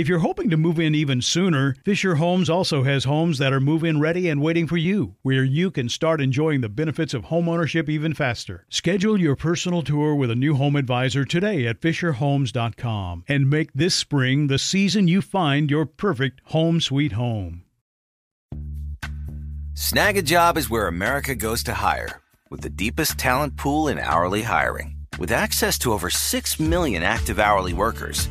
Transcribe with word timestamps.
If 0.00 0.08
you're 0.08 0.20
hoping 0.20 0.48
to 0.48 0.56
move 0.56 0.80
in 0.80 0.94
even 0.94 1.20
sooner, 1.20 1.76
Fisher 1.84 2.14
Homes 2.14 2.48
also 2.48 2.84
has 2.84 3.04
homes 3.04 3.36
that 3.36 3.52
are 3.52 3.60
move 3.60 3.84
in 3.84 4.00
ready 4.00 4.30
and 4.30 4.40
waiting 4.40 4.66
for 4.66 4.78
you, 4.78 5.16
where 5.20 5.44
you 5.44 5.70
can 5.70 5.90
start 5.90 6.22
enjoying 6.22 6.62
the 6.62 6.70
benefits 6.70 7.12
of 7.12 7.24
homeownership 7.24 7.86
even 7.86 8.14
faster. 8.14 8.64
Schedule 8.70 9.20
your 9.20 9.36
personal 9.36 9.82
tour 9.82 10.14
with 10.14 10.30
a 10.30 10.34
new 10.34 10.54
home 10.54 10.74
advisor 10.74 11.26
today 11.26 11.66
at 11.66 11.82
FisherHomes.com 11.82 13.24
and 13.28 13.50
make 13.50 13.74
this 13.74 13.94
spring 13.94 14.46
the 14.46 14.58
season 14.58 15.06
you 15.06 15.20
find 15.20 15.70
your 15.70 15.84
perfect 15.84 16.40
home 16.44 16.80
sweet 16.80 17.12
home. 17.12 17.64
Snagajob 19.74 20.56
is 20.56 20.70
where 20.70 20.86
America 20.86 21.34
goes 21.34 21.62
to 21.64 21.74
hire, 21.74 22.22
with 22.48 22.62
the 22.62 22.70
deepest 22.70 23.18
talent 23.18 23.58
pool 23.58 23.86
in 23.88 23.98
hourly 23.98 24.40
hiring. 24.44 24.96
With 25.18 25.30
access 25.30 25.78
to 25.80 25.92
over 25.92 26.08
6 26.08 26.58
million 26.58 27.02
active 27.02 27.38
hourly 27.38 27.74
workers, 27.74 28.30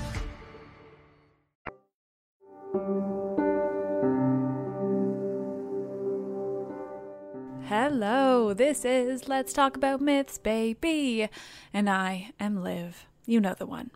Hello, 7.73 8.53
this 8.53 8.83
is 8.83 9.29
Let's 9.29 9.53
Talk 9.53 9.77
About 9.77 10.01
Myths, 10.01 10.37
baby. 10.37 11.29
And 11.73 11.89
I 11.89 12.33
am 12.37 12.61
Liv. 12.61 13.07
You 13.25 13.39
know 13.39 13.53
the 13.53 13.65
one. 13.65 13.91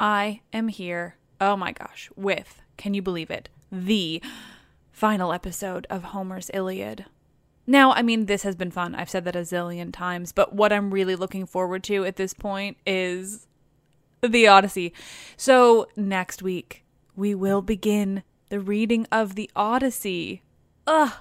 I 0.00 0.40
am 0.52 0.66
here, 0.66 1.14
oh 1.40 1.56
my 1.56 1.70
gosh, 1.70 2.10
with, 2.16 2.60
can 2.76 2.92
you 2.92 3.02
believe 3.02 3.30
it, 3.30 3.48
the 3.70 4.20
final 4.90 5.32
episode 5.32 5.86
of 5.88 6.02
Homer's 6.02 6.50
Iliad. 6.52 7.04
Now, 7.68 7.92
I 7.92 8.02
mean, 8.02 8.26
this 8.26 8.42
has 8.42 8.56
been 8.56 8.72
fun. 8.72 8.96
I've 8.96 9.10
said 9.10 9.24
that 9.26 9.36
a 9.36 9.42
zillion 9.42 9.92
times, 9.92 10.32
but 10.32 10.52
what 10.52 10.72
I'm 10.72 10.92
really 10.92 11.14
looking 11.14 11.46
forward 11.46 11.84
to 11.84 12.04
at 12.04 12.16
this 12.16 12.34
point 12.34 12.78
is 12.84 13.46
the 14.22 14.48
Odyssey. 14.48 14.92
So, 15.36 15.86
next 15.94 16.42
week, 16.42 16.84
we 17.14 17.32
will 17.32 17.62
begin 17.62 18.24
the 18.48 18.58
reading 18.58 19.06
of 19.12 19.36
the 19.36 19.48
Odyssey. 19.54 20.42
Ugh, 20.88 21.12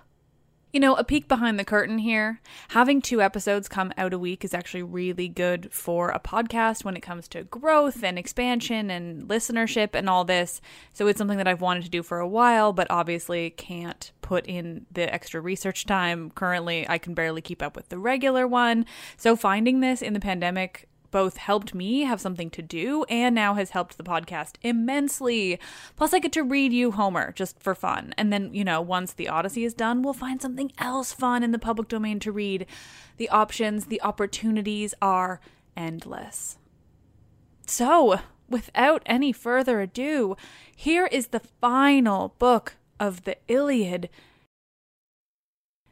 you 0.73 0.79
know, 0.79 0.95
a 0.95 1.03
peek 1.03 1.27
behind 1.27 1.59
the 1.59 1.63
curtain 1.63 1.99
here. 1.99 2.41
Having 2.69 3.03
two 3.03 3.21
episodes 3.21 3.69
come 3.69 3.93
out 3.95 4.11
a 4.11 4.17
week 4.17 4.43
is 4.43 4.55
actually 4.55 4.81
really 4.81 5.27
good 5.27 5.71
for 5.71 6.09
a 6.09 6.19
podcast 6.19 6.83
when 6.83 6.97
it 6.97 7.01
comes 7.01 7.27
to 7.27 7.43
growth 7.43 8.03
and 8.03 8.17
expansion 8.17 8.89
and 8.89 9.29
listenership 9.29 9.89
and 9.93 10.09
all 10.09 10.25
this. 10.25 10.61
So 10.91 11.05
it's 11.05 11.19
something 11.19 11.37
that 11.37 11.47
I've 11.47 11.61
wanted 11.61 11.83
to 11.83 11.91
do 11.91 12.01
for 12.01 12.19
a 12.19 12.27
while, 12.27 12.73
but 12.73 12.89
obviously 12.89 13.51
can't 13.51 14.11
put 14.21 14.47
in 14.47 14.87
the 14.91 15.13
extra 15.13 15.39
research 15.39 15.85
time. 15.85 16.31
Currently, 16.31 16.89
I 16.89 16.97
can 16.97 17.13
barely 17.13 17.41
keep 17.41 17.61
up 17.61 17.75
with 17.75 17.89
the 17.89 17.99
regular 17.99 18.47
one. 18.47 18.87
So 19.15 19.35
finding 19.35 19.79
this 19.79 20.01
in 20.01 20.13
the 20.13 20.19
pandemic 20.19 20.89
both 21.13 21.37
helped 21.37 21.75
me 21.75 22.01
have 22.01 22.19
something 22.19 22.49
to 22.49 22.63
do 22.63 23.03
and 23.03 23.35
now 23.35 23.53
has 23.53 23.69
helped 23.69 23.97
the 23.97 24.03
podcast 24.03 24.55
immensely. 24.63 25.59
Plus, 25.95 26.11
I 26.11 26.17
get 26.17 26.33
to 26.33 26.41
read 26.41 26.73
you 26.73 26.89
Homer 26.89 27.31
just 27.33 27.61
for 27.61 27.75
fun. 27.75 28.15
And 28.17 28.33
then, 28.33 28.51
you 28.51 28.63
know, 28.63 28.81
once 28.81 29.13
the 29.13 29.29
Odyssey 29.29 29.63
is 29.63 29.75
done, 29.75 30.01
we'll 30.01 30.13
find 30.13 30.41
something 30.41 30.71
else 30.79 31.13
fun 31.13 31.43
in 31.43 31.51
the 31.51 31.59
public 31.59 31.87
domain 31.87 32.19
to 32.21 32.31
read. 32.31 32.65
The 33.17 33.29
options, 33.29 33.85
the 33.85 34.01
opportunities 34.01 34.95
are 35.03 35.39
endless. 35.77 36.57
So, 37.67 38.19
without 38.49 39.03
any 39.05 39.31
further 39.31 39.81
ado, 39.81 40.35
here 40.75 41.05
is 41.05 41.27
the 41.27 41.39
final 41.39 42.33
book 42.39 42.73
of 42.99 43.23
the 43.23 43.37
Iliad. 43.47 44.09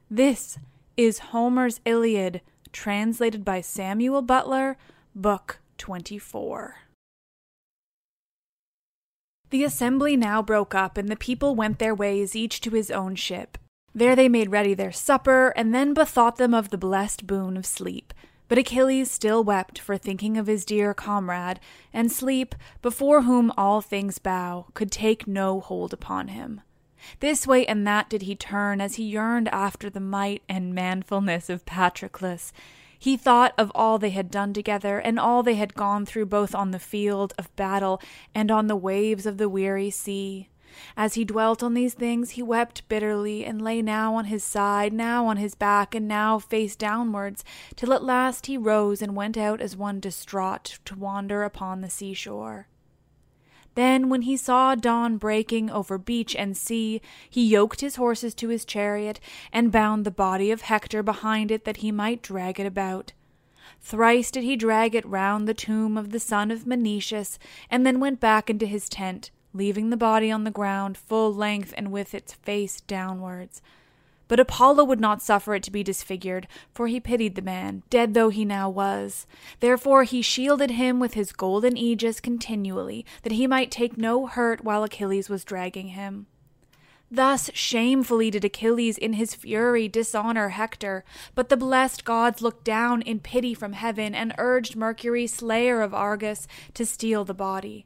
This 0.09 0.57
is 0.97 1.19
Homer's 1.19 1.79
Iliad, 1.85 2.41
translated 2.73 3.45
by 3.45 3.61
Samuel 3.61 4.23
Butler 4.23 4.77
Book 5.15 5.59
24. 5.77 6.75
The 9.49 9.65
assembly 9.65 10.15
now 10.15 10.41
broke 10.41 10.73
up, 10.73 10.97
and 10.97 11.09
the 11.09 11.17
people 11.17 11.53
went 11.53 11.79
their 11.79 11.93
ways, 11.93 12.33
each 12.33 12.61
to 12.61 12.69
his 12.69 12.89
own 12.89 13.15
ship. 13.15 13.57
There 13.93 14.15
they 14.15 14.29
made 14.29 14.51
ready 14.51 14.73
their 14.73 14.93
supper, 14.93 15.49
and 15.57 15.75
then 15.75 15.93
bethought 15.93 16.37
them 16.37 16.53
of 16.53 16.69
the 16.69 16.77
blessed 16.77 17.27
boon 17.27 17.57
of 17.57 17.65
sleep. 17.65 18.13
But 18.47 18.57
Achilles 18.57 19.11
still 19.11 19.43
wept 19.43 19.79
for 19.79 19.97
thinking 19.97 20.37
of 20.37 20.47
his 20.47 20.63
dear 20.63 20.93
comrade, 20.93 21.59
and 21.91 22.09
sleep, 22.09 22.55
before 22.81 23.23
whom 23.23 23.51
all 23.57 23.81
things 23.81 24.17
bow, 24.17 24.67
could 24.73 24.93
take 24.93 25.27
no 25.27 25.59
hold 25.59 25.91
upon 25.91 26.29
him. 26.29 26.61
This 27.19 27.45
way 27.45 27.65
and 27.65 27.85
that 27.85 28.09
did 28.09 28.21
he 28.21 28.35
turn 28.35 28.79
as 28.79 28.95
he 28.95 29.03
yearned 29.03 29.49
after 29.49 29.89
the 29.89 29.99
might 29.99 30.41
and 30.47 30.73
manfulness 30.73 31.49
of 31.49 31.65
Patroclus, 31.65 32.53
he 33.01 33.17
thought 33.17 33.51
of 33.57 33.71
all 33.73 33.97
they 33.97 34.11
had 34.11 34.29
done 34.29 34.53
together, 34.53 34.99
and 34.99 35.19
all 35.19 35.41
they 35.41 35.55
had 35.55 35.73
gone 35.73 36.05
through 36.05 36.27
both 36.27 36.53
on 36.53 36.69
the 36.69 36.77
field 36.77 37.33
of 37.35 37.53
battle 37.55 37.99
and 38.35 38.51
on 38.51 38.67
the 38.67 38.75
waves 38.75 39.25
of 39.25 39.39
the 39.39 39.49
weary 39.49 39.89
sea. 39.89 40.49
As 40.95 41.15
he 41.15 41.25
dwelt 41.25 41.63
on 41.63 41.73
these 41.73 41.95
things, 41.95 42.31
he 42.31 42.43
wept 42.43 42.87
bitterly, 42.87 43.43
and 43.43 43.59
lay 43.59 43.81
now 43.81 44.13
on 44.13 44.25
his 44.25 44.43
side, 44.43 44.93
now 44.93 45.25
on 45.25 45.37
his 45.37 45.55
back, 45.55 45.95
and 45.95 46.07
now 46.07 46.37
face 46.37 46.75
downwards, 46.75 47.43
till 47.75 47.91
at 47.91 48.03
last 48.03 48.45
he 48.45 48.55
rose 48.55 49.01
and 49.01 49.15
went 49.15 49.35
out 49.35 49.61
as 49.61 49.75
one 49.75 49.99
distraught 49.99 50.77
to 50.85 50.93
wander 50.93 51.41
upon 51.41 51.81
the 51.81 51.89
seashore. 51.89 52.67
Then, 53.75 54.09
when 54.09 54.23
he 54.23 54.35
saw 54.35 54.75
dawn 54.75 55.17
breaking 55.17 55.69
over 55.69 55.97
beach 55.97 56.35
and 56.35 56.57
sea, 56.57 57.01
he 57.29 57.45
yoked 57.45 57.81
his 57.81 57.95
horses 57.95 58.33
to 58.35 58.49
his 58.49 58.65
chariot, 58.65 59.19
and 59.53 59.71
bound 59.71 60.05
the 60.05 60.11
body 60.11 60.51
of 60.51 60.61
Hector 60.61 61.01
behind 61.01 61.51
it 61.51 61.63
that 61.63 61.77
he 61.77 61.91
might 61.91 62.21
drag 62.21 62.59
it 62.59 62.65
about. 62.65 63.13
Thrice 63.79 64.29
did 64.29 64.43
he 64.43 64.55
drag 64.55 64.93
it 64.93 65.05
round 65.05 65.47
the 65.47 65.53
tomb 65.53 65.97
of 65.97 66.11
the 66.11 66.19
son 66.19 66.51
of 66.51 66.67
Menoetius, 66.67 67.39
and 67.69 67.85
then 67.85 67.99
went 67.99 68.19
back 68.19 68.49
into 68.49 68.65
his 68.65 68.89
tent, 68.89 69.31
leaving 69.53 69.89
the 69.89 69.97
body 69.97 70.29
on 70.29 70.43
the 70.43 70.51
ground 70.51 70.97
full 70.97 71.33
length 71.33 71.73
and 71.77 71.91
with 71.91 72.13
its 72.13 72.33
face 72.33 72.81
downwards. 72.81 73.61
But 74.31 74.39
Apollo 74.39 74.85
would 74.85 75.01
not 75.01 75.21
suffer 75.21 75.55
it 75.55 75.63
to 75.63 75.71
be 75.71 75.83
disfigured, 75.83 76.47
for 76.73 76.87
he 76.87 77.01
pitied 77.01 77.35
the 77.35 77.41
man, 77.41 77.83
dead 77.89 78.13
though 78.13 78.29
he 78.29 78.45
now 78.45 78.69
was. 78.69 79.27
Therefore 79.59 80.05
he 80.05 80.21
shielded 80.21 80.71
him 80.71 81.01
with 81.01 81.15
his 81.15 81.33
golden 81.33 81.75
aegis 81.75 82.21
continually, 82.21 83.05
that 83.23 83.33
he 83.33 83.45
might 83.45 83.71
take 83.71 83.97
no 83.97 84.27
hurt 84.27 84.63
while 84.63 84.85
Achilles 84.85 85.27
was 85.27 85.43
dragging 85.43 85.89
him. 85.89 86.27
Thus 87.11 87.51
shamefully 87.53 88.31
did 88.31 88.45
Achilles 88.45 88.97
in 88.97 89.11
his 89.11 89.35
fury 89.35 89.89
dishonor 89.89 90.47
Hector, 90.47 91.03
but 91.35 91.49
the 91.49 91.57
blessed 91.57 92.05
gods 92.05 92.41
looked 92.41 92.63
down 92.63 93.01
in 93.01 93.19
pity 93.19 93.53
from 93.53 93.73
heaven 93.73 94.15
and 94.15 94.33
urged 94.37 94.77
Mercury, 94.77 95.27
slayer 95.27 95.81
of 95.81 95.93
Argus, 95.93 96.47
to 96.75 96.85
steal 96.85 97.25
the 97.25 97.33
body. 97.33 97.85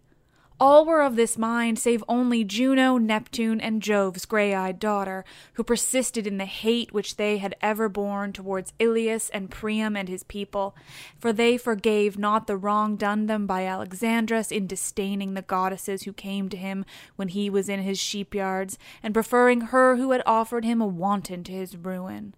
All 0.57 0.85
were 0.85 1.01
of 1.01 1.17
this 1.17 1.37
mind, 1.37 1.77
save 1.77 2.01
only 2.07 2.45
Juno, 2.45 2.97
Neptune, 2.97 3.59
and 3.59 3.81
Jove's 3.81 4.23
grey 4.23 4.53
eyed 4.53 4.79
daughter, 4.79 5.25
who 5.53 5.65
persisted 5.65 6.25
in 6.25 6.37
the 6.37 6.45
hate 6.45 6.93
which 6.93 7.17
they 7.17 7.39
had 7.39 7.55
ever 7.61 7.89
borne 7.89 8.31
towards 8.31 8.71
Ilius 8.79 9.29
and 9.31 9.51
Priam 9.51 9.97
and 9.97 10.07
his 10.07 10.23
people, 10.23 10.73
for 11.19 11.33
they 11.33 11.57
forgave 11.57 12.17
not 12.17 12.47
the 12.47 12.55
wrong 12.55 12.95
done 12.95 13.25
them 13.25 13.45
by 13.45 13.65
Alexandrus 13.65 14.49
in 14.49 14.65
disdaining 14.65 15.33
the 15.33 15.41
goddesses 15.41 16.03
who 16.03 16.13
came 16.13 16.47
to 16.47 16.57
him 16.57 16.85
when 17.17 17.27
he 17.27 17.49
was 17.49 17.67
in 17.67 17.81
his 17.81 17.99
sheepyards, 17.99 18.77
and 19.03 19.13
preferring 19.13 19.59
her 19.59 19.97
who 19.97 20.11
had 20.11 20.23
offered 20.25 20.63
him 20.63 20.79
a 20.79 20.87
wanton 20.87 21.43
to 21.43 21.51
his 21.51 21.75
ruin. 21.75 22.33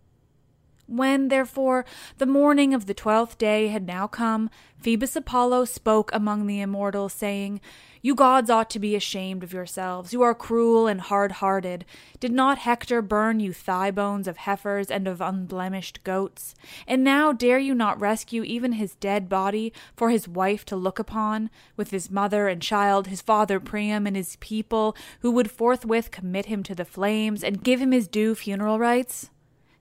When, 0.88 1.28
therefore, 1.28 1.84
the 2.18 2.26
morning 2.26 2.74
of 2.74 2.86
the 2.86 2.94
twelfth 2.94 3.38
day 3.38 3.68
had 3.68 3.86
now 3.86 4.08
come, 4.08 4.50
Phoebus 4.80 5.18
Apollo 5.18 5.66
spoke 5.66 6.10
among 6.14 6.48
the 6.48 6.62
immortals, 6.62 7.12
saying, 7.12 7.60
You 8.02 8.16
gods 8.16 8.50
ought 8.50 8.70
to 8.70 8.80
be 8.80 8.96
ashamed 8.96 9.44
of 9.44 9.52
yourselves. 9.52 10.14
You 10.14 10.22
are 10.22 10.34
cruel 10.34 10.88
and 10.88 11.02
hard 11.02 11.34
hearted. 11.34 11.84
Did 12.22 12.32
not 12.32 12.60
Hector 12.60 13.02
burn 13.02 13.42
you 13.42 13.52
thigh 13.52 13.92
bones 13.92 14.30
of 14.30 14.38
heifers 14.38 14.90
and 14.90 15.10
of 15.10 15.20
unblemished 15.20 16.06
goats? 16.06 16.56
And 16.88 17.04
now 17.04 17.34
dare 17.34 17.60
you 17.60 17.76
not 17.76 18.00
rescue 18.00 18.44
even 18.44 18.74
his 18.74 18.96
dead 18.96 19.28
body 19.28 19.74
for 19.94 20.10
his 20.10 20.26
wife 20.26 20.64
to 20.66 20.78
look 20.78 21.00
upon, 21.00 21.50
with 21.76 21.92
his 21.92 22.10
mother 22.10 22.48
and 22.48 22.62
child, 22.62 23.08
his 23.08 23.22
father 23.22 23.60
Priam, 23.60 24.08
and 24.08 24.16
his 24.16 24.38
people, 24.38 24.96
who 25.20 25.32
would 25.32 25.52
forthwith 25.52 26.12
commit 26.12 26.46
him 26.46 26.64
to 26.64 26.74
the 26.74 26.86
flames 26.86 27.44
and 27.44 27.62
give 27.62 27.82
him 27.82 27.92
his 27.92 28.08
due 28.08 28.36
funeral 28.36 28.80
rites? 28.80 29.32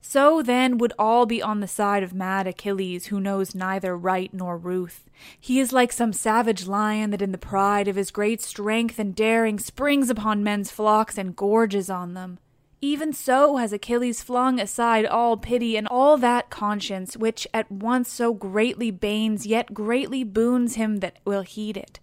So 0.08 0.41
then 0.41 0.79
would 0.79 0.93
all 1.00 1.26
be 1.26 1.43
on 1.43 1.58
the 1.58 1.67
side 1.67 2.05
of 2.05 2.14
mad 2.14 2.47
Achilles, 2.47 3.06
who 3.06 3.19
knows 3.19 3.56
neither 3.56 3.97
right 3.97 4.32
nor 4.32 4.56
ruth. 4.56 5.05
He 5.38 5.58
is 5.58 5.73
like 5.73 5.91
some 5.91 6.12
savage 6.12 6.64
lion 6.69 7.11
that 7.11 7.20
in 7.20 7.32
the 7.32 7.38
pride 7.38 7.88
of 7.88 7.97
his 7.97 8.12
great 8.12 8.41
strength 8.41 9.00
and 9.00 9.17
daring 9.17 9.58
springs 9.58 10.08
upon 10.08 10.44
men's 10.44 10.70
flocks 10.70 11.19
and 11.19 11.35
gorges 11.35 11.91
on 11.91 12.14
them. 12.14 12.38
Even 12.81 13.12
so 13.12 13.56
has 13.56 13.73
Achilles 13.73 14.23
flung 14.23 14.61
aside 14.61 15.06
all 15.06 15.37
pity 15.37 15.76
and 15.76 15.88
all 15.88 16.17
that 16.19 16.50
conscience 16.50 17.17
which 17.17 17.44
at 17.52 17.69
once 17.69 18.09
so 18.09 18.32
greatly 18.32 18.93
banes 18.93 19.44
yet 19.44 19.75
greatly 19.75 20.23
boons 20.23 20.76
him 20.76 20.99
that 20.99 21.17
will 21.25 21.43
heed 21.43 21.76
it. 21.76 21.99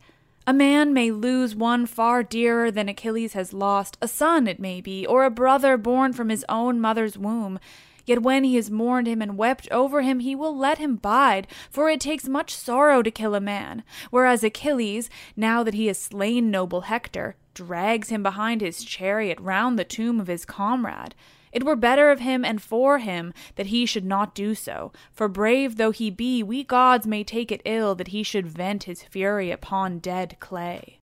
A 0.46 0.52
man 0.52 0.94
may 0.94 1.10
lose 1.10 1.56
one 1.56 1.86
far 1.86 2.22
dearer 2.22 2.70
than 2.70 2.90
Achilles 2.90 3.32
has 3.32 3.54
lost, 3.54 3.98
a 4.02 4.10
son, 4.10 4.46
it 4.46 4.60
may 4.60 4.82
be, 4.82 5.06
or 5.06 5.24
a 5.24 5.30
brother 5.30 5.78
born 5.78 6.12
from 6.12 6.28
his 6.28 6.44
own 6.50 6.82
mother's 6.82 7.18
womb, 7.18 7.60
Yet 8.06 8.22
when 8.22 8.44
he 8.44 8.56
has 8.56 8.70
mourned 8.70 9.08
him 9.08 9.22
and 9.22 9.38
wept 9.38 9.68
over 9.72 10.02
him, 10.02 10.20
he 10.20 10.36
will 10.36 10.56
let 10.56 10.78
him 10.78 10.98
bide, 10.98 11.48
for 11.70 11.90
it 11.90 12.02
takes 12.02 12.28
much 12.28 12.54
sorrow 12.54 13.02
to 13.02 13.12
kill 13.12 13.36
a 13.36 13.40
man. 13.40 13.84
Whereas 14.12 14.44
Achilles, 14.44 15.10
now 15.36 15.64
that 15.64 15.74
he 15.74 15.88
has 15.88 15.98
slain 15.98 16.52
noble 16.52 16.82
Hector, 16.82 17.36
drags 17.54 18.10
him 18.10 18.24
behind 18.24 18.62
his 18.62 18.84
chariot 18.84 19.40
round 19.40 19.78
the 19.78 19.84
tomb 19.86 20.20
of 20.20 20.28
his 20.28 20.46
comrade. 20.46 21.16
It 21.52 21.64
were 21.64 21.76
better 21.76 22.10
of 22.10 22.20
him 22.20 22.44
and 22.44 22.62
for 22.62 22.98
him 22.98 23.32
that 23.56 23.68
he 23.68 23.86
should 23.86 24.06
not 24.06 24.34
do 24.34 24.56
so, 24.56 24.92
for 25.12 25.28
brave 25.28 25.78
though 25.78 25.92
he 25.92 26.10
be, 26.10 26.42
we 26.42 26.64
gods 26.64 27.06
may 27.06 27.24
take 27.24 27.52
it 27.52 27.62
ill 27.64 27.94
that 27.96 28.08
he 28.08 28.24
should 28.24 28.48
vent 28.48 28.84
his 28.84 29.04
fury 29.04 29.52
upon 29.52 30.00
dead 30.00 30.38
clay. 30.40 31.03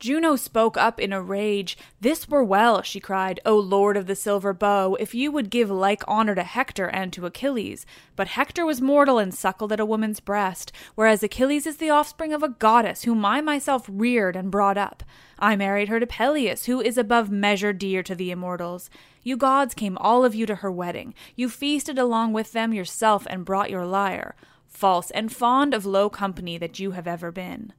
Juno 0.00 0.34
spoke 0.34 0.78
up 0.78 0.98
in 0.98 1.12
a 1.12 1.20
rage. 1.20 1.76
This 2.00 2.26
were 2.26 2.42
well, 2.42 2.80
she 2.80 3.00
cried, 3.00 3.38
O 3.44 3.58
lord 3.58 3.98
of 3.98 4.06
the 4.06 4.16
silver 4.16 4.54
bow, 4.54 4.94
if 4.94 5.14
you 5.14 5.30
would 5.30 5.50
give 5.50 5.70
like 5.70 6.02
honor 6.08 6.34
to 6.34 6.42
Hector 6.42 6.86
and 6.86 7.12
to 7.12 7.26
Achilles. 7.26 7.84
But 8.16 8.28
Hector 8.28 8.64
was 8.64 8.80
mortal 8.80 9.18
and 9.18 9.34
suckled 9.34 9.72
at 9.72 9.78
a 9.78 9.84
woman's 9.84 10.18
breast, 10.18 10.72
whereas 10.94 11.22
Achilles 11.22 11.66
is 11.66 11.76
the 11.76 11.90
offspring 11.90 12.32
of 12.32 12.42
a 12.42 12.48
goddess 12.48 13.02
whom 13.02 13.26
I 13.26 13.42
myself 13.42 13.84
reared 13.92 14.36
and 14.36 14.50
brought 14.50 14.78
up. 14.78 15.02
I 15.38 15.54
married 15.54 15.90
her 15.90 16.00
to 16.00 16.06
Peleus, 16.06 16.64
who 16.64 16.80
is 16.80 16.96
above 16.96 17.30
measure 17.30 17.74
dear 17.74 18.02
to 18.04 18.14
the 18.14 18.30
immortals. 18.30 18.88
You 19.22 19.36
gods 19.36 19.74
came 19.74 19.98
all 19.98 20.24
of 20.24 20.34
you 20.34 20.46
to 20.46 20.56
her 20.56 20.72
wedding. 20.72 21.12
You 21.36 21.50
feasted 21.50 21.98
along 21.98 22.32
with 22.32 22.52
them 22.52 22.72
yourself 22.72 23.26
and 23.28 23.44
brought 23.44 23.68
your 23.68 23.84
lyre. 23.84 24.34
False 24.66 25.10
and 25.10 25.30
fond 25.30 25.74
of 25.74 25.84
low 25.84 26.08
company 26.08 26.56
that 26.56 26.78
you 26.78 26.92
have 26.92 27.06
ever 27.06 27.30
been. 27.30 27.74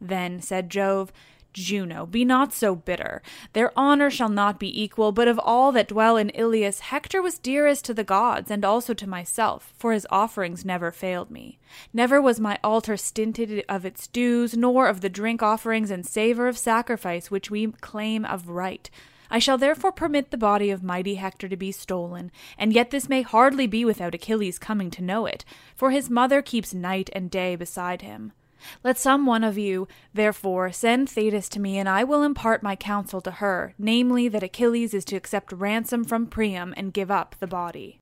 Then 0.00 0.40
said 0.40 0.70
Jove, 0.70 1.12
Juno, 1.52 2.06
be 2.06 2.24
not 2.24 2.52
so 2.52 2.74
bitter. 2.74 3.22
Their 3.52 3.72
honor 3.76 4.10
shall 4.10 4.28
not 4.28 4.60
be 4.60 4.82
equal, 4.82 5.12
but 5.12 5.28
of 5.28 5.38
all 5.38 5.72
that 5.72 5.88
dwell 5.88 6.16
in 6.16 6.30
Ilius, 6.30 6.80
Hector 6.80 7.20
was 7.20 7.38
dearest 7.38 7.84
to 7.86 7.94
the 7.94 8.04
gods, 8.04 8.50
and 8.50 8.64
also 8.64 8.94
to 8.94 9.08
myself, 9.08 9.72
for 9.76 9.92
his 9.92 10.06
offerings 10.10 10.64
never 10.64 10.90
failed 10.92 11.30
me. 11.30 11.58
Never 11.92 12.20
was 12.20 12.38
my 12.38 12.58
altar 12.62 12.96
stinted 12.96 13.64
of 13.68 13.84
its 13.84 14.06
dues, 14.06 14.56
nor 14.56 14.86
of 14.86 15.00
the 15.00 15.08
drink 15.08 15.42
offerings 15.42 15.90
and 15.90 16.06
savor 16.06 16.48
of 16.48 16.58
sacrifice 16.58 17.30
which 17.30 17.50
we 17.50 17.66
claim 17.80 18.24
of 18.24 18.48
right. 18.48 18.90
I 19.30 19.38
shall 19.38 19.58
therefore 19.58 19.92
permit 19.92 20.30
the 20.30 20.38
body 20.38 20.70
of 20.70 20.82
mighty 20.82 21.16
Hector 21.16 21.48
to 21.48 21.56
be 21.56 21.72
stolen, 21.72 22.30
and 22.56 22.72
yet 22.72 22.90
this 22.90 23.08
may 23.08 23.22
hardly 23.22 23.66
be 23.66 23.84
without 23.84 24.14
Achilles 24.14 24.58
coming 24.58 24.90
to 24.92 25.02
know 25.02 25.26
it, 25.26 25.44
for 25.76 25.90
his 25.90 26.08
mother 26.08 26.40
keeps 26.40 26.72
night 26.72 27.10
and 27.12 27.30
day 27.30 27.54
beside 27.54 28.02
him. 28.02 28.32
Let 28.82 28.98
some 28.98 29.26
one 29.26 29.44
of 29.44 29.58
you, 29.58 29.88
therefore, 30.12 30.72
send 30.72 31.08
Thetis 31.08 31.48
to 31.50 31.60
me, 31.60 31.78
and 31.78 31.88
I 31.88 32.04
will 32.04 32.22
impart 32.22 32.62
my 32.62 32.76
counsel 32.76 33.20
to 33.22 33.32
her, 33.32 33.74
namely, 33.78 34.28
that 34.28 34.42
Achilles 34.42 34.94
is 34.94 35.04
to 35.06 35.16
accept 35.16 35.52
ransom 35.52 36.04
from 36.04 36.26
Priam 36.26 36.74
and 36.76 36.92
give 36.92 37.10
up 37.10 37.36
the 37.38 37.46
body. 37.46 37.98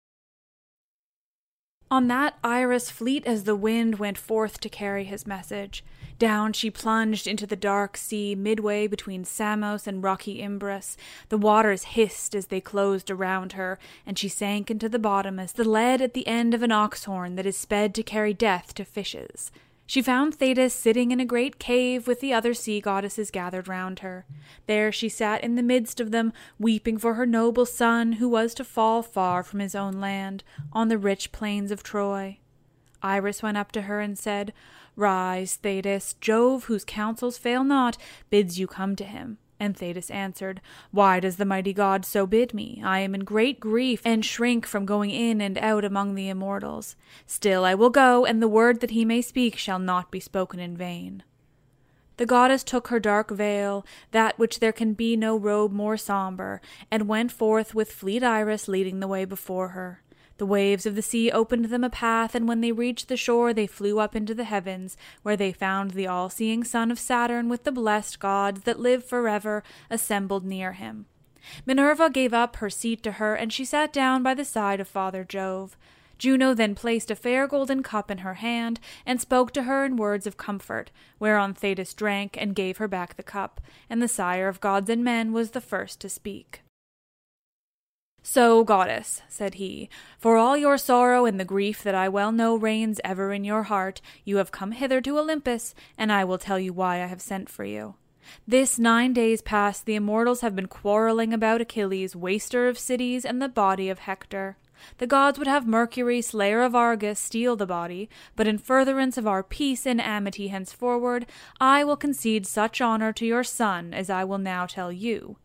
On 1.88 2.08
that 2.08 2.36
Iris, 2.42 2.90
fleet 2.90 3.24
as 3.26 3.44
the 3.44 3.54
wind, 3.54 4.00
went 4.00 4.18
forth 4.18 4.58
to 4.60 4.68
carry 4.68 5.04
his 5.04 5.24
message. 5.24 5.84
Down 6.18 6.52
she 6.52 6.68
plunged 6.68 7.28
into 7.28 7.46
the 7.46 7.54
dark 7.54 7.96
sea 7.96 8.34
midway 8.34 8.88
between 8.88 9.24
Samos 9.24 9.86
and 9.86 10.02
rocky 10.02 10.42
Imbrus. 10.42 10.96
The 11.28 11.38
waters 11.38 11.84
hissed 11.84 12.34
as 12.34 12.46
they 12.46 12.60
closed 12.60 13.08
around 13.08 13.52
her, 13.52 13.78
and 14.04 14.18
she 14.18 14.28
sank 14.28 14.68
into 14.68 14.88
the 14.88 14.98
bottom 14.98 15.38
as 15.38 15.52
the 15.52 15.68
lead 15.68 16.02
at 16.02 16.12
the 16.12 16.26
end 16.26 16.54
of 16.54 16.62
an 16.64 16.72
ox 16.72 17.04
horn 17.04 17.36
that 17.36 17.46
is 17.46 17.56
sped 17.56 17.94
to 17.94 18.02
carry 18.02 18.34
death 18.34 18.74
to 18.74 18.84
fishes. 18.84 19.52
She 19.86 20.02
found 20.02 20.34
Thetis 20.34 20.74
sitting 20.74 21.12
in 21.12 21.20
a 21.20 21.24
great 21.24 21.60
cave 21.60 22.08
with 22.08 22.20
the 22.20 22.32
other 22.32 22.54
sea 22.54 22.80
goddesses 22.80 23.30
gathered 23.30 23.68
round 23.68 24.00
her. 24.00 24.26
There 24.66 24.90
she 24.90 25.08
sat 25.08 25.44
in 25.44 25.54
the 25.54 25.62
midst 25.62 26.00
of 26.00 26.10
them, 26.10 26.32
weeping 26.58 26.98
for 26.98 27.14
her 27.14 27.26
noble 27.26 27.66
son 27.66 28.14
who 28.14 28.28
was 28.28 28.52
to 28.54 28.64
fall 28.64 29.02
far 29.02 29.44
from 29.44 29.60
his 29.60 29.76
own 29.76 30.00
land, 30.00 30.42
on 30.72 30.88
the 30.88 30.98
rich 30.98 31.30
plains 31.30 31.70
of 31.70 31.84
Troy. 31.84 32.38
Iris 33.00 33.42
went 33.42 33.56
up 33.56 33.70
to 33.72 33.82
her 33.82 34.00
and 34.00 34.18
said, 34.18 34.52
Rise, 34.96 35.54
Thetis, 35.56 36.14
Jove, 36.20 36.64
whose 36.64 36.84
counsels 36.84 37.38
fail 37.38 37.62
not, 37.62 37.96
bids 38.28 38.58
you 38.58 38.66
come 38.66 38.96
to 38.96 39.04
him. 39.04 39.38
And 39.58 39.76
Thetis 39.76 40.10
answered, 40.10 40.60
Why 40.90 41.20
does 41.20 41.36
the 41.36 41.44
mighty 41.44 41.72
god 41.72 42.04
so 42.04 42.26
bid 42.26 42.52
me? 42.52 42.82
I 42.84 43.00
am 43.00 43.14
in 43.14 43.24
great 43.24 43.58
grief, 43.58 44.02
and 44.04 44.24
shrink 44.24 44.66
from 44.66 44.84
going 44.84 45.10
in 45.10 45.40
and 45.40 45.56
out 45.58 45.84
among 45.84 46.14
the 46.14 46.28
immortals. 46.28 46.96
Still 47.26 47.64
I 47.64 47.74
will 47.74 47.90
go, 47.90 48.26
and 48.26 48.42
the 48.42 48.48
word 48.48 48.80
that 48.80 48.90
he 48.90 49.04
may 49.04 49.22
speak 49.22 49.56
shall 49.56 49.78
not 49.78 50.10
be 50.10 50.20
spoken 50.20 50.60
in 50.60 50.76
vain. 50.76 51.22
The 52.18 52.26
goddess 52.26 52.64
took 52.64 52.88
her 52.88 53.00
dark 53.00 53.30
veil, 53.30 53.84
that 54.10 54.38
which 54.38 54.60
there 54.60 54.72
can 54.72 54.94
be 54.94 55.16
no 55.16 55.36
robe 55.36 55.72
more 55.72 55.96
sombre, 55.96 56.60
and 56.90 57.08
went 57.08 57.30
forth 57.30 57.74
with 57.74 57.92
fleet 57.92 58.22
Iris 58.22 58.68
leading 58.68 59.00
the 59.00 59.08
way 59.08 59.24
before 59.24 59.68
her. 59.68 60.02
The 60.38 60.46
waves 60.46 60.84
of 60.84 60.96
the 60.96 61.02
sea 61.02 61.30
opened 61.30 61.66
them 61.66 61.84
a 61.84 61.90
path, 61.90 62.34
and 62.34 62.46
when 62.46 62.60
they 62.60 62.72
reached 62.72 63.08
the 63.08 63.16
shore, 63.16 63.54
they 63.54 63.66
flew 63.66 63.98
up 63.98 64.14
into 64.14 64.34
the 64.34 64.44
heavens, 64.44 64.96
where 65.22 65.36
they 65.36 65.52
found 65.52 65.92
the 65.92 66.06
all 66.06 66.28
seeing 66.28 66.62
son 66.62 66.90
of 66.90 66.98
Saturn 66.98 67.48
with 67.48 67.64
the 67.64 67.72
blessed 67.72 68.20
gods 68.20 68.62
that 68.62 68.78
live 68.78 69.04
forever 69.04 69.62
assembled 69.88 70.44
near 70.44 70.72
him. 70.72 71.06
Minerva 71.64 72.10
gave 72.10 72.34
up 72.34 72.56
her 72.56 72.68
seat 72.68 73.02
to 73.04 73.12
her, 73.12 73.34
and 73.34 73.52
she 73.52 73.64
sat 73.64 73.92
down 73.92 74.22
by 74.22 74.34
the 74.34 74.44
side 74.44 74.80
of 74.80 74.88
Father 74.88 75.24
Jove. 75.24 75.76
Juno 76.18 76.54
then 76.54 76.74
placed 76.74 77.10
a 77.10 77.16
fair 77.16 77.46
golden 77.46 77.82
cup 77.82 78.10
in 78.10 78.18
her 78.18 78.34
hand, 78.34 78.78
and 79.06 79.20
spoke 79.20 79.52
to 79.52 79.62
her 79.62 79.84
in 79.84 79.96
words 79.96 80.26
of 80.26 80.36
comfort, 80.36 80.90
whereon 81.18 81.54
Thetis 81.54 81.94
drank 81.94 82.36
and 82.38 82.54
gave 82.54 82.78
her 82.78 82.88
back 82.88 83.16
the 83.16 83.22
cup, 83.22 83.60
and 83.88 84.02
the 84.02 84.08
sire 84.08 84.48
of 84.48 84.60
gods 84.60 84.90
and 84.90 85.04
men 85.04 85.32
was 85.32 85.52
the 85.52 85.60
first 85.60 86.00
to 86.00 86.08
speak. 86.08 86.62
So, 88.28 88.64
goddess, 88.64 89.22
said 89.28 89.54
he, 89.54 89.88
for 90.18 90.36
all 90.36 90.56
your 90.56 90.78
sorrow 90.78 91.26
and 91.26 91.38
the 91.38 91.44
grief 91.44 91.84
that 91.84 91.94
I 91.94 92.08
well 92.08 92.32
know 92.32 92.56
reigns 92.56 93.00
ever 93.04 93.32
in 93.32 93.44
your 93.44 93.62
heart, 93.62 94.00
you 94.24 94.38
have 94.38 94.50
come 94.50 94.72
hither 94.72 95.00
to 95.02 95.16
Olympus, 95.20 95.76
and 95.96 96.10
I 96.10 96.24
will 96.24 96.36
tell 96.36 96.58
you 96.58 96.72
why 96.72 96.96
I 96.96 97.06
have 97.06 97.22
sent 97.22 97.48
for 97.48 97.64
you. 97.64 97.94
This 98.46 98.80
nine 98.80 99.12
days 99.12 99.42
past 99.42 99.86
the 99.86 99.94
immortals 99.94 100.40
have 100.40 100.56
been 100.56 100.66
quarreling 100.66 101.32
about 101.32 101.60
Achilles, 101.60 102.16
waster 102.16 102.66
of 102.66 102.80
cities, 102.80 103.24
and 103.24 103.40
the 103.40 103.48
body 103.48 103.88
of 103.88 104.00
Hector. 104.00 104.56
The 104.98 105.06
gods 105.06 105.38
would 105.38 105.46
have 105.46 105.64
Mercury, 105.64 106.20
slayer 106.20 106.62
of 106.62 106.74
Argus, 106.74 107.20
steal 107.20 107.54
the 107.54 107.64
body, 107.64 108.10
but 108.34 108.48
in 108.48 108.58
furtherance 108.58 109.16
of 109.16 109.28
our 109.28 109.44
peace 109.44 109.86
and 109.86 110.00
amity 110.00 110.48
henceforward, 110.48 111.26
I 111.60 111.84
will 111.84 111.96
concede 111.96 112.44
such 112.44 112.80
honor 112.80 113.12
to 113.12 113.24
your 113.24 113.44
son 113.44 113.94
as 113.94 114.10
I 114.10 114.24
will 114.24 114.38
now 114.38 114.66
tell 114.66 114.90
you. 114.90 115.36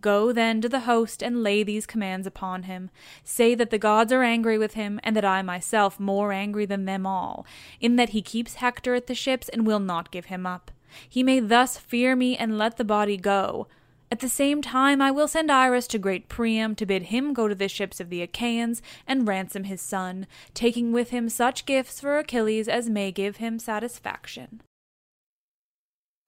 Go 0.00 0.32
then 0.32 0.60
to 0.60 0.68
the 0.68 0.80
host 0.80 1.22
and 1.22 1.42
lay 1.42 1.62
these 1.62 1.86
commands 1.86 2.26
upon 2.26 2.62
him. 2.64 2.90
Say 3.22 3.54
that 3.54 3.70
the 3.70 3.78
gods 3.78 4.12
are 4.12 4.22
angry 4.22 4.56
with 4.56 4.74
him, 4.74 4.98
and 5.02 5.14
that 5.14 5.24
I 5.24 5.42
myself 5.42 6.00
more 6.00 6.32
angry 6.32 6.64
than 6.66 6.86
them 6.86 7.06
all, 7.06 7.46
in 7.80 7.96
that 7.96 8.10
he 8.10 8.22
keeps 8.22 8.54
Hector 8.54 8.94
at 8.94 9.06
the 9.06 9.14
ships 9.14 9.48
and 9.48 9.66
will 9.66 9.80
not 9.80 10.10
give 10.10 10.26
him 10.26 10.46
up. 10.46 10.70
He 11.08 11.22
may 11.22 11.40
thus 11.40 11.78
fear 11.78 12.16
me 12.16 12.36
and 12.36 12.58
let 12.58 12.76
the 12.76 12.84
body 12.84 13.16
go. 13.16 13.66
At 14.12 14.18
the 14.18 14.28
same 14.28 14.60
time, 14.60 15.00
I 15.00 15.12
will 15.12 15.28
send 15.28 15.52
Iris 15.52 15.86
to 15.88 15.98
great 15.98 16.28
Priam 16.28 16.74
to 16.74 16.86
bid 16.86 17.04
him 17.04 17.32
go 17.32 17.46
to 17.46 17.54
the 17.54 17.68
ships 17.68 18.00
of 18.00 18.10
the 18.10 18.22
Achaeans 18.22 18.82
and 19.06 19.28
ransom 19.28 19.64
his 19.64 19.80
son, 19.80 20.26
taking 20.52 20.92
with 20.92 21.10
him 21.10 21.28
such 21.28 21.64
gifts 21.64 22.00
for 22.00 22.18
Achilles 22.18 22.68
as 22.68 22.90
may 22.90 23.12
give 23.12 23.36
him 23.36 23.60
satisfaction. 23.60 24.62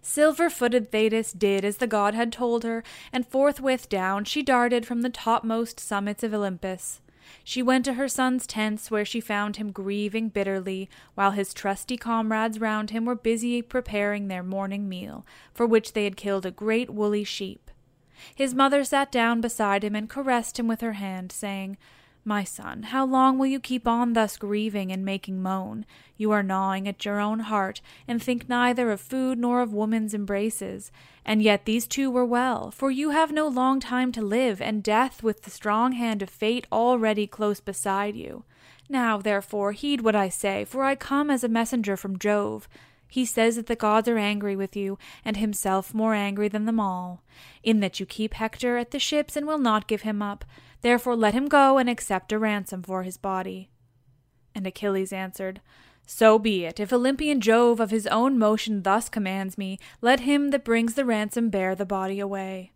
Silver 0.03 0.51
footed 0.51 0.91
Thetis 0.91 1.33
did 1.33 1.65
as 1.65 1.77
the 1.77 1.87
god 1.87 2.15
had 2.15 2.33
told 2.33 2.65
her, 2.65 2.83
and 3.13 3.27
forthwith 3.27 3.89
down 3.89 4.25
she 4.25 4.43
darted 4.43 4.85
from 4.85 5.03
the 5.03 5.09
topmost 5.09 5.79
summits 5.79 6.25
of 6.25 6.35
Olympus. 6.35 7.01
She 7.45 7.63
went 7.63 7.85
to 7.85 7.95
her 7.95 8.09
son's 8.09 8.47
tents, 8.47 8.91
where 8.91 9.05
she 9.05 9.21
found 9.21 9.57
him 9.57 9.71
grieving 9.71 10.29
bitterly, 10.29 10.91
while 11.15 11.31
his 11.31 11.55
trusty 11.55 11.97
comrades 11.97 12.61
round 12.61 12.91
him 12.91 13.05
were 13.05 13.15
busy 13.15 13.63
preparing 13.63 14.27
their 14.27 14.43
morning 14.43 14.89
meal, 14.89 15.25
for 15.55 15.67
which 15.67 15.93
they 15.93 16.05
had 16.05 16.17
killed 16.17 16.45
a 16.45 16.51
great 16.51 16.91
woolly 16.91 17.25
sheep. 17.25 17.71
His 18.35 18.55
mother 18.55 18.85
sat 18.85 19.11
down 19.11 19.41
beside 19.41 19.85
him 19.85 19.95
and 19.95 20.11
caressed 20.11 20.59
him 20.59 20.69
with 20.69 20.81
her 20.81 20.95
hand, 20.95 21.33
saying, 21.33 21.77
my 22.25 22.45
son, 22.45 22.85
how 22.85 23.05
long 23.05 23.39
will 23.39 23.47
you 23.47 23.59
keep 23.59 23.89
on 23.89 24.13
thus 24.13 24.37
grieving 24.37 24.93
and 24.93 25.05
making 25.05 25.43
moan? 25.43 25.85
You 26.17 26.31
are 26.31 26.43
gnawing 26.43 26.87
at 26.87 27.05
your 27.05 27.19
own 27.19 27.41
heart, 27.41 27.81
and 28.07 28.23
think 28.23 28.49
neither 28.49 28.91
of 28.91 29.01
food 29.01 29.39
nor 29.39 29.61
of 29.61 29.73
woman's 29.73 30.15
embraces. 30.15 30.93
And 31.25 31.43
yet 31.43 31.65
these 31.65 31.87
two 31.87 32.11
were 32.11 32.25
well, 32.25 32.71
for 32.71 32.91
you 32.91 33.11
have 33.11 33.33
no 33.33 33.49
long 33.49 33.81
time 33.81 34.13
to 34.13 34.23
live, 34.23 34.63
and 34.63 34.83
death 34.83 35.23
with 35.23 35.43
the 35.43 35.51
strong 35.51 35.93
hand 35.93 36.23
of 36.23 36.31
fate 36.31 36.67
already 36.71 37.27
close 37.27 37.61
beside 37.61 38.17
you. 38.17 38.45
Now, 38.89 39.19
therefore, 39.19 39.73
heed 39.73 40.03
what 40.03 40.15
I 40.15 40.29
say, 40.29 40.65
for 40.65 40.85
I 40.85 40.95
come 40.95 41.31
as 41.31 41.43
a 41.43 41.49
messenger 41.49 41.97
from 41.97 42.19
Jove. 42.19 42.69
He 43.09 43.27
says 43.27 43.57
that 43.57 43.67
the 43.67 43.77
gods 43.77 44.09
are 44.09 44.17
angry 44.17 44.57
with 44.57 44.75
you, 44.75 44.99
and 45.25 45.37
himself 45.37 45.93
more 45.93 46.15
angry 46.15 46.49
than 46.49 46.65
them 46.65 46.81
all, 46.81 47.23
in 47.63 47.81
that 47.81 48.01
you 48.01 48.07
keep 48.07 48.35
Hector 48.35 48.79
at 48.79 48.91
the 48.91 48.99
ships 48.99 49.37
and 49.37 49.47
will 49.47 49.59
not 49.59 49.87
give 49.87 50.03
him 50.03 50.23
up. 50.23 50.45
Therefore 50.83 51.17
let 51.17 51.35
him 51.35 51.47
go 51.49 51.79
and 51.79 51.89
accept 51.89 52.33
a 52.33 52.39
ransom 52.39 52.83
for 52.83 53.05
his 53.05 53.17
body. 53.17 53.71
And 54.55 54.67
Achilles 54.67 55.13
answered, 55.13 55.61
So 56.07 56.39
be 56.39 56.65
it. 56.65 56.79
If 56.79 56.93
Olympian 56.93 57.41
Jove 57.41 57.81
of 57.81 57.91
his 57.91 58.07
own 58.09 58.39
motion 58.39 58.83
thus 58.83 59.09
commands 59.09 59.57
me, 59.57 59.79
let 60.01 60.21
him 60.21 60.51
that 60.51 60.65
brings 60.65 60.95
the 60.95 61.05
ransom 61.05 61.49
bear 61.49 61.75
the 61.75 61.87
body 61.87 62.21
away. 62.21 62.73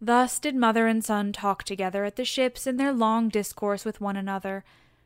Thus 0.00 0.40
did 0.40 0.56
mother 0.56 0.88
and 0.88 1.04
son 1.04 1.32
talk 1.32 1.62
together 1.62 2.04
at 2.04 2.16
the 2.16 2.24
ships 2.24 2.66
in 2.66 2.76
their 2.76 2.92
long 2.92 3.28
discourse 3.28 3.84
with 3.84 4.00
one 4.00 4.16
another. 4.16 4.64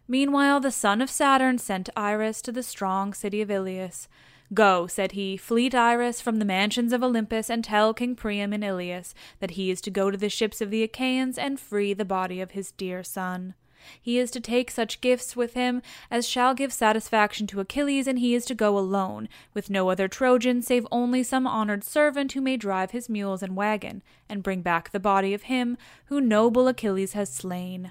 Meanwhile 0.09 0.61
the 0.61 0.71
son 0.71 1.01
of 1.01 1.11
Saturn 1.11 1.59
sent 1.59 1.89
Iris 1.97 2.41
to 2.43 2.53
the 2.53 2.63
strong 2.63 3.13
city 3.13 3.41
of 3.43 3.51
Ilius, 3.51 4.09
Go, 4.55 4.87
said 4.87 5.13
he, 5.13 5.37
fleet 5.37 5.75
Iris 5.75 6.21
from 6.21 6.39
the 6.39 6.45
mansions 6.45 6.93
of 6.93 7.03
Olympus, 7.03 7.51
and 7.51 7.65
tell 7.65 7.93
King 7.93 8.15
Priam 8.15 8.53
in 8.53 8.63
Ilius 8.63 9.13
that 9.41 9.53
he 9.53 9.71
is 9.71 9.81
to 9.81 9.91
go 9.91 10.11
to 10.11 10.17
the 10.17 10.29
ships 10.29 10.61
of 10.61 10.71
the 10.71 10.85
Achaeans 10.85 11.37
and 11.37 11.59
free 11.59 11.93
the 11.93 12.05
body 12.05 12.41
of 12.41 12.53
his 12.53 12.71
dear 12.71 13.03
son. 13.03 13.55
He 14.01 14.19
is 14.19 14.31
to 14.33 14.41
take 14.41 14.71
such 14.71 15.01
gifts 15.01 15.37
with 15.37 15.55
him 15.55 15.83
as 16.11 16.29
shall 16.29 16.55
give 16.55 16.73
satisfaction 16.73 17.47
to 17.49 17.61
Achilles, 17.61 18.07
and 18.07 18.19
he 18.19 18.35
is 18.35 18.45
to 18.47 18.55
go 18.55 18.79
alone, 18.79 19.29
with 19.53 19.71
no 19.71 19.89
other 19.89 20.07
Trojan 20.07 20.63
save 20.63 20.87
only 20.93 21.23
some 21.23 21.47
honored 21.47 21.83
servant 21.83 22.33
who 22.33 22.41
may 22.41 22.57
drive 22.57 22.93
his 22.93 23.09
mules 23.09 23.43
and 23.43 23.57
wagon, 23.57 24.03
and 24.29 24.43
bring 24.43 24.63
back 24.63 24.91
the 24.91 25.01
body 25.01 25.35
of 25.35 25.43
him 25.43 25.77
who 26.07 26.21
noble 26.21 26.69
Achilles 26.69 27.13
has 27.15 27.33
slain. 27.33 27.91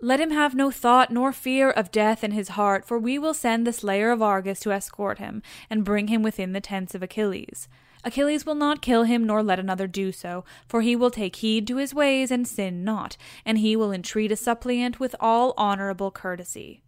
Let 0.00 0.20
him 0.20 0.30
have 0.30 0.54
no 0.54 0.70
thought 0.70 1.10
nor 1.10 1.32
fear 1.32 1.70
of 1.70 1.90
death 1.90 2.22
in 2.22 2.30
his 2.30 2.50
heart, 2.50 2.84
for 2.84 2.98
we 2.98 3.18
will 3.18 3.34
send 3.34 3.66
the 3.66 3.72
slayer 3.72 4.12
of 4.12 4.22
Argus 4.22 4.60
to 4.60 4.70
escort 4.70 5.18
him, 5.18 5.42
and 5.68 5.84
bring 5.84 6.06
him 6.06 6.22
within 6.22 6.52
the 6.52 6.60
tents 6.60 6.94
of 6.94 7.02
Achilles. 7.02 7.68
Achilles 8.04 8.46
will 8.46 8.54
not 8.54 8.80
kill 8.80 9.02
him, 9.02 9.26
nor 9.26 9.42
let 9.42 9.58
another 9.58 9.88
do 9.88 10.12
so, 10.12 10.44
for 10.68 10.82
he 10.82 10.94
will 10.94 11.10
take 11.10 11.36
heed 11.36 11.66
to 11.66 11.78
his 11.78 11.92
ways 11.92 12.30
and 12.30 12.46
sin 12.46 12.84
not, 12.84 13.16
and 13.44 13.58
he 13.58 13.74
will 13.74 13.90
entreat 13.90 14.30
a 14.30 14.36
suppliant 14.36 15.00
with 15.00 15.16
all 15.18 15.52
honorable 15.56 16.12
courtesy. 16.12 16.80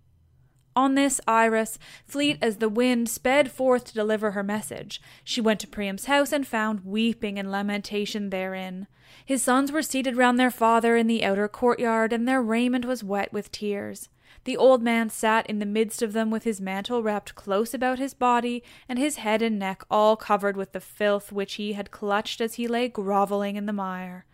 On 0.80 0.94
this, 0.94 1.20
Iris, 1.28 1.78
fleet 2.06 2.38
as 2.40 2.56
the 2.56 2.70
wind, 2.70 3.10
sped 3.10 3.52
forth 3.52 3.84
to 3.84 3.92
deliver 3.92 4.30
her 4.30 4.42
message. 4.42 4.98
She 5.22 5.38
went 5.38 5.60
to 5.60 5.68
Priam's 5.68 6.06
house 6.06 6.32
and 6.32 6.46
found 6.46 6.86
weeping 6.86 7.38
and 7.38 7.52
lamentation 7.52 8.30
therein. 8.30 8.86
His 9.22 9.42
sons 9.42 9.70
were 9.70 9.82
seated 9.82 10.16
round 10.16 10.38
their 10.38 10.50
father 10.50 10.96
in 10.96 11.06
the 11.06 11.22
outer 11.22 11.48
courtyard, 11.48 12.14
and 12.14 12.26
their 12.26 12.40
raiment 12.40 12.86
was 12.86 13.04
wet 13.04 13.30
with 13.30 13.52
tears. 13.52 14.08
The 14.44 14.56
old 14.56 14.82
man 14.82 15.10
sat 15.10 15.46
in 15.50 15.58
the 15.58 15.66
midst 15.66 16.00
of 16.00 16.14
them 16.14 16.30
with 16.30 16.44
his 16.44 16.62
mantle 16.62 17.02
wrapped 17.02 17.34
close 17.34 17.74
about 17.74 17.98
his 17.98 18.14
body, 18.14 18.62
and 18.88 18.98
his 18.98 19.16
head 19.16 19.42
and 19.42 19.58
neck 19.58 19.82
all 19.90 20.16
covered 20.16 20.56
with 20.56 20.72
the 20.72 20.80
filth 20.80 21.30
which 21.30 21.56
he 21.56 21.74
had 21.74 21.90
clutched 21.90 22.40
as 22.40 22.54
he 22.54 22.66
lay 22.66 22.88
grovelling 22.88 23.56
in 23.56 23.66
the 23.66 23.74
mire. 23.74 24.24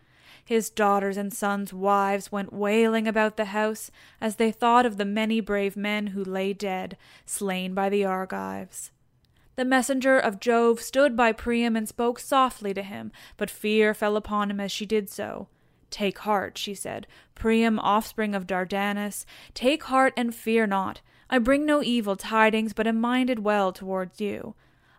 His 0.47 0.71
daughters 0.71 1.17
and 1.17 1.33
sons' 1.33 1.73
wives 1.75 2.31
went 2.31 2.53
wailing 2.53 3.09
about 3.09 3.37
the 3.37 3.47
house 3.47 3.91
as 4.21 4.37
they 4.37 4.53
thought 4.53 4.87
of 4.87 4.97
the 4.97 5.05
many 5.05 5.41
brave 5.41 5.77
men 5.77 6.09
who 6.09 6.23
lay 6.23 6.53
dead, 6.53 6.97
slain 7.25 7.75
by 7.75 7.89
the 7.89 8.05
Argives. 8.05 8.93
The 9.57 9.65
messenger 9.65 10.17
of 10.21 10.39
Jove 10.39 10.81
stood 10.81 11.17
by 11.17 11.33
Priam 11.33 11.75
and 11.75 11.89
spoke 11.89 12.21
softly 12.21 12.73
to 12.75 12.83
him, 12.85 13.11
but 13.37 13.51
fear 13.51 13.93
fell 13.93 14.17
upon 14.17 14.49
him 14.49 14.61
as 14.61 14.71
she 14.71 14.87
did 14.87 15.11
so. 15.11 15.49
Take 15.91 16.21
heart, 16.21 16.57
she 16.59 16.75
said, 16.75 17.09
Priam, 17.35 17.81
offspring 17.81 18.33
of 18.33 18.47
Dardanus, 18.47 19.27
take 19.53 19.83
heart 19.85 20.13
and 20.17 20.33
fear 20.33 20.65
not. 20.65 21.01
I 21.29 21.39
bring 21.39 21.67
no 21.67 21.83
evil 21.83 22.15
tidings, 22.15 22.73
but 22.73 22.87
am 22.87 23.01
minded 23.01 23.41
well 23.41 23.73
towards 23.73 24.21
you. 24.21 24.55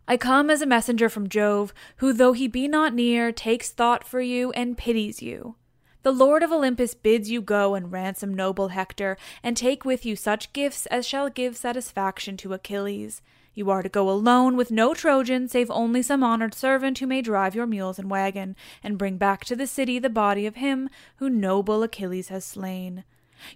I 0.08 0.16
come 0.16 0.50
as 0.50 0.62
a 0.62 0.66
messenger 0.66 1.10
from 1.10 1.28
Jove, 1.28 1.74
who, 1.98 2.14
though 2.14 2.32
he 2.32 2.48
be 2.48 2.68
not 2.68 2.94
near, 2.94 3.32
takes 3.32 3.72
thought 3.72 4.06
for 4.06 4.22
you 4.22 4.52
and 4.52 4.78
pities 4.78 5.22
you. 5.22 5.56
The 6.04 6.14
Lord 6.14 6.44
of 6.44 6.52
Olympus 6.54 6.94
bids 6.94 7.30
you 7.30 7.42
go 7.42 7.76
and 7.76 7.92
ransom 7.92 8.34
noble 8.34 8.70
Hector, 8.70 9.18
and 9.44 9.58
take 9.58 9.84
with 9.84 10.06
you 10.06 10.16
such 10.16 10.54
gifts 10.54 10.86
as 10.86 11.06
shall 11.06 11.30
give 11.30 11.58
satisfaction 11.58 12.38
to 12.38 12.54
Achilles. 12.54 13.22
You 13.54 13.70
are 13.70 13.84
to 13.84 13.90
go 13.90 14.10
alone 14.10 14.56
with 14.56 14.72
no 14.72 14.94
Trojan, 14.94 15.50
save 15.50 15.70
only 15.70 16.02
some 16.02 16.24
honored 16.24 16.54
servant 16.54 17.00
who 17.00 17.08
may 17.08 17.22
drive 17.22 17.56
your 17.56 17.68
mules 17.68 18.00
and 18.00 18.10
wagon, 18.10 18.56
and 18.82 18.98
bring 18.98 19.18
back 19.18 19.44
to 19.46 19.56
the 19.58 19.68
city 19.68 20.00
the 20.00 20.10
body 20.10 20.46
of 20.46 20.56
him 20.56 20.90
who 21.18 21.30
noble 21.30 21.84
Achilles 21.84 22.30
has 22.30 22.46
slain. 22.46 23.04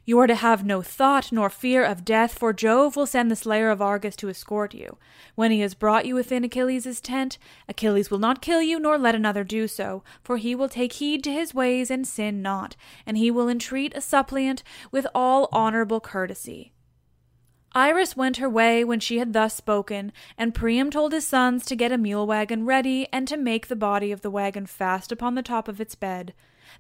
You 0.06 0.20
are 0.20 0.28
to 0.28 0.36
have 0.36 0.66
no 0.66 0.82
thought 0.82 1.32
nor 1.32 1.50
fear 1.50 1.84
of 1.84 2.06
death, 2.06 2.38
for 2.38 2.54
Jove 2.54 2.96
will 2.96 3.06
send 3.06 3.32
the 3.32 3.36
slayer 3.36 3.70
of 3.70 3.82
Argus 3.82 4.16
to 4.18 4.30
escort 4.30 4.74
you. 4.74 4.98
When 5.36 5.52
he 5.52 5.62
has 5.62 5.74
brought 5.74 6.06
you 6.06 6.16
within 6.16 6.44
Achilles' 6.44 7.02
tent, 7.02 7.38
Achilles 7.68 8.12
will 8.12 8.20
not 8.20 8.42
kill 8.42 8.62
you, 8.62 8.80
nor 8.80 8.98
let 8.98 9.16
another 9.16 9.44
do 9.44 9.68
so, 9.68 10.04
for 10.24 10.38
he 10.38 10.56
will 10.56 10.70
take 10.70 10.94
heed 10.94 11.24
to 11.24 11.32
his 11.32 11.54
ways 11.54 11.90
and 11.90 12.08
sin 12.08 12.42
not, 12.42 12.76
and 13.06 13.18
he 13.18 13.32
will 13.32 13.50
entreat 13.50 13.96
a 13.96 14.02
suppliant 14.02 14.64
with 14.92 15.08
all 15.16 15.50
honorable 15.52 16.00
courtesy. 16.00 16.74
Iris 17.74 18.18
went 18.18 18.38
her 18.38 18.50
way 18.50 18.84
when 18.84 19.00
she 19.00 19.20
had 19.20 19.32
thus 19.32 19.56
spoken, 19.56 20.12
and 20.38 20.54
Priam 20.54 20.92
told 20.92 21.14
his 21.14 21.26
sons 21.26 21.66
to 21.66 21.76
get 21.76 21.94
a 21.94 21.98
mule 21.98 22.28
wagon 22.28 22.66
ready 22.66 23.08
and 23.14 23.28
to 23.30 23.38
make 23.38 23.68
the 23.68 23.78
body 23.78 24.12
of 24.12 24.22
the 24.22 24.30
wagon 24.30 24.66
fast 24.66 25.10
upon 25.10 25.36
the 25.36 25.42
top 25.42 25.70
of 25.70 25.80
its 25.80 25.96
bed. 25.96 26.34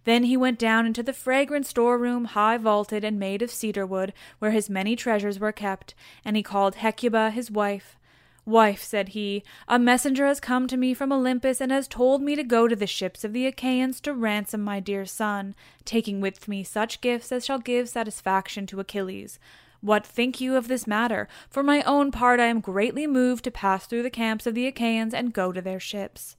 Then 0.04 0.24
he 0.24 0.36
went 0.38 0.60
down 0.60 0.86
into 0.86 1.04
the 1.04 1.14
fragrant 1.14 1.66
storeroom, 1.66 2.26
high 2.26 2.58
vaulted 2.58 3.04
and 3.04 3.20
made 3.20 3.42
of 3.42 3.52
cedar 3.52 3.86
wood, 3.86 4.14
where 4.40 4.52
his 4.52 4.70
many 4.70 4.96
treasures 4.96 5.40
were 5.40 5.52
kept, 5.52 5.94
and 6.26 6.36
he 6.36 6.44
called 6.44 6.76
Hecuba 6.76 7.32
his 7.32 7.52
wife. 7.52 7.98
Wife, 8.46 8.84
said 8.84 9.10
he, 9.10 9.44
a 9.68 9.78
messenger 9.78 10.26
has 10.26 10.40
come 10.40 10.68
to 10.68 10.76
me 10.76 10.96
from 10.96 11.12
Olympus 11.12 11.62
and 11.62 11.72
has 11.72 11.88
told 11.88 12.24
me 12.24 12.36
to 12.36 12.44
go 12.44 12.68
to 12.68 12.76
the 12.76 12.88
ships 12.88 13.24
of 13.24 13.34
the 13.34 13.46
Achaeans 13.46 14.02
to 14.02 14.14
ransom 14.14 14.62
my 14.62 14.80
dear 14.80 15.06
son, 15.06 15.54
taking 15.86 16.22
with 16.22 16.48
me 16.48 16.64
such 16.64 17.02
gifts 17.02 17.32
as 17.32 17.46
shall 17.46 17.60
give 17.60 17.88
satisfaction 17.88 18.66
to 18.66 18.80
Achilles. 18.80 19.38
What 19.82 20.06
think 20.06 20.42
you 20.42 20.56
of 20.56 20.68
this 20.68 20.88
matter? 20.88 21.28
For 21.50 21.62
my 21.62 21.84
own 21.84 22.12
part, 22.12 22.40
I 22.40 22.46
am 22.46 22.62
greatly 22.62 23.06
moved 23.06 23.44
to 23.44 23.52
pass 23.52 23.86
through 23.86 24.04
the 24.04 24.10
camps 24.10 24.48
of 24.48 24.56
the 24.56 24.68
Achaeans 24.68 25.14
and 25.14 25.34
go 25.34 25.52
to 25.52 25.62
their 25.62 25.80
ships. 25.80 26.36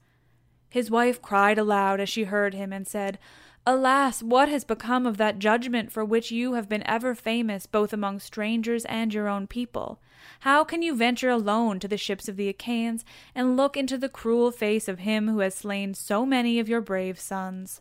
His 0.68 0.90
wife 0.90 1.20
cried 1.20 1.58
aloud 1.58 2.00
as 2.00 2.08
she 2.08 2.24
heard 2.24 2.54
him, 2.54 2.72
and 2.72 2.86
said, 2.86 3.18
Alas, 3.64 4.24
what 4.24 4.48
has 4.48 4.64
become 4.64 5.06
of 5.06 5.18
that 5.18 5.38
judgment 5.38 5.92
for 5.92 6.04
which 6.04 6.32
you 6.32 6.54
have 6.54 6.68
been 6.68 6.84
ever 6.84 7.14
famous 7.14 7.64
both 7.64 7.92
among 7.92 8.18
strangers 8.18 8.84
and 8.86 9.14
your 9.14 9.28
own 9.28 9.46
people? 9.46 10.00
How 10.40 10.64
can 10.64 10.82
you 10.82 10.96
venture 10.96 11.30
alone 11.30 11.78
to 11.78 11.86
the 11.86 11.96
ships 11.96 12.26
of 12.28 12.36
the 12.36 12.48
Achaeans 12.48 13.04
and 13.36 13.56
look 13.56 13.76
into 13.76 13.96
the 13.96 14.08
cruel 14.08 14.50
face 14.50 14.88
of 14.88 14.98
him 14.98 15.28
who 15.28 15.38
has 15.38 15.54
slain 15.54 15.94
so 15.94 16.26
many 16.26 16.58
of 16.58 16.68
your 16.68 16.80
brave 16.80 17.20
sons? 17.20 17.80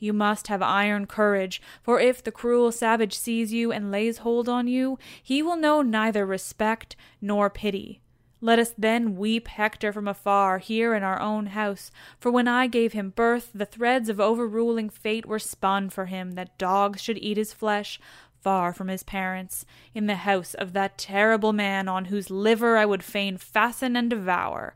You 0.00 0.12
must 0.12 0.48
have 0.48 0.62
iron 0.62 1.06
courage, 1.06 1.62
for 1.80 2.00
if 2.00 2.24
the 2.24 2.32
cruel 2.32 2.72
savage 2.72 3.16
sees 3.16 3.52
you 3.52 3.70
and 3.70 3.92
lays 3.92 4.18
hold 4.18 4.48
on 4.48 4.66
you, 4.66 4.98
he 5.22 5.44
will 5.44 5.56
know 5.56 5.80
neither 5.80 6.26
respect 6.26 6.96
nor 7.20 7.48
pity. 7.48 8.00
Let 8.42 8.58
us 8.58 8.72
then 8.78 9.16
weep 9.16 9.48
Hector 9.48 9.92
from 9.92 10.08
afar, 10.08 10.58
here 10.58 10.94
in 10.94 11.02
our 11.02 11.20
own 11.20 11.46
house, 11.46 11.90
for 12.18 12.30
when 12.30 12.48
I 12.48 12.68
gave 12.68 12.94
him 12.94 13.10
birth, 13.10 13.50
the 13.54 13.66
threads 13.66 14.08
of 14.08 14.18
overruling 14.18 14.88
fate 14.88 15.26
were 15.26 15.38
spun 15.38 15.90
for 15.90 16.06
him, 16.06 16.32
that 16.32 16.56
dogs 16.56 17.02
should 17.02 17.18
eat 17.18 17.36
his 17.36 17.52
flesh, 17.52 18.00
far 18.40 18.72
from 18.72 18.88
his 18.88 19.02
parents, 19.02 19.66
in 19.94 20.06
the 20.06 20.14
house 20.16 20.54
of 20.54 20.72
that 20.72 20.96
terrible 20.96 21.52
man 21.52 21.86
on 21.86 22.06
whose 22.06 22.30
liver 22.30 22.78
I 22.78 22.86
would 22.86 23.02
fain 23.02 23.36
fasten 23.36 23.94
and 23.94 24.08
devour. 24.08 24.74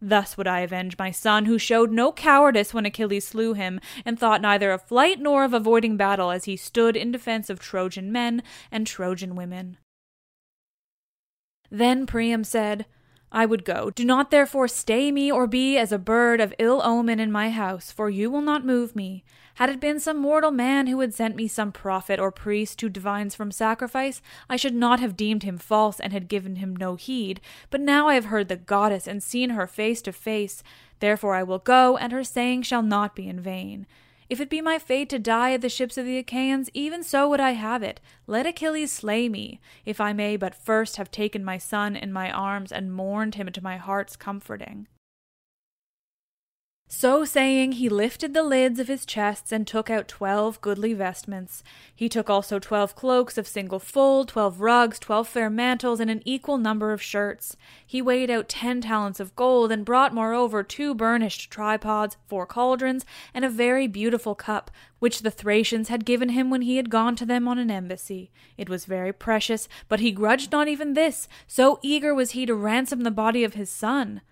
Thus 0.00 0.36
would 0.36 0.46
I 0.46 0.60
avenge 0.60 0.96
my 0.96 1.10
son, 1.10 1.46
who 1.46 1.58
showed 1.58 1.90
no 1.90 2.12
cowardice 2.12 2.72
when 2.72 2.86
Achilles 2.86 3.26
slew 3.26 3.54
him, 3.54 3.80
and 4.04 4.20
thought 4.20 4.40
neither 4.40 4.70
of 4.70 4.82
flight 4.82 5.18
nor 5.18 5.42
of 5.42 5.52
avoiding 5.52 5.96
battle 5.96 6.30
as 6.30 6.44
he 6.44 6.56
stood 6.56 6.96
in 6.96 7.10
defence 7.10 7.50
of 7.50 7.58
Trojan 7.58 8.12
men 8.12 8.44
and 8.70 8.86
Trojan 8.86 9.34
women. 9.34 9.78
Then 11.72 12.06
Priam 12.06 12.44
said, 12.44 12.86
I 13.32 13.46
would 13.46 13.64
go. 13.64 13.90
Do 13.90 14.04
not 14.04 14.30
therefore 14.30 14.66
stay 14.66 15.12
me 15.12 15.30
or 15.30 15.46
be 15.46 15.78
as 15.78 15.92
a 15.92 15.98
bird 15.98 16.40
of 16.40 16.54
ill 16.58 16.82
omen 16.82 17.20
in 17.20 17.30
my 17.30 17.50
house, 17.50 17.92
for 17.92 18.10
you 18.10 18.30
will 18.30 18.42
not 18.42 18.64
move 18.64 18.96
me. 18.96 19.24
Had 19.54 19.68
it 19.70 19.78
been 19.78 20.00
some 20.00 20.16
mortal 20.16 20.50
man 20.50 20.86
who 20.86 20.98
had 21.00 21.14
sent 21.14 21.36
me 21.36 21.46
some 21.46 21.70
prophet 21.70 22.18
or 22.18 22.32
priest 22.32 22.80
who 22.80 22.88
divines 22.88 23.34
from 23.34 23.52
sacrifice, 23.52 24.20
I 24.48 24.56
should 24.56 24.74
not 24.74 25.00
have 25.00 25.16
deemed 25.16 25.42
him 25.42 25.58
false 25.58 26.00
and 26.00 26.12
had 26.12 26.28
given 26.28 26.56
him 26.56 26.74
no 26.74 26.96
heed. 26.96 27.40
But 27.68 27.82
now 27.82 28.08
I 28.08 28.14
have 28.14 28.26
heard 28.26 28.48
the 28.48 28.56
goddess 28.56 29.06
and 29.06 29.22
seen 29.22 29.50
her 29.50 29.66
face 29.66 30.02
to 30.02 30.12
face. 30.12 30.62
Therefore 30.98 31.34
I 31.34 31.42
will 31.42 31.58
go, 31.58 31.96
and 31.96 32.12
her 32.12 32.24
saying 32.24 32.62
shall 32.62 32.82
not 32.82 33.14
be 33.14 33.28
in 33.28 33.40
vain. 33.40 33.86
If 34.30 34.40
it 34.40 34.48
be 34.48 34.60
my 34.60 34.78
fate 34.78 35.08
to 35.08 35.18
die 35.18 35.54
at 35.54 35.60
the 35.60 35.68
ships 35.68 35.98
of 35.98 36.06
the 36.06 36.16
Achaeans, 36.16 36.70
even 36.72 37.02
so 37.02 37.28
would 37.28 37.40
I 37.40 37.50
have 37.50 37.82
it. 37.82 38.00
Let 38.28 38.46
Achilles 38.46 38.92
slay 38.92 39.28
me, 39.28 39.60
if 39.84 40.00
I 40.00 40.12
may 40.12 40.36
but 40.36 40.54
first 40.54 40.98
have 40.98 41.10
taken 41.10 41.44
my 41.44 41.58
son 41.58 41.96
in 41.96 42.12
my 42.12 42.30
arms 42.30 42.70
and 42.70 42.92
mourned 42.92 43.34
him 43.34 43.50
to 43.50 43.60
my 43.60 43.76
heart's 43.76 44.14
comforting. 44.14 44.86
So 46.92 47.24
saying, 47.24 47.72
he 47.72 47.88
lifted 47.88 48.34
the 48.34 48.42
lids 48.42 48.80
of 48.80 48.88
his 48.88 49.06
chests 49.06 49.52
and 49.52 49.64
took 49.64 49.88
out 49.88 50.08
twelve 50.08 50.60
goodly 50.60 50.92
vestments. 50.92 51.62
He 51.94 52.08
took 52.08 52.28
also 52.28 52.58
twelve 52.58 52.96
cloaks 52.96 53.38
of 53.38 53.46
single 53.46 53.78
fold, 53.78 54.26
twelve 54.26 54.60
rugs, 54.60 54.98
twelve 54.98 55.28
fair 55.28 55.48
mantles, 55.48 56.00
and 56.00 56.10
an 56.10 56.20
equal 56.24 56.58
number 56.58 56.92
of 56.92 57.00
shirts. 57.00 57.56
He 57.86 58.02
weighed 58.02 58.28
out 58.28 58.48
ten 58.48 58.80
talents 58.80 59.20
of 59.20 59.36
gold, 59.36 59.70
and 59.70 59.84
brought 59.84 60.12
moreover 60.12 60.64
two 60.64 60.92
burnished 60.92 61.48
tripods, 61.48 62.16
four 62.26 62.44
cauldrons, 62.44 63.06
and 63.32 63.44
a 63.44 63.48
very 63.48 63.86
beautiful 63.86 64.34
cup, 64.34 64.68
which 64.98 65.20
the 65.20 65.30
Thracians 65.30 65.90
had 65.90 66.04
given 66.04 66.30
him 66.30 66.50
when 66.50 66.62
he 66.62 66.76
had 66.76 66.90
gone 66.90 67.14
to 67.14 67.24
them 67.24 67.46
on 67.46 67.60
an 67.60 67.70
embassy. 67.70 68.32
It 68.58 68.68
was 68.68 68.84
very 68.86 69.12
precious, 69.12 69.68
but 69.88 70.00
he 70.00 70.10
grudged 70.10 70.50
not 70.50 70.66
even 70.66 70.94
this, 70.94 71.28
so 71.46 71.78
eager 71.82 72.12
was 72.12 72.32
he 72.32 72.46
to 72.46 72.54
ransom 72.56 73.02
the 73.02 73.12
body 73.12 73.44
of 73.44 73.54
his 73.54 73.70
son. 73.70 74.22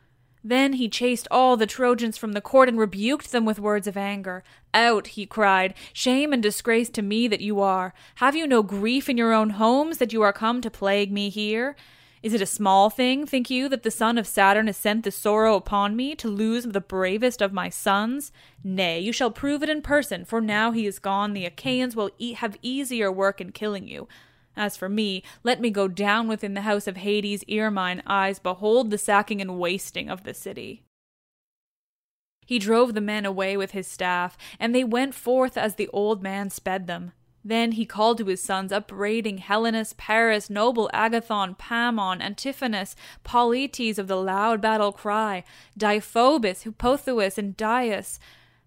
Then 0.44 0.74
he 0.74 0.88
chased 0.88 1.28
all 1.30 1.56
the 1.56 1.66
Trojans 1.66 2.16
from 2.16 2.32
the 2.32 2.40
court 2.40 2.68
and 2.68 2.78
rebuked 2.78 3.32
them 3.32 3.44
with 3.44 3.58
words 3.58 3.86
of 3.86 3.96
anger. 3.96 4.44
Out, 4.72 5.08
he 5.08 5.26
cried, 5.26 5.74
shame 5.92 6.32
and 6.32 6.42
disgrace 6.42 6.88
to 6.90 7.02
me 7.02 7.28
that 7.28 7.40
you 7.40 7.60
are. 7.60 7.94
Have 8.16 8.36
you 8.36 8.46
no 8.46 8.62
grief 8.62 9.08
in 9.08 9.16
your 9.16 9.32
own 9.32 9.50
homes 9.50 9.98
that 9.98 10.12
you 10.12 10.22
are 10.22 10.32
come 10.32 10.60
to 10.60 10.70
plague 10.70 11.10
me 11.10 11.28
here? 11.28 11.76
Is 12.20 12.34
it 12.34 12.42
a 12.42 12.46
small 12.46 12.90
thing, 12.90 13.26
think 13.26 13.48
you, 13.48 13.68
that 13.68 13.84
the 13.84 13.92
son 13.92 14.18
of 14.18 14.26
Saturn 14.26 14.66
has 14.66 14.76
sent 14.76 15.04
this 15.04 15.16
sorrow 15.16 15.54
upon 15.54 15.94
me 15.94 16.16
to 16.16 16.28
lose 16.28 16.64
the 16.64 16.80
bravest 16.80 17.40
of 17.40 17.52
my 17.52 17.68
sons? 17.68 18.32
Nay, 18.64 18.98
you 18.98 19.12
shall 19.12 19.30
prove 19.30 19.62
it 19.62 19.68
in 19.68 19.82
person, 19.82 20.24
for 20.24 20.40
now 20.40 20.72
he 20.72 20.84
is 20.84 20.98
gone, 20.98 21.32
the 21.32 21.46
Achaeans 21.46 21.94
will 21.94 22.10
e- 22.18 22.32
have 22.32 22.58
easier 22.60 23.12
work 23.12 23.40
in 23.40 23.52
killing 23.52 23.86
you. 23.86 24.08
As 24.58 24.76
for 24.76 24.88
me, 24.88 25.22
let 25.44 25.60
me 25.60 25.70
go 25.70 25.86
down 25.86 26.26
within 26.26 26.54
the 26.54 26.62
house 26.62 26.88
of 26.88 26.96
Hades 26.96 27.44
ere 27.48 27.70
mine 27.70 28.02
eyes 28.08 28.40
behold 28.40 28.90
the 28.90 28.98
sacking 28.98 29.40
and 29.40 29.56
wasting 29.56 30.10
of 30.10 30.24
the 30.24 30.34
city. 30.34 30.82
He 32.44 32.58
drove 32.58 32.94
the 32.94 33.00
men 33.00 33.24
away 33.24 33.56
with 33.56 33.70
his 33.70 33.86
staff, 33.86 34.36
and 34.58 34.74
they 34.74 34.82
went 34.82 35.14
forth 35.14 35.56
as 35.56 35.76
the 35.76 35.88
old 35.92 36.24
man 36.24 36.50
sped 36.50 36.88
them. 36.88 37.12
Then 37.44 37.72
he 37.72 37.86
called 37.86 38.18
to 38.18 38.24
his 38.24 38.42
sons, 38.42 38.72
upbraiding 38.72 39.38
Helenus, 39.38 39.94
Paris, 39.96 40.50
noble 40.50 40.90
Agathon, 40.92 41.56
Pammon, 41.56 42.20
Antiphonus, 42.20 42.96
Polites 43.22 43.96
of 43.96 44.08
the 44.08 44.16
loud 44.16 44.60
battle 44.60 44.90
cry, 44.90 45.44
Deiphobus, 45.78 46.64
Hippothous, 46.64 47.38
and 47.38 47.56
Dius. 47.56 48.18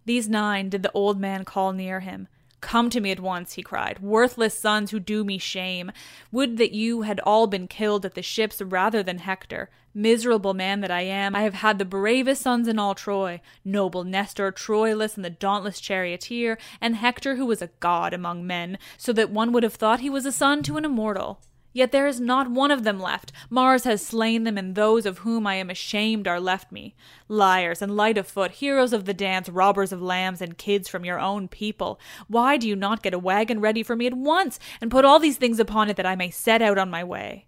These 0.05 0.29
nine 0.29 0.69
did 0.69 0.83
the 0.83 0.91
old 0.93 1.19
man 1.19 1.43
call 1.43 1.73
near 1.73 1.99
him. 1.99 2.29
Come 2.61 2.91
to 2.91 3.01
me 3.01 3.11
at 3.11 3.19
once, 3.19 3.53
he 3.53 3.63
cried, 3.63 3.99
worthless 3.99 4.57
sons 4.57 4.91
who 4.91 4.99
do 4.99 5.23
me 5.23 5.37
shame. 5.39 5.91
Would 6.31 6.57
that 6.57 6.71
you 6.71 7.01
had 7.01 7.19
all 7.21 7.47
been 7.47 7.67
killed 7.67 8.05
at 8.05 8.13
the 8.13 8.21
ships 8.21 8.61
rather 8.61 9.01
than 9.01 9.17
Hector. 9.17 9.69
Miserable 9.93 10.53
man 10.53 10.79
that 10.79 10.91
I 10.91 11.01
am, 11.01 11.35
I 11.35 11.41
have 11.41 11.55
had 11.55 11.79
the 11.79 11.85
bravest 11.85 12.43
sons 12.43 12.67
in 12.67 12.79
all 12.79 12.95
Troy 12.95 13.41
noble 13.65 14.05
Mestor, 14.05 14.53
Troilus, 14.53 15.15
and 15.15 15.25
the 15.25 15.29
dauntless 15.29 15.81
charioteer, 15.81 16.57
and 16.79 16.95
Hector, 16.95 17.35
who 17.35 17.45
was 17.45 17.61
a 17.61 17.71
god 17.81 18.13
among 18.13 18.47
men, 18.47 18.77
so 18.97 19.11
that 19.11 19.31
one 19.31 19.51
would 19.51 19.63
have 19.63 19.73
thought 19.73 19.99
he 19.99 20.09
was 20.09 20.25
a 20.25 20.31
son 20.31 20.63
to 20.63 20.77
an 20.77 20.85
immortal. 20.85 21.41
Yet 21.73 21.91
there 21.91 22.07
is 22.07 22.19
not 22.19 22.51
one 22.51 22.71
of 22.71 22.83
them 22.83 22.99
left. 22.99 23.31
Mars 23.49 23.85
has 23.85 24.05
slain 24.05 24.43
them, 24.43 24.57
and 24.57 24.75
those 24.75 25.05
of 25.05 25.19
whom 25.19 25.47
I 25.47 25.55
am 25.55 25.69
ashamed 25.69 26.27
are 26.27 26.39
left 26.39 26.71
me. 26.71 26.95
Liars 27.27 27.81
and 27.81 27.95
light 27.95 28.17
of 28.17 28.27
foot, 28.27 28.51
heroes 28.51 28.91
of 28.91 29.05
the 29.05 29.13
dance, 29.13 29.47
robbers 29.47 29.91
of 29.91 30.01
lambs 30.01 30.41
and 30.41 30.57
kids 30.57 30.89
from 30.89 31.05
your 31.05 31.19
own 31.19 31.47
people. 31.47 31.99
Why 32.27 32.57
do 32.57 32.67
you 32.67 32.75
not 32.75 33.03
get 33.03 33.13
a 33.13 33.19
wagon 33.19 33.61
ready 33.61 33.83
for 33.83 33.95
me 33.95 34.07
at 34.07 34.13
once, 34.13 34.59
and 34.81 34.91
put 34.91 35.05
all 35.05 35.19
these 35.19 35.37
things 35.37 35.59
upon 35.59 35.89
it 35.89 35.95
that 35.95 36.05
I 36.05 36.15
may 36.15 36.29
set 36.29 36.61
out 36.61 36.77
on 36.77 36.89
my 36.89 37.03
way? 37.03 37.47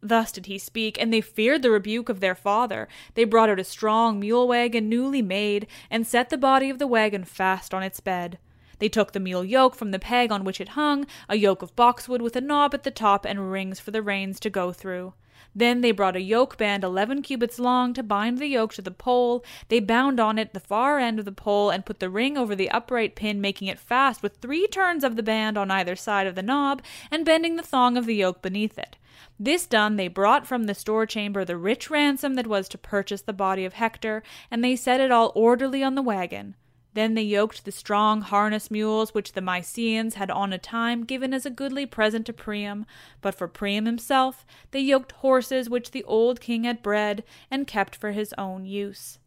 Thus 0.00 0.32
did 0.32 0.46
he 0.46 0.58
speak, 0.58 0.96
and 1.00 1.12
they 1.12 1.20
feared 1.20 1.62
the 1.62 1.70
rebuke 1.70 2.08
of 2.08 2.20
their 2.20 2.36
father. 2.36 2.88
They 3.14 3.24
brought 3.24 3.50
out 3.50 3.60
a 3.60 3.64
strong 3.64 4.20
mule 4.20 4.46
wagon 4.46 4.88
newly 4.88 5.22
made, 5.22 5.66
and 5.90 6.06
set 6.06 6.30
the 6.30 6.38
body 6.38 6.70
of 6.70 6.78
the 6.78 6.86
wagon 6.86 7.24
fast 7.24 7.74
on 7.74 7.82
its 7.82 8.00
bed. 8.00 8.38
They 8.78 8.88
took 8.88 9.12
the 9.12 9.20
mule 9.20 9.44
yoke 9.44 9.74
from 9.74 9.90
the 9.90 9.98
peg 9.98 10.30
on 10.30 10.44
which 10.44 10.60
it 10.60 10.70
hung, 10.70 11.06
a 11.28 11.36
yoke 11.36 11.62
of 11.62 11.74
boxwood 11.74 12.22
with 12.22 12.36
a 12.36 12.40
knob 12.40 12.74
at 12.74 12.84
the 12.84 12.90
top 12.90 13.24
and 13.24 13.50
rings 13.50 13.80
for 13.80 13.90
the 13.90 14.02
reins 14.02 14.38
to 14.40 14.50
go 14.50 14.72
through. 14.72 15.14
Then 15.54 15.80
they 15.80 15.92
brought 15.92 16.14
a 16.14 16.20
yoke 16.20 16.56
band 16.56 16.84
eleven 16.84 17.22
cubits 17.22 17.58
long 17.58 17.94
to 17.94 18.02
bind 18.02 18.38
the 18.38 18.46
yoke 18.46 18.74
to 18.74 18.82
the 18.82 18.90
pole. 18.90 19.44
They 19.68 19.80
bound 19.80 20.20
on 20.20 20.38
it 20.38 20.52
the 20.52 20.60
far 20.60 20.98
end 20.98 21.18
of 21.18 21.24
the 21.24 21.32
pole 21.32 21.70
and 21.70 21.86
put 21.86 22.00
the 22.00 22.10
ring 22.10 22.36
over 22.36 22.54
the 22.54 22.70
upright 22.70 23.16
pin, 23.16 23.40
making 23.40 23.66
it 23.68 23.78
fast 23.78 24.22
with 24.22 24.36
three 24.36 24.66
turns 24.68 25.02
of 25.02 25.16
the 25.16 25.22
band 25.22 25.56
on 25.56 25.70
either 25.70 25.96
side 25.96 26.26
of 26.26 26.34
the 26.34 26.42
knob, 26.42 26.82
and 27.10 27.24
bending 27.24 27.56
the 27.56 27.62
thong 27.62 27.96
of 27.96 28.06
the 28.06 28.14
yoke 28.14 28.42
beneath 28.42 28.78
it. 28.78 28.96
This 29.40 29.66
done, 29.66 29.96
they 29.96 30.08
brought 30.08 30.46
from 30.46 30.64
the 30.64 30.74
store 30.74 31.06
chamber 31.06 31.44
the 31.44 31.56
rich 31.56 31.90
ransom 31.90 32.34
that 32.34 32.46
was 32.46 32.68
to 32.68 32.78
purchase 32.78 33.22
the 33.22 33.32
body 33.32 33.64
of 33.64 33.72
Hector, 33.74 34.22
and 34.50 34.62
they 34.62 34.76
set 34.76 35.00
it 35.00 35.10
all 35.10 35.32
orderly 35.34 35.82
on 35.82 35.94
the 35.94 36.02
wagon. 36.02 36.56
Then 36.94 37.14
they 37.14 37.22
yoked 37.22 37.64
the 37.64 37.72
strong 37.72 38.22
harness 38.22 38.70
mules 38.70 39.14
which 39.14 39.32
the 39.32 39.40
Mysians 39.40 40.14
had 40.14 40.30
on 40.30 40.52
a 40.52 40.58
time 40.58 41.04
given 41.04 41.34
as 41.34 41.46
a 41.46 41.50
goodly 41.50 41.86
present 41.86 42.26
to 42.26 42.32
Priam, 42.32 42.86
but 43.20 43.34
for 43.34 43.46
Priam 43.46 43.86
himself 43.86 44.46
they 44.70 44.80
yoked 44.80 45.12
horses 45.12 45.68
which 45.68 45.90
the 45.90 46.04
old 46.04 46.40
king 46.40 46.64
had 46.64 46.82
bred 46.82 47.24
and 47.50 47.66
kept 47.66 47.94
for 47.94 48.12
his 48.12 48.34
own 48.38 48.64
use. 48.64 49.18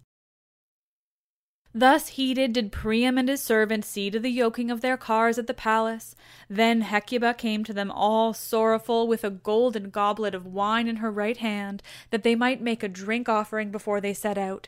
Thus 1.73 2.09
heated 2.09 2.51
did 2.51 2.73
Priam 2.73 3.17
and 3.17 3.29
his 3.29 3.41
servant 3.41 3.85
see 3.85 4.11
to 4.11 4.19
the 4.19 4.29
yoking 4.29 4.69
of 4.69 4.81
their 4.81 4.97
cars 4.97 5.37
at 5.37 5.47
the 5.47 5.53
palace. 5.53 6.15
Then 6.49 6.81
Hecuba 6.81 7.33
came 7.33 7.63
to 7.63 7.73
them 7.73 7.89
all 7.89 8.33
sorrowful, 8.33 9.07
with 9.07 9.23
a 9.23 9.29
golden 9.29 9.89
goblet 9.89 10.35
of 10.35 10.45
wine 10.45 10.89
in 10.89 10.97
her 10.97 11.09
right 11.09 11.37
hand, 11.37 11.81
that 12.09 12.23
they 12.23 12.35
might 12.35 12.59
make 12.59 12.83
a 12.83 12.89
drink 12.89 13.29
offering 13.29 13.71
before 13.71 14.01
they 14.01 14.13
set 14.13 14.37
out. 14.37 14.67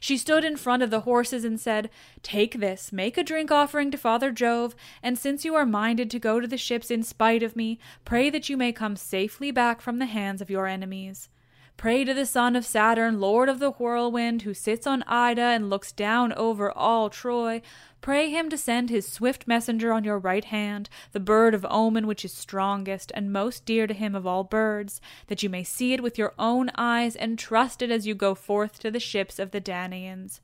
She 0.00 0.16
stood 0.16 0.44
in 0.44 0.56
front 0.56 0.82
of 0.82 0.90
the 0.90 1.00
horses 1.00 1.44
and 1.44 1.60
said, 1.60 1.90
Take 2.22 2.60
this, 2.60 2.92
make 2.92 3.16
a 3.16 3.24
drink 3.24 3.50
offering 3.50 3.90
to 3.90 3.98
Father 3.98 4.30
Jove, 4.30 4.74
and 5.02 5.18
since 5.18 5.44
you 5.44 5.54
are 5.54 5.66
minded 5.66 6.10
to 6.10 6.18
go 6.18 6.40
to 6.40 6.46
the 6.46 6.56
ships 6.56 6.90
in 6.90 7.02
spite 7.02 7.42
of 7.42 7.56
me, 7.56 7.78
pray 8.04 8.30
that 8.30 8.48
you 8.48 8.56
may 8.56 8.72
come 8.72 8.96
safely 8.96 9.50
back 9.50 9.80
from 9.80 9.98
the 9.98 10.06
hands 10.06 10.40
of 10.40 10.50
your 10.50 10.66
enemies. 10.66 11.28
Pray 11.76 12.04
to 12.04 12.14
the 12.14 12.24
son 12.24 12.54
of 12.54 12.64
Saturn, 12.64 13.20
lord 13.20 13.48
of 13.48 13.58
the 13.58 13.72
whirlwind, 13.72 14.42
who 14.42 14.54
sits 14.54 14.86
on 14.86 15.02
Ida 15.04 15.42
and 15.42 15.68
looks 15.68 15.92
down 15.92 16.32
over 16.34 16.70
all 16.70 17.10
Troy. 17.10 17.62
Pray 18.04 18.28
him 18.28 18.50
to 18.50 18.58
send 18.58 18.90
his 18.90 19.08
swift 19.08 19.48
messenger 19.48 19.90
on 19.90 20.04
your 20.04 20.18
right 20.18 20.44
hand, 20.44 20.90
the 21.12 21.18
bird 21.18 21.54
of 21.54 21.64
omen 21.70 22.06
which 22.06 22.22
is 22.22 22.34
strongest 22.34 23.10
and 23.14 23.32
most 23.32 23.64
dear 23.64 23.86
to 23.86 23.94
him 23.94 24.14
of 24.14 24.26
all 24.26 24.44
birds, 24.44 25.00
that 25.28 25.42
you 25.42 25.48
may 25.48 25.64
see 25.64 25.94
it 25.94 26.02
with 26.02 26.18
your 26.18 26.34
own 26.38 26.70
eyes 26.74 27.16
and 27.16 27.38
trust 27.38 27.80
it 27.80 27.90
as 27.90 28.06
you 28.06 28.14
go 28.14 28.34
forth 28.34 28.78
to 28.78 28.90
the 28.90 29.00
ships 29.00 29.38
of 29.38 29.52
the 29.52 29.60
Danaans. 29.60 30.40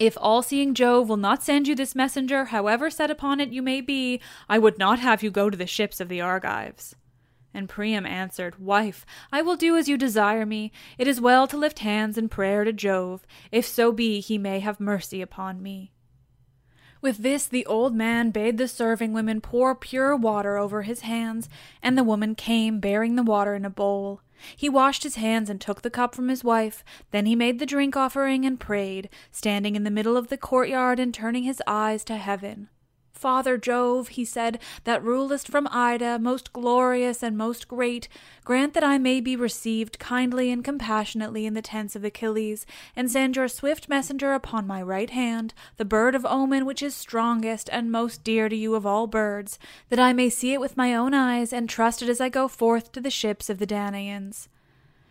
If 0.00 0.18
all 0.20 0.42
seeing 0.42 0.74
Jove 0.74 1.08
will 1.08 1.16
not 1.16 1.44
send 1.44 1.68
you 1.68 1.76
this 1.76 1.94
messenger, 1.94 2.46
however 2.46 2.90
set 2.90 3.08
upon 3.08 3.38
it 3.38 3.52
you 3.52 3.62
may 3.62 3.80
be, 3.80 4.20
I 4.48 4.58
would 4.58 4.76
not 4.76 4.98
have 4.98 5.22
you 5.22 5.30
go 5.30 5.48
to 5.48 5.56
the 5.56 5.64
ships 5.64 6.00
of 6.00 6.08
the 6.08 6.20
Argives. 6.20 6.96
And 7.54 7.68
Priam 7.68 8.04
answered, 8.04 8.58
Wife, 8.58 9.06
I 9.30 9.42
will 9.42 9.54
do 9.54 9.76
as 9.76 9.88
you 9.88 9.96
desire 9.96 10.44
me. 10.44 10.72
It 10.98 11.06
is 11.06 11.20
well 11.20 11.46
to 11.46 11.56
lift 11.56 11.78
hands 11.78 12.18
in 12.18 12.28
prayer 12.28 12.64
to 12.64 12.72
Jove, 12.72 13.24
if 13.52 13.64
so 13.64 13.92
be 13.92 14.18
he 14.18 14.38
may 14.38 14.58
have 14.58 14.80
mercy 14.80 15.22
upon 15.22 15.62
me. 15.62 15.92
With 17.06 17.18
this 17.18 17.46
the 17.46 17.64
old 17.66 17.94
man 17.94 18.30
bade 18.32 18.58
the 18.58 18.66
serving 18.66 19.12
women 19.12 19.40
pour 19.40 19.76
pure 19.76 20.16
water 20.16 20.56
over 20.56 20.82
his 20.82 21.02
hands, 21.02 21.48
and 21.80 21.96
the 21.96 22.02
woman 22.02 22.34
came 22.34 22.80
bearing 22.80 23.14
the 23.14 23.22
water 23.22 23.54
in 23.54 23.64
a 23.64 23.70
bowl. 23.70 24.22
He 24.56 24.68
washed 24.68 25.04
his 25.04 25.14
hands 25.14 25.48
and 25.48 25.60
took 25.60 25.82
the 25.82 25.88
cup 25.88 26.16
from 26.16 26.26
his 26.26 26.42
wife. 26.42 26.82
Then 27.12 27.26
he 27.26 27.36
made 27.36 27.60
the 27.60 27.64
drink 27.64 27.96
offering 27.96 28.44
and 28.44 28.58
prayed, 28.58 29.08
standing 29.30 29.76
in 29.76 29.84
the 29.84 29.90
middle 29.92 30.16
of 30.16 30.26
the 30.26 30.36
courtyard 30.36 30.98
and 30.98 31.14
turning 31.14 31.44
his 31.44 31.62
eyes 31.64 32.02
to 32.06 32.16
heaven. 32.16 32.70
Father 33.16 33.56
Jove, 33.56 34.08
he 34.08 34.26
said, 34.26 34.60
that 34.84 35.02
rulest 35.02 35.48
from 35.48 35.66
Ida, 35.70 36.18
most 36.18 36.52
glorious 36.52 37.22
and 37.22 37.36
most 37.36 37.66
great, 37.66 38.08
grant 38.44 38.74
that 38.74 38.84
I 38.84 38.98
may 38.98 39.22
be 39.22 39.34
received 39.36 39.98
kindly 39.98 40.50
and 40.50 40.62
compassionately 40.62 41.46
in 41.46 41.54
the 41.54 41.62
tents 41.62 41.96
of 41.96 42.04
Achilles, 42.04 42.66
and 42.94 43.10
send 43.10 43.36
your 43.36 43.48
swift 43.48 43.88
messenger 43.88 44.34
upon 44.34 44.66
my 44.66 44.82
right 44.82 45.08
hand, 45.08 45.54
the 45.78 45.84
bird 45.86 46.14
of 46.14 46.26
omen 46.26 46.66
which 46.66 46.82
is 46.82 46.94
strongest 46.94 47.70
and 47.72 47.90
most 47.90 48.22
dear 48.22 48.50
to 48.50 48.56
you 48.56 48.74
of 48.74 48.84
all 48.84 49.06
birds, 49.06 49.58
that 49.88 49.98
I 49.98 50.12
may 50.12 50.28
see 50.28 50.52
it 50.52 50.60
with 50.60 50.76
my 50.76 50.94
own 50.94 51.14
eyes, 51.14 51.54
and 51.54 51.68
trust 51.68 52.02
it 52.02 52.10
as 52.10 52.20
I 52.20 52.28
go 52.28 52.48
forth 52.48 52.92
to 52.92 53.00
the 53.00 53.10
ships 53.10 53.48
of 53.48 53.58
the 53.58 53.66
Danaans. 53.66 54.48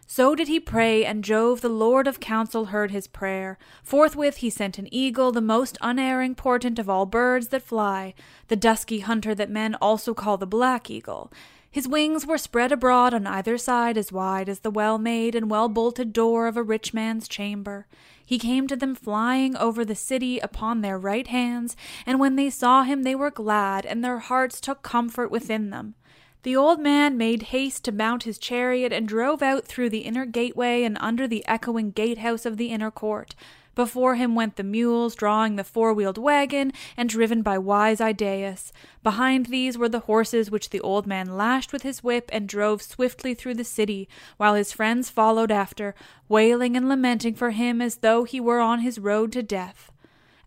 So 0.08 0.36
did 0.36 0.48
he 0.48 0.60
pray, 0.60 1.04
and 1.04 1.24
Jove, 1.24 1.62
the 1.62 1.70
Lord 1.70 2.08
of 2.08 2.20
counsel, 2.20 2.66
heard 2.66 2.92
his 2.92 3.08
prayer. 3.08 3.58
Forthwith 3.84 4.38
he 4.38 4.52
sent 4.52 4.78
an 4.78 4.88
eagle, 4.94 5.32
the 5.32 5.42
most 5.42 5.80
unerring 5.82 6.36
portent 6.36 6.78
of 6.78 6.88
all 6.90 7.08
birds 7.08 7.48
that 7.48 7.64
fly, 7.64 8.14
the 8.48 8.56
dusky 8.56 9.00
hunter 9.00 9.34
that 9.34 9.50
men 9.50 9.74
also 9.76 10.14
call 10.14 10.38
the 10.38 10.46
black 10.46 10.92
eagle. 10.92 11.32
His 11.72 11.88
wings 11.90 12.26
were 12.26 12.38
spread 12.38 12.72
abroad 12.72 13.14
on 13.14 13.28
either 13.28 13.58
side 13.58 13.98
as 13.98 14.12
wide 14.12 14.48
as 14.48 14.60
the 14.60 14.72
well 14.72 14.98
made 14.98 15.36
and 15.36 15.50
well 15.50 15.68
bolted 15.68 16.14
door 16.14 16.48
of 16.48 16.56
a 16.56 16.64
rich 16.64 16.94
man's 16.94 17.28
chamber. 17.28 17.88
He 18.26 18.40
came 18.40 18.68
to 18.68 18.78
them 18.78 18.96
flying 18.96 19.58
over 19.58 19.84
the 19.84 19.94
city 19.94 20.40
upon 20.40 20.82
their 20.82 20.98
right 20.98 21.28
hands, 21.28 21.76
and 22.06 22.20
when 22.20 22.38
they 22.38 22.50
saw 22.50 22.84
him 22.84 23.04
they 23.04 23.16
were 23.16 23.30
glad, 23.30 23.86
and 23.86 24.04
their 24.04 24.20
hearts 24.20 24.62
took 24.62 24.84
comfort 24.84 25.30
within 25.30 25.70
them. 25.72 25.96
The 26.46 26.56
old 26.56 26.80
man 26.80 27.18
made 27.18 27.42
haste 27.42 27.86
to 27.86 27.92
mount 27.92 28.22
his 28.22 28.38
chariot 28.38 28.94
and 28.94 29.08
drove 29.08 29.42
out 29.42 29.66
through 29.66 29.90
the 29.90 30.02
inner 30.02 30.28
gateway 30.28 30.84
and 30.84 30.96
under 31.02 31.28
the 31.28 31.44
echoing 31.48 31.90
gatehouse 31.90 32.46
of 32.46 32.58
the 32.58 32.68
inner 32.68 32.92
court. 32.92 33.34
Before 33.74 34.14
him 34.14 34.36
went 34.36 34.56
the 34.56 34.64
mules, 34.64 35.16
drawing 35.16 35.56
the 35.56 35.64
four 35.64 35.92
wheeled 35.92 36.20
wagon, 36.20 36.72
and 36.96 37.10
driven 37.10 37.42
by 37.42 37.58
wise 37.58 38.00
Idaeus. 38.00 38.72
Behind 39.02 39.48
these 39.48 39.76
were 39.76 39.90
the 39.90 40.02
horses 40.02 40.52
which 40.52 40.70
the 40.70 40.82
old 40.82 41.08
man 41.08 41.36
lashed 41.36 41.74
with 41.74 41.82
his 41.82 42.04
whip 42.04 42.30
and 42.32 42.48
drove 42.48 42.84
swiftly 42.84 43.34
through 43.34 43.56
the 43.56 43.64
city, 43.64 44.08
while 44.38 44.54
his 44.54 44.72
friends 44.72 45.10
followed 45.10 45.52
after, 45.52 45.96
wailing 46.30 46.78
and 46.78 46.88
lamenting 46.88 47.34
for 47.34 47.50
him 47.50 47.82
as 47.82 47.98
though 47.98 48.24
he 48.24 48.40
were 48.40 48.60
on 48.60 48.82
his 48.82 49.00
road 49.00 49.32
to 49.32 49.42
death. 49.42 49.92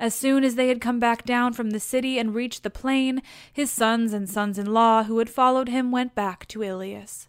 As 0.00 0.14
soon 0.14 0.44
as 0.44 0.54
they 0.54 0.68
had 0.68 0.80
come 0.80 1.00
back 1.00 1.24
down 1.24 1.52
from 1.52 1.70
the 1.70 1.80
city 1.80 2.18
and 2.18 2.34
reached 2.34 2.62
the 2.62 2.70
plain, 2.70 3.22
his 3.52 3.70
sons 3.70 4.12
and 4.12 4.28
sons 4.28 4.58
in 4.58 4.72
law 4.72 5.02
who 5.02 5.18
had 5.18 5.28
followed 5.28 5.68
him 5.68 5.90
went 5.90 6.14
back 6.14 6.46
to 6.48 6.62
Ilius. 6.62 7.28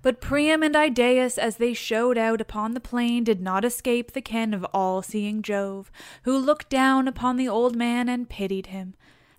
But 0.00 0.20
Priam 0.20 0.62
and 0.62 0.76
Idaeus, 0.76 1.38
as 1.38 1.56
they 1.56 1.74
showed 1.74 2.16
out 2.16 2.40
upon 2.40 2.74
the 2.74 2.80
plain, 2.80 3.24
did 3.24 3.40
not 3.40 3.64
escape 3.64 4.12
the 4.12 4.20
ken 4.20 4.54
of 4.54 4.64
all 4.72 5.02
seeing 5.02 5.42
Jove, 5.42 5.90
who 6.22 6.36
looked 6.36 6.68
down 6.68 7.08
upon 7.08 7.36
the 7.36 7.48
old 7.48 7.74
man 7.74 8.08
and 8.08 8.28
pitied 8.28 8.66
him. 8.66 8.94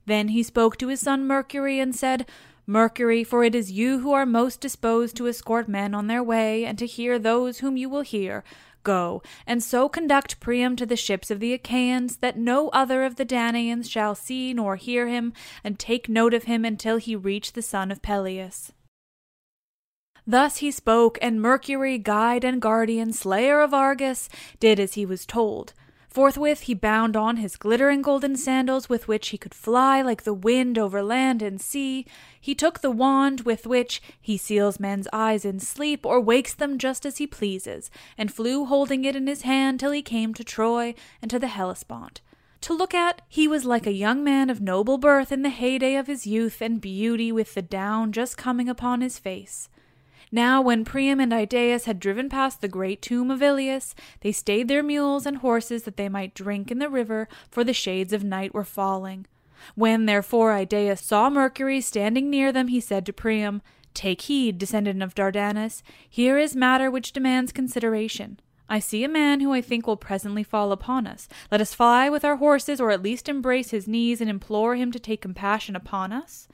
Then 0.06 0.30
he 0.30 0.44
spoke 0.44 0.78
to 0.78 0.88
his 0.88 1.00
son 1.00 1.28
Mercury 1.28 1.80
and 1.80 1.96
said, 1.96 2.28
Mercury, 2.66 3.24
for 3.24 3.44
it 3.44 3.56
is 3.56 3.72
you 3.72 4.00
who 4.00 4.12
are 4.12 4.26
most 4.26 4.62
disposed 4.62 5.16
to 5.18 5.28
escort 5.28 5.68
men 5.68 5.96
on 5.96 6.08
their 6.08 6.22
way, 6.22 6.66
and 6.66 6.78
to 6.78 6.86
hear 6.86 7.18
those 7.18 7.60
whom 7.60 7.78
you 7.78 7.90
will 7.90 8.02
hear, 8.02 8.44
Go, 8.84 9.22
and 9.46 9.62
so 9.62 9.90
conduct 9.90 10.40
Priam 10.40 10.76
to 10.76 10.86
the 10.86 10.96
ships 10.96 11.30
of 11.30 11.40
the 11.40 11.54
Achaeans, 11.54 12.18
that 12.18 12.38
no 12.38 12.70
other 12.70 13.04
of 13.04 13.16
the 13.16 13.26
Danaans 13.26 13.90
shall 13.90 14.16
see 14.16 14.54
nor 14.54 14.76
hear 14.76 15.08
him, 15.08 15.34
and 15.64 15.78
take 15.78 16.08
note 16.08 16.34
of 16.34 16.44
him 16.44 16.64
until 16.66 16.98
he 16.98 17.16
reach 17.16 17.54
the 17.54 17.62
son 17.62 17.92
of 17.92 18.02
Peleus. 18.02 18.72
Thus 20.26 20.58
he 20.58 20.70
spoke, 20.70 21.18
and 21.22 21.42
Mercury, 21.42 21.98
guide 21.98 22.44
and 22.44 22.62
guardian, 22.62 23.14
slayer 23.14 23.62
of 23.62 23.74
Argus, 23.74 24.30
did 24.60 24.80
as 24.80 24.94
he 24.94 25.06
was 25.06 25.26
told. 25.26 25.74
Forthwith 26.10 26.62
he 26.62 26.74
bound 26.74 27.16
on 27.16 27.38
his 27.38 27.56
glittering 27.56 28.02
golden 28.02 28.36
sandals 28.36 28.90
with 28.90 29.08
which 29.08 29.30
he 29.30 29.38
could 29.38 29.54
fly 29.54 30.02
like 30.02 30.24
the 30.24 30.34
wind 30.34 30.80
over 30.80 31.04
land 31.04 31.44
and 31.44 31.62
sea. 31.62 32.06
He 32.42 32.56
took 32.56 32.80
the 32.80 32.90
wand 32.90 33.42
with 33.42 33.68
which 33.68 34.02
he 34.20 34.36
seals 34.36 34.80
men's 34.80 35.08
eyes 35.14 35.46
in 35.46 35.60
sleep 35.60 36.08
or 36.08 36.20
wakes 36.20 36.56
them 36.56 36.80
just 36.80 37.06
as 37.06 37.18
he 37.18 37.28
pleases, 37.28 37.92
and 38.18 38.34
flew 38.34 38.66
holding 38.66 39.06
it 39.06 39.16
in 39.16 39.28
his 39.28 39.44
hand 39.44 39.80
till 39.80 39.92
he 39.92 40.02
came 40.02 40.34
to 40.34 40.44
Troy 40.44 40.96
and 41.22 41.30
to 41.30 41.38
the 41.38 41.48
Hellespont. 41.48 42.22
To 42.62 42.74
look 42.74 42.96
at, 42.96 43.22
he 43.28 43.48
was 43.48 43.64
like 43.64 43.86
a 43.86 43.94
young 43.94 44.24
man 44.24 44.50
of 44.50 44.60
noble 44.60 44.98
birth 44.98 45.32
in 45.32 45.44
the 45.44 45.50
heyday 45.50 45.96
of 45.96 46.08
his 46.08 46.26
youth 46.26 46.60
and 46.60 46.82
beauty, 46.82 47.32
with 47.32 47.54
the 47.54 47.62
down 47.62 48.12
just 48.12 48.36
coming 48.36 48.68
upon 48.68 49.02
his 49.02 49.20
face. 49.20 49.70
Now, 50.32 50.62
when 50.62 50.86
Priam 50.86 51.20
and 51.20 51.34
Idaeus 51.34 51.86
had 51.86 52.00
driven 52.00 52.30
past 52.30 52.62
the 52.62 52.68
great 52.68 53.02
tomb 53.02 53.32
of 53.32 53.42
Ilus, 53.42 53.96
they 54.22 54.32
stayed 54.32 54.68
their 54.68 54.84
mules 54.84 55.26
and 55.26 55.38
horses 55.38 55.84
that 55.84 55.98
they 55.98 56.08
might 56.08 56.36
drink 56.36 56.70
in 56.70 56.78
the 56.78 56.90
river, 56.90 57.28
for 57.50 57.64
the 57.64 57.74
shades 57.74 58.14
of 58.14 58.24
night 58.24 58.54
were 58.54 58.64
falling. 58.64 59.26
When 59.76 60.06
therefore 60.06 60.54
Idaeus 60.54 61.02
saw 61.02 61.30
Mercury 61.30 61.82
standing 61.82 62.30
near 62.30 62.52
them, 62.52 62.68
he 62.68 62.80
said 62.80 63.06
to 63.08 63.14
Priam, 63.14 63.62
Take 63.94 64.22
heed, 64.22 64.58
descendant 64.60 65.02
of 65.02 65.16
Dardanus, 65.16 65.82
here 66.08 66.38
is 66.38 66.56
matter 66.56 66.92
which 66.92 67.12
demands 67.12 67.52
consideration. 67.52 68.40
I 68.70 68.78
see 68.78 69.04
a 69.04 69.10
man 69.10 69.40
who 69.40 69.52
I 69.52 69.62
think 69.62 69.88
will 69.88 69.98
presently 69.98 70.44
fall 70.44 70.72
upon 70.72 71.08
us. 71.08 71.28
Let 71.52 71.60
us 71.60 71.74
fly 71.74 72.08
with 72.08 72.24
our 72.24 72.36
horses, 72.36 72.80
or 72.80 72.92
at 72.92 73.02
least 73.02 73.28
embrace 73.28 73.72
his 73.72 73.88
knees 73.88 74.22
and 74.22 74.30
implore 74.30 74.76
him 74.76 74.92
to 74.92 75.00
take 75.00 75.22
compassion 75.22 75.76
upon 75.76 76.14
us. 76.14 76.48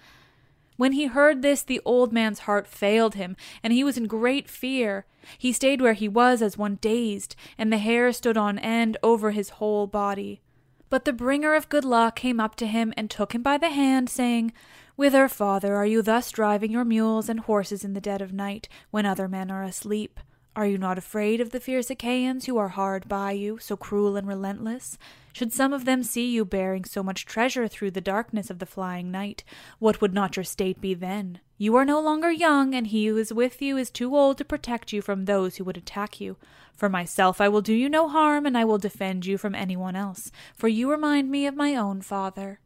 When 0.78 0.92
he 0.92 1.06
heard 1.06 1.42
this, 1.42 1.64
the 1.64 1.82
old 1.86 2.12
man's 2.12 2.40
heart 2.40 2.68
failed 2.68 3.16
him, 3.16 3.36
and 3.64 3.72
he 3.72 3.84
was 3.84 3.98
in 3.98 4.08
great 4.08 4.50
fear. 4.50 5.06
He 5.38 5.54
stayed 5.54 5.82
where 5.82 5.94
he 5.94 6.08
was 6.08 6.42
as 6.42 6.58
one 6.58 6.76
dazed, 6.82 7.36
and 7.58 7.72
the 7.72 7.78
hair 7.78 8.12
stood 8.12 8.38
on 8.38 8.60
end 8.60 8.98
over 9.02 9.32
his 9.32 9.50
whole 9.52 9.88
body. 9.88 10.42
But 10.90 11.06
the 11.06 11.14
bringer 11.14 11.56
of 11.56 11.70
good 11.70 11.86
luck 11.86 12.16
came 12.16 12.40
up 12.40 12.56
to 12.58 12.68
him 12.68 12.94
and 12.98 13.10
took 13.10 13.34
him 13.34 13.42
by 13.42 13.58
the 13.58 13.70
hand, 13.70 14.10
saying, 14.10 14.54
Whither, 14.96 15.28
father, 15.28 15.76
are 15.76 15.86
you 15.86 16.02
thus 16.02 16.32
driving 16.32 16.72
your 16.72 16.86
mules 16.86 17.28
and 17.28 17.42
horses 17.42 17.84
in 17.84 17.94
the 17.94 18.02
dead 18.02 18.22
of 18.22 18.32
night, 18.32 18.70
when 18.92 19.06
other 19.06 19.28
men 19.28 19.52
are 19.52 19.64
asleep? 19.64 20.20
Are 20.58 20.66
you 20.66 20.78
not 20.78 20.98
afraid 20.98 21.42
of 21.42 21.50
the 21.50 21.60
fierce 21.60 21.90
Achaeans 21.90 22.46
who 22.46 22.56
are 22.56 22.70
hard 22.70 23.10
by 23.10 23.34
you, 23.34 23.58
so 23.60 23.76
cruel 23.76 24.16
and 24.16 24.26
relentless? 24.26 24.98
Should 25.34 25.52
some 25.52 25.74
of 25.74 25.84
them 25.84 26.02
see 26.02 26.32
you 26.32 26.46
bearing 26.46 26.86
so 26.86 27.04
much 27.04 27.26
treasure 27.26 27.68
through 27.68 27.92
the 27.92 28.00
darkness 28.00 28.50
of 28.50 28.60
the 28.60 28.66
flying 28.66 29.12
night, 29.12 29.44
what 29.80 30.00
would 30.00 30.14
not 30.14 30.38
your 30.38 30.46
state 30.46 30.80
be 30.80 30.94
then? 30.94 31.42
You 31.58 31.76
are 31.76 31.84
no 31.84 32.00
longer 32.00 32.32
young, 32.32 32.74
and 32.74 32.88
he 32.88 33.08
who 33.08 33.18
is 33.18 33.34
with 33.34 33.62
you 33.62 33.76
is 33.76 33.92
too 33.92 34.16
old 34.16 34.38
to 34.38 34.46
protect 34.46 34.94
you 34.94 35.02
from 35.02 35.26
those 35.26 35.58
who 35.58 35.66
would 35.66 35.76
attack 35.76 36.22
you. 36.22 36.38
For 36.74 36.88
myself, 36.88 37.42
I 37.42 37.50
will 37.50 37.62
do 37.62 37.74
you 37.74 37.90
no 37.90 38.08
harm, 38.08 38.46
and 38.46 38.58
I 38.58 38.64
will 38.64 38.78
defend 38.78 39.26
you 39.26 39.38
from 39.38 39.56
anyone 39.56 39.98
else, 39.98 40.32
for 40.56 40.70
you 40.70 40.90
remind 40.90 41.30
me 41.30 41.46
of 41.48 41.56
my 41.58 41.76
own 41.76 42.02
father. 42.02 42.62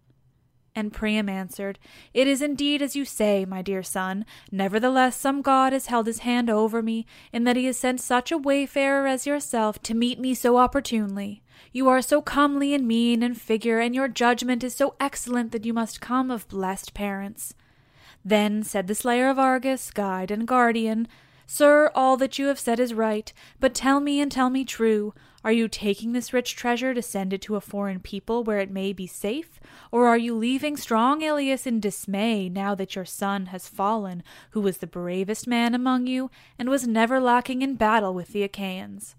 And 0.75 0.93
Priam 0.93 1.27
answered, 1.27 1.79
It 2.13 2.27
is 2.27 2.41
indeed 2.41 2.81
as 2.81 2.95
you 2.95 3.03
say, 3.03 3.43
my 3.45 3.61
dear 3.61 3.83
son. 3.83 4.25
Nevertheless, 4.51 5.15
some 5.15 5.41
god 5.41 5.73
has 5.73 5.87
held 5.87 6.07
his 6.07 6.19
hand 6.19 6.49
over 6.49 6.81
me, 6.81 7.05
in 7.33 7.43
that 7.43 7.55
he 7.55 7.65
has 7.65 7.77
sent 7.77 7.99
such 8.01 8.31
a 8.31 8.37
wayfarer 8.37 9.07
as 9.07 9.25
yourself 9.27 9.81
to 9.83 9.93
meet 9.93 10.19
me 10.19 10.33
so 10.33 10.57
opportunely. 10.57 11.41
You 11.71 11.89
are 11.89 12.01
so 12.01 12.21
comely 12.21 12.73
in 12.73 12.87
mien 12.87 13.23
and 13.23 13.39
figure, 13.39 13.79
and 13.79 13.93
your 13.93 14.07
judgment 14.07 14.63
is 14.63 14.75
so 14.75 14.95
excellent 14.99 15.51
that 15.51 15.65
you 15.65 15.73
must 15.73 16.01
come 16.01 16.31
of 16.31 16.47
blessed 16.47 16.93
parents. 16.93 17.53
Then 18.23 18.63
said 18.63 18.87
the 18.87 18.95
slayer 18.95 19.29
of 19.29 19.39
Argus, 19.39 19.91
guide 19.91 20.31
and 20.31 20.47
guardian, 20.47 21.07
Sir, 21.51 21.91
all 21.95 22.15
that 22.17 22.37
you 22.37 22.45
have 22.45 22.59
said 22.59 22.79
is 22.79 22.93
right, 22.93 23.33
but 23.59 23.73
tell 23.73 23.99
me 23.99 24.21
and 24.21 24.31
tell 24.31 24.51
me 24.51 24.63
true. 24.63 25.15
Are 25.41 25.51
you 25.53 25.69
taking 25.69 26.11
this 26.11 26.33
rich 26.33 26.55
treasure 26.55 26.93
to 26.93 27.01
send 27.01 27.31
it 27.31 27.41
to 27.43 27.55
a 27.55 27.61
foreign 27.61 28.01
people 28.01 28.43
where 28.43 28.59
it 28.59 28.69
may 28.69 28.91
be 28.91 29.07
safe? 29.07 29.59
Or 29.89 30.07
are 30.07 30.17
you 30.17 30.35
leaving 30.35 30.75
strong 30.75 31.21
Ilius 31.21 31.65
in 31.65 31.79
dismay 31.79 32.49
now 32.49 32.75
that 32.75 32.95
your 32.95 33.05
son 33.05 33.47
has 33.47 33.69
fallen, 33.69 34.21
who 34.51 34.59
was 34.59 34.79
the 34.79 34.87
bravest 34.87 35.47
man 35.47 35.73
among 35.73 36.07
you, 36.07 36.29
and 36.57 36.69
was 36.69 36.87
never 36.87 37.21
lacking 37.21 37.61
in 37.61 37.75
battle 37.75 38.13
with 38.13 38.29
the 38.29 38.43
Achaeans? 38.43 39.15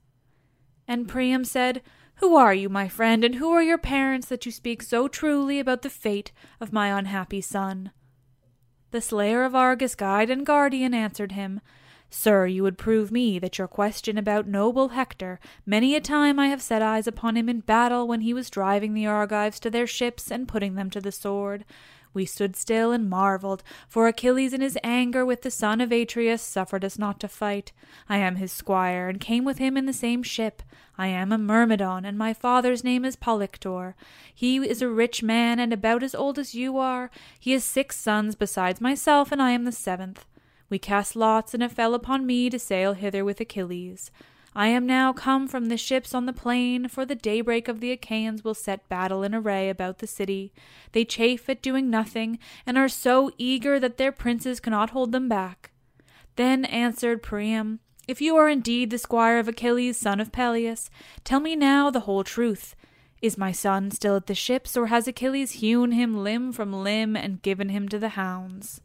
And 0.86 1.08
Priam 1.08 1.44
said, 1.44 1.80
Who 2.16 2.36
are 2.36 2.52
you, 2.52 2.68
my 2.68 2.86
friend, 2.86 3.24
and 3.24 3.36
who 3.36 3.52
are 3.52 3.62
your 3.62 3.78
parents 3.78 4.28
that 4.28 4.44
you 4.44 4.52
speak 4.52 4.82
so 4.82 5.08
truly 5.08 5.58
about 5.58 5.80
the 5.80 5.88
fate 5.88 6.32
of 6.60 6.72
my 6.72 6.88
unhappy 6.88 7.40
son? 7.40 7.92
The 8.90 9.00
slayer 9.00 9.44
of 9.44 9.54
Argus, 9.54 9.94
guide 9.94 10.28
and 10.28 10.44
guardian, 10.44 10.92
answered 10.92 11.32
him, 11.32 11.60
Sir, 12.12 12.46
you 12.46 12.64
would 12.64 12.76
prove 12.76 13.12
me 13.12 13.38
that 13.38 13.56
your 13.56 13.68
question 13.68 14.18
about 14.18 14.48
noble 14.48 14.88
Hector, 14.88 15.38
many 15.64 15.94
a 15.94 16.00
time 16.00 16.40
I 16.40 16.48
have 16.48 16.60
set 16.60 16.82
eyes 16.82 17.06
upon 17.06 17.36
him 17.36 17.48
in 17.48 17.60
battle 17.60 18.08
when 18.08 18.22
he 18.22 18.34
was 18.34 18.50
driving 18.50 18.94
the 18.94 19.06
Argives 19.06 19.60
to 19.60 19.70
their 19.70 19.86
ships 19.86 20.28
and 20.28 20.48
putting 20.48 20.74
them 20.74 20.90
to 20.90 21.00
the 21.00 21.12
sword. 21.12 21.64
We 22.12 22.26
stood 22.26 22.56
still 22.56 22.90
and 22.90 23.08
marveled, 23.08 23.62
for 23.88 24.08
Achilles 24.08 24.52
in 24.52 24.60
his 24.60 24.76
anger 24.82 25.24
with 25.24 25.42
the 25.42 25.50
son 25.50 25.80
of 25.80 25.92
Atreus 25.92 26.42
suffered 26.42 26.84
us 26.84 26.98
not 26.98 27.20
to 27.20 27.28
fight. 27.28 27.70
I 28.08 28.16
am 28.18 28.34
his 28.36 28.50
squire, 28.50 29.08
and 29.08 29.20
came 29.20 29.44
with 29.44 29.58
him 29.58 29.76
in 29.76 29.86
the 29.86 29.92
same 29.92 30.24
ship. 30.24 30.64
I 30.98 31.06
am 31.06 31.30
a 31.30 31.38
Myrmidon, 31.38 32.04
and 32.04 32.18
my 32.18 32.34
father's 32.34 32.82
name 32.82 33.04
is 33.04 33.14
Polyctor. 33.14 33.94
He 34.34 34.56
is 34.56 34.82
a 34.82 34.88
rich 34.88 35.22
man, 35.22 35.60
and 35.60 35.72
about 35.72 36.02
as 36.02 36.16
old 36.16 36.40
as 36.40 36.56
you 36.56 36.76
are. 36.78 37.12
He 37.38 37.52
has 37.52 37.62
six 37.62 37.96
sons 37.96 38.34
besides 38.34 38.80
myself, 38.80 39.30
and 39.30 39.40
I 39.40 39.52
am 39.52 39.62
the 39.62 39.70
seventh. 39.70 40.24
We 40.70 40.78
cast 40.78 41.16
lots, 41.16 41.52
and 41.52 41.62
it 41.62 41.72
fell 41.72 41.94
upon 41.94 42.24
me 42.24 42.48
to 42.48 42.58
sail 42.58 42.94
hither 42.94 43.24
with 43.24 43.40
Achilles. 43.40 44.10
I 44.54 44.68
am 44.68 44.86
now 44.86 45.12
come 45.12 45.46
from 45.46 45.66
the 45.66 45.76
ships 45.76 46.14
on 46.14 46.26
the 46.26 46.32
plain, 46.32 46.88
for 46.88 47.04
the 47.04 47.14
daybreak 47.14 47.68
of 47.68 47.80
the 47.80 47.92
Achaeans 47.92 48.42
will 48.42 48.54
set 48.54 48.88
battle 48.88 49.22
in 49.22 49.34
array 49.34 49.68
about 49.68 49.98
the 49.98 50.06
city. 50.06 50.52
They 50.92 51.04
chafe 51.04 51.48
at 51.48 51.62
doing 51.62 51.90
nothing, 51.90 52.38
and 52.64 52.78
are 52.78 52.88
so 52.88 53.30
eager 53.36 53.78
that 53.78 53.96
their 53.96 54.12
princes 54.12 54.58
cannot 54.58 54.90
hold 54.90 55.12
them 55.12 55.28
back. 55.28 55.70
Then 56.36 56.64
answered 56.64 57.22
Priam, 57.22 57.80
If 58.08 58.20
you 58.20 58.36
are 58.36 58.48
indeed 58.48 58.90
the 58.90 58.98
squire 58.98 59.38
of 59.38 59.46
Achilles, 59.48 59.98
son 59.98 60.20
of 60.20 60.32
Peleus, 60.32 60.90
tell 61.22 61.40
me 61.40 61.54
now 61.54 61.90
the 61.90 62.00
whole 62.00 62.24
truth. 62.24 62.74
Is 63.22 63.36
my 63.36 63.52
son 63.52 63.90
still 63.90 64.16
at 64.16 64.26
the 64.26 64.34
ships, 64.34 64.76
or 64.76 64.86
has 64.86 65.06
Achilles 65.06 65.52
hewn 65.52 65.92
him 65.92 66.24
limb 66.24 66.52
from 66.52 66.72
limb 66.72 67.14
and 67.16 67.42
given 67.42 67.68
him 67.68 67.88
to 67.88 67.98
the 67.98 68.10
hounds? 68.10 68.80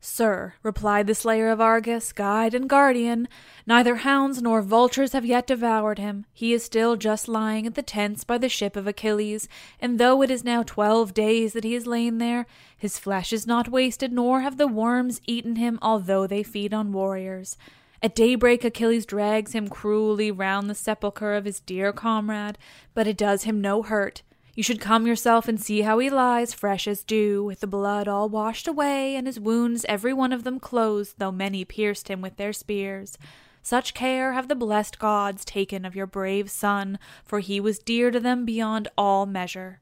Sir, 0.00 0.54
replied 0.62 1.08
the 1.08 1.14
slayer 1.14 1.48
of 1.48 1.60
Argus, 1.60 2.12
guide 2.12 2.54
and 2.54 2.68
guardian, 2.68 3.26
neither 3.66 3.96
hounds 3.96 4.40
nor 4.40 4.62
vultures 4.62 5.12
have 5.12 5.24
yet 5.24 5.48
devoured 5.48 5.98
him. 5.98 6.24
He 6.32 6.52
is 6.52 6.62
still 6.62 6.94
just 6.94 7.26
lying 7.26 7.66
at 7.66 7.74
the 7.74 7.82
tents 7.82 8.22
by 8.22 8.38
the 8.38 8.48
ship 8.48 8.76
of 8.76 8.86
Achilles, 8.86 9.48
and 9.80 9.98
though 9.98 10.22
it 10.22 10.30
is 10.30 10.44
now 10.44 10.62
twelve 10.62 11.14
days 11.14 11.52
that 11.52 11.64
he 11.64 11.74
has 11.74 11.86
lain 11.86 12.18
there, 12.18 12.46
his 12.76 12.98
flesh 12.98 13.32
is 13.32 13.46
not 13.46 13.68
wasted, 13.70 14.12
nor 14.12 14.42
have 14.42 14.56
the 14.56 14.68
worms 14.68 15.20
eaten 15.26 15.56
him, 15.56 15.80
although 15.82 16.28
they 16.28 16.44
feed 16.44 16.72
on 16.72 16.92
warriors. 16.92 17.56
At 18.00 18.14
daybreak 18.14 18.62
Achilles 18.62 19.04
drags 19.04 19.50
him 19.52 19.66
cruelly 19.66 20.30
round 20.30 20.70
the 20.70 20.76
sepulchre 20.76 21.34
of 21.34 21.44
his 21.44 21.58
dear 21.58 21.92
comrade, 21.92 22.56
but 22.94 23.08
it 23.08 23.16
does 23.16 23.42
him 23.42 23.60
no 23.60 23.82
hurt. 23.82 24.22
You 24.58 24.64
should 24.64 24.80
come 24.80 25.06
yourself 25.06 25.46
and 25.46 25.60
see 25.60 25.82
how 25.82 26.00
he 26.00 26.10
lies, 26.10 26.52
fresh 26.52 26.88
as 26.88 27.04
dew, 27.04 27.44
with 27.44 27.60
the 27.60 27.68
blood 27.68 28.08
all 28.08 28.28
washed 28.28 28.66
away, 28.66 29.14
and 29.14 29.24
his 29.28 29.38
wounds 29.38 29.86
every 29.88 30.12
one 30.12 30.32
of 30.32 30.42
them 30.42 30.58
closed, 30.58 31.14
though 31.18 31.30
many 31.30 31.64
pierced 31.64 32.08
him 32.08 32.20
with 32.20 32.38
their 32.38 32.52
spears. 32.52 33.16
Such 33.62 33.94
care 33.94 34.32
have 34.32 34.48
the 34.48 34.56
blessed 34.56 34.98
gods 34.98 35.44
taken 35.44 35.84
of 35.84 35.94
your 35.94 36.08
brave 36.08 36.50
son, 36.50 36.98
for 37.24 37.38
he 37.38 37.60
was 37.60 37.78
dear 37.78 38.10
to 38.10 38.18
them 38.18 38.44
beyond 38.44 38.88
all 38.98 39.26
measure. 39.26 39.78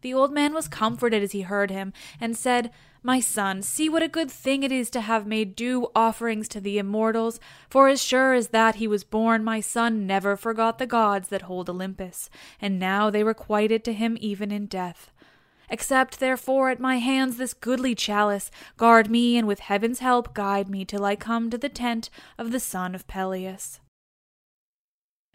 The 0.00 0.14
old 0.14 0.32
man 0.32 0.54
was 0.54 0.68
comforted 0.68 1.22
as 1.22 1.32
he 1.32 1.42
heard 1.42 1.70
him, 1.70 1.92
and 2.20 2.36
said, 2.36 2.70
My 3.02 3.20
son, 3.20 3.62
see 3.62 3.88
what 3.88 4.02
a 4.02 4.08
good 4.08 4.30
thing 4.30 4.62
it 4.62 4.70
is 4.70 4.90
to 4.90 5.00
have 5.00 5.26
made 5.26 5.56
due 5.56 5.88
offerings 5.94 6.48
to 6.48 6.60
the 6.60 6.78
immortals, 6.78 7.40
for 7.68 7.88
as 7.88 8.02
sure 8.02 8.32
as 8.32 8.48
that 8.48 8.76
he 8.76 8.86
was 8.86 9.02
born, 9.02 9.42
my 9.42 9.60
son 9.60 10.06
never 10.06 10.36
forgot 10.36 10.78
the 10.78 10.86
gods 10.86 11.28
that 11.28 11.42
hold 11.42 11.68
Olympus, 11.68 12.30
and 12.60 12.78
now 12.78 13.10
they 13.10 13.24
requite 13.24 13.72
it 13.72 13.82
to 13.84 13.92
him 13.92 14.16
even 14.20 14.52
in 14.52 14.66
death. 14.66 15.10
Accept, 15.70 16.18
therefore, 16.18 16.70
at 16.70 16.80
my 16.80 16.98
hands 16.98 17.36
this 17.36 17.52
goodly 17.52 17.94
chalice, 17.94 18.50
guard 18.76 19.10
me, 19.10 19.36
and 19.36 19.46
with 19.46 19.60
heaven's 19.60 19.98
help 19.98 20.32
guide 20.32 20.68
me 20.68 20.84
till 20.84 21.04
I 21.04 21.16
come 21.16 21.50
to 21.50 21.58
the 21.58 21.68
tent 21.68 22.08
of 22.38 22.52
the 22.52 22.60
son 22.60 22.94
of 22.94 23.06
Peleus. 23.06 23.80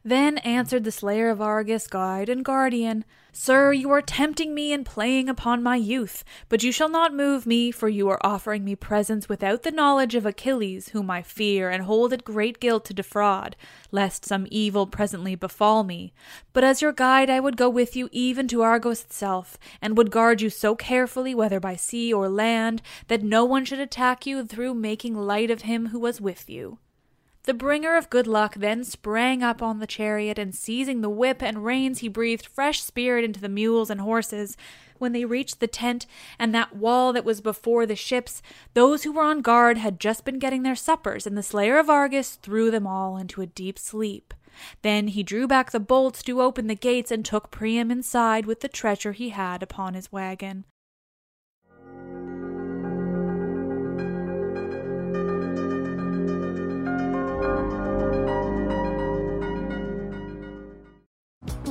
Then 0.05 0.37
answered 0.39 0.83
the 0.83 0.91
slayer 0.91 1.29
of 1.29 1.39
Argus, 1.39 1.87
guide 1.87 2.27
and 2.27 2.43
guardian, 2.43 3.05
Sir, 3.31 3.71
you 3.71 3.89
are 3.89 4.01
tempting 4.01 4.53
me 4.53 4.73
and 4.73 4.85
playing 4.85 5.29
upon 5.29 5.63
my 5.63 5.77
youth, 5.77 6.25
but 6.49 6.61
you 6.61 6.73
shall 6.73 6.89
not 6.89 7.15
move 7.15 7.47
me, 7.47 7.71
for 7.71 7.87
you 7.87 8.09
are 8.09 8.19
offering 8.21 8.65
me 8.65 8.75
presents 8.75 9.29
without 9.29 9.63
the 9.63 9.71
knowledge 9.71 10.13
of 10.13 10.25
Achilles, 10.25 10.89
whom 10.89 11.09
I 11.09 11.21
fear 11.21 11.69
and 11.69 11.85
hold 11.85 12.11
it 12.11 12.25
great 12.25 12.59
guilt 12.59 12.83
to 12.85 12.93
defraud, 12.93 13.55
lest 13.91 14.25
some 14.25 14.45
evil 14.51 14.85
presently 14.85 15.35
befall 15.35 15.83
me. 15.83 16.13
But 16.51 16.65
as 16.65 16.81
your 16.81 16.91
guide 16.93 17.29
I 17.29 17.39
would 17.39 17.55
go 17.55 17.69
with 17.69 17.95
you 17.95 18.09
even 18.11 18.47
to 18.49 18.61
Argos 18.61 19.03
itself, 19.03 19.57
and 19.81 19.97
would 19.97 20.11
guard 20.11 20.41
you 20.41 20.49
so 20.49 20.75
carefully, 20.75 21.33
whether 21.33 21.61
by 21.61 21.77
sea 21.77 22.13
or 22.13 22.27
land, 22.27 22.81
that 23.07 23.23
no 23.23 23.45
one 23.45 23.63
should 23.63 23.79
attack 23.79 24.25
you 24.25 24.45
through 24.45 24.73
making 24.73 25.15
light 25.15 25.49
of 25.49 25.61
him 25.61 25.87
who 25.87 25.99
was 25.99 26.19
with 26.19 26.49
you. 26.49 26.77
The 27.45 27.53
bringer 27.53 27.97
of 27.97 28.09
good 28.09 28.25
luck 28.25 28.55
then 28.55 28.85
sprang 28.85 29.43
up 29.43 29.61
on 29.61 29.79
the 29.79 29.87
chariot, 29.87 30.39
and 30.39 30.55
seizing 30.55 31.01
the 31.01 31.09
whip 31.09 31.43
and 31.43 31.65
reins, 31.65 31.99
he 31.99 32.07
breathed 32.07 32.45
fresh 32.45 32.81
spirit 32.81 33.25
into 33.25 33.41
the 33.41 33.49
mules 33.49 33.89
and 33.89 33.99
horses. 33.99 34.55
When 34.97 35.11
they 35.11 35.25
reached 35.25 35.59
the 35.59 35.67
tent 35.67 36.05
and 36.39 36.55
that 36.55 36.73
wall 36.73 37.11
that 37.11 37.25
was 37.25 37.41
before 37.41 37.85
the 37.85 37.97
ships, 37.97 38.41
those 38.73 39.03
who 39.03 39.11
were 39.11 39.23
on 39.23 39.41
guard 39.41 39.77
had 39.77 39.99
just 39.99 40.23
been 40.23 40.39
getting 40.39 40.63
their 40.63 40.75
suppers, 40.75 41.27
and 41.27 41.37
the 41.37 41.43
slayer 41.43 41.77
of 41.77 41.89
Argus 41.89 42.35
threw 42.35 42.71
them 42.71 42.87
all 42.87 43.17
into 43.17 43.41
a 43.41 43.45
deep 43.45 43.77
sleep. 43.77 44.33
Then 44.81 45.09
he 45.09 45.21
drew 45.21 45.45
back 45.45 45.71
the 45.71 45.81
bolts 45.81 46.23
to 46.23 46.41
open 46.41 46.67
the 46.67 46.75
gates 46.75 47.11
and 47.11 47.25
took 47.25 47.51
Priam 47.51 47.91
inside 47.91 48.45
with 48.45 48.61
the 48.61 48.69
treasure 48.69 49.11
he 49.11 49.29
had 49.29 49.61
upon 49.61 49.95
his 49.95 50.13
wagon. 50.13 50.63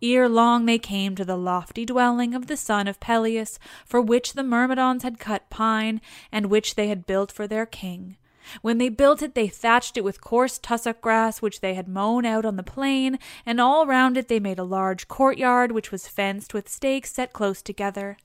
Ere 0.00 0.28
long 0.28 0.66
they 0.66 0.78
came 0.78 1.16
to 1.16 1.24
the 1.24 1.36
lofty 1.36 1.84
dwelling 1.84 2.34
of 2.34 2.46
the 2.46 2.56
son 2.56 2.86
of 2.86 3.00
Peleus, 3.00 3.58
for 3.84 4.00
which 4.00 4.34
the 4.34 4.44
Myrmidons 4.44 5.02
had 5.02 5.18
cut 5.18 5.50
pine, 5.50 6.00
and 6.30 6.46
which 6.46 6.74
they 6.74 6.88
had 6.88 7.06
built 7.06 7.32
for 7.32 7.46
their 7.46 7.66
king. 7.66 8.16
When 8.62 8.78
they 8.78 8.88
built 8.88 9.22
it, 9.22 9.34
they 9.34 9.48
thatched 9.48 9.96
it 9.96 10.04
with 10.04 10.20
coarse 10.20 10.58
tussock 10.58 11.00
grass 11.00 11.42
which 11.42 11.60
they 11.60 11.74
had 11.74 11.88
mown 11.88 12.24
out 12.24 12.44
on 12.44 12.56
the 12.56 12.62
plain, 12.62 13.18
and 13.44 13.60
all 13.60 13.86
round 13.86 14.16
it 14.16 14.28
they 14.28 14.40
made 14.40 14.58
a 14.58 14.64
large 14.64 15.08
courtyard 15.08 15.72
which 15.72 15.92
was 15.92 16.08
fenced 16.08 16.54
with 16.54 16.68
stakes 16.68 17.12
set 17.12 17.32
close 17.32 17.60
together. 17.60 18.16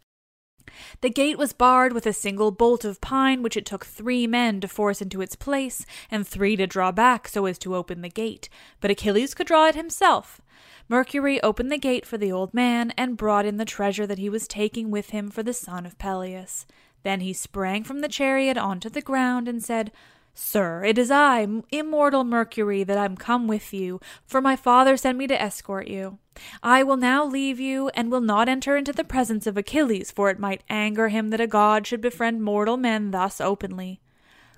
The 1.01 1.09
gate 1.09 1.37
was 1.37 1.53
barred 1.53 1.93
with 1.93 2.05
a 2.05 2.13
single 2.13 2.51
bolt 2.51 2.85
of 2.85 3.01
pine, 3.01 3.43
which 3.43 3.57
it 3.57 3.65
took 3.65 3.85
three 3.85 4.27
men 4.27 4.61
to 4.61 4.67
force 4.67 5.01
into 5.01 5.21
its 5.21 5.35
place, 5.35 5.85
and 6.09 6.27
three 6.27 6.55
to 6.55 6.67
draw 6.67 6.91
back 6.91 7.27
so 7.27 7.45
as 7.45 7.57
to 7.59 7.75
open 7.75 8.01
the 8.01 8.09
gate. 8.09 8.49
But 8.81 8.91
Achilles 8.91 9.33
could 9.33 9.47
draw 9.47 9.67
it 9.67 9.75
himself. 9.75 10.41
Mercury 10.89 11.41
opened 11.41 11.71
the 11.71 11.77
gate 11.77 12.05
for 12.05 12.17
the 12.17 12.31
old 12.31 12.53
man, 12.53 12.91
and 12.97 13.17
brought 13.17 13.45
in 13.45 13.57
the 13.57 13.65
treasure 13.65 14.07
that 14.07 14.19
he 14.19 14.29
was 14.29 14.47
taking 14.47 14.91
with 14.91 15.11
him 15.11 15.29
for 15.29 15.43
the 15.43 15.53
son 15.53 15.85
of 15.85 15.97
Peleus. 15.97 16.65
Then 17.03 17.19
he 17.19 17.33
sprang 17.33 17.83
from 17.83 17.99
the 17.99 18.07
chariot 18.07 18.57
onto 18.57 18.89
the 18.89 19.01
ground 19.01 19.47
and 19.47 19.63
said, 19.63 19.91
Sir, 20.35 20.83
it 20.83 20.97
is 20.97 21.11
I, 21.11 21.47
immortal 21.71 22.23
Mercury, 22.23 22.83
that 22.83 22.97
am 22.97 23.15
come 23.15 23.47
with 23.47 23.71
you, 23.71 23.99
for 24.25 24.41
my 24.41 24.55
father 24.55 24.97
sent 24.97 25.17
me 25.17 25.27
to 25.27 25.39
escort 25.39 25.87
you. 25.87 26.17
I 26.63 26.81
will 26.81 26.97
now 26.97 27.23
leave 27.23 27.59
you, 27.59 27.89
and 27.89 28.11
will 28.11 28.21
not 28.21 28.49
enter 28.49 28.75
into 28.75 28.93
the 28.93 29.03
presence 29.03 29.45
of 29.45 29.57
Achilles, 29.57 30.09
for 30.09 30.31
it 30.31 30.39
might 30.39 30.63
anger 30.69 31.09
him 31.09 31.29
that 31.29 31.41
a 31.41 31.45
god 31.45 31.85
should 31.85 32.01
befriend 32.01 32.41
mortal 32.41 32.77
men 32.77 33.11
thus 33.11 33.39
openly. 33.39 34.01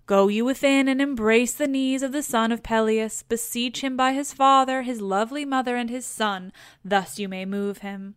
Go 0.06 0.30
you 0.30 0.46
within 0.46 0.88
and 0.88 1.02
embrace 1.02 1.54
the 1.54 1.68
knees 1.68 2.04
of 2.04 2.12
the 2.14 2.24
son 2.24 2.52
of 2.52 2.64
Peleus, 2.64 3.24
beseech 3.24 3.82
him 3.82 3.98
by 3.98 4.14
his 4.14 4.32
father, 4.32 4.84
his 4.84 5.02
lovely 5.02 5.44
mother, 5.44 5.76
and 5.76 5.90
his 5.90 6.06
son, 6.06 6.54
thus 6.86 7.20
you 7.20 7.28
may 7.28 7.44
move 7.44 7.80
him. 7.80 8.16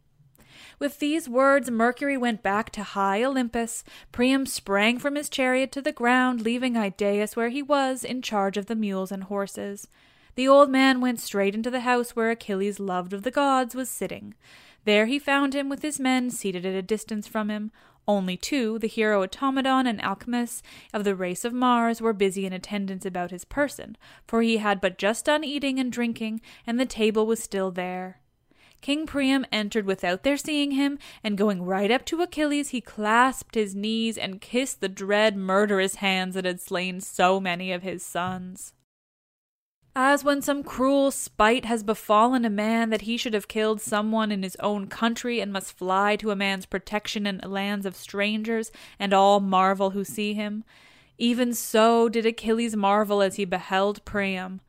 With 0.78 1.00
these 1.00 1.28
words, 1.28 1.70
Mercury 1.70 2.16
went 2.16 2.42
back 2.42 2.70
to 2.70 2.82
high 2.82 3.24
Olympus. 3.24 3.82
Priam 4.12 4.46
sprang 4.46 4.98
from 4.98 5.16
his 5.16 5.28
chariot 5.28 5.72
to 5.72 5.82
the 5.82 5.92
ground, 5.92 6.42
leaving 6.42 6.76
Idaeus 6.76 7.34
where 7.34 7.48
he 7.48 7.62
was, 7.62 8.04
in 8.04 8.22
charge 8.22 8.56
of 8.56 8.66
the 8.66 8.76
mules 8.76 9.10
and 9.10 9.24
horses. 9.24 9.88
The 10.36 10.46
old 10.46 10.70
man 10.70 11.00
went 11.00 11.18
straight 11.18 11.56
into 11.56 11.70
the 11.70 11.80
house 11.80 12.14
where 12.14 12.30
Achilles, 12.30 12.78
loved 12.78 13.12
of 13.12 13.24
the 13.24 13.32
gods, 13.32 13.74
was 13.74 13.88
sitting. 13.88 14.34
There 14.84 15.06
he 15.06 15.18
found 15.18 15.52
him 15.52 15.68
with 15.68 15.82
his 15.82 15.98
men 15.98 16.30
seated 16.30 16.64
at 16.64 16.74
a 16.76 16.82
distance 16.82 17.26
from 17.26 17.50
him. 17.50 17.72
Only 18.06 18.36
two, 18.36 18.78
the 18.78 18.86
hero 18.86 19.26
Automedon 19.26 19.88
and 19.88 20.00
Alcimus 20.00 20.62
of 20.94 21.02
the 21.02 21.16
race 21.16 21.44
of 21.44 21.52
Mars, 21.52 22.00
were 22.00 22.12
busy 22.12 22.46
in 22.46 22.52
attendance 22.52 23.04
about 23.04 23.32
his 23.32 23.44
person, 23.44 23.96
for 24.28 24.42
he 24.42 24.58
had 24.58 24.80
but 24.80 24.96
just 24.96 25.24
done 25.24 25.42
eating 25.42 25.80
and 25.80 25.90
drinking, 25.90 26.40
and 26.66 26.78
the 26.78 26.86
table 26.86 27.26
was 27.26 27.42
still 27.42 27.72
there. 27.72 28.20
King 28.80 29.06
Priam 29.06 29.44
entered 29.50 29.86
without 29.86 30.22
their 30.22 30.36
seeing 30.36 30.72
him, 30.72 30.98
and 31.22 31.36
going 31.36 31.62
right 31.62 31.90
up 31.90 32.04
to 32.06 32.22
Achilles, 32.22 32.70
he 32.70 32.80
clasped 32.80 33.54
his 33.54 33.74
knees 33.74 34.16
and 34.16 34.40
kissed 34.40 34.80
the 34.80 34.88
dread, 34.88 35.36
murderous 35.36 35.96
hands 35.96 36.34
that 36.34 36.44
had 36.44 36.60
slain 36.60 37.00
so 37.00 37.40
many 37.40 37.72
of 37.72 37.82
his 37.82 38.04
sons. 38.04 38.72
As 39.96 40.22
when 40.22 40.42
some 40.42 40.62
cruel 40.62 41.10
spite 41.10 41.64
has 41.64 41.82
befallen 41.82 42.44
a 42.44 42.50
man 42.50 42.90
that 42.90 43.00
he 43.00 43.16
should 43.16 43.34
have 43.34 43.48
killed 43.48 43.80
someone 43.80 44.30
in 44.30 44.44
his 44.44 44.56
own 44.60 44.86
country 44.86 45.40
and 45.40 45.52
must 45.52 45.76
fly 45.76 46.14
to 46.16 46.30
a 46.30 46.36
man's 46.36 46.66
protection 46.66 47.26
in 47.26 47.38
lands 47.38 47.84
of 47.84 47.96
strangers, 47.96 48.70
and 48.98 49.12
all 49.12 49.40
marvel 49.40 49.90
who 49.90 50.04
see 50.04 50.34
him, 50.34 50.62
even 51.18 51.52
so 51.52 52.08
did 52.08 52.24
Achilles 52.24 52.76
marvel 52.76 53.20
as 53.20 53.34
he 53.34 53.44
beheld 53.44 54.04
Priam. 54.04 54.60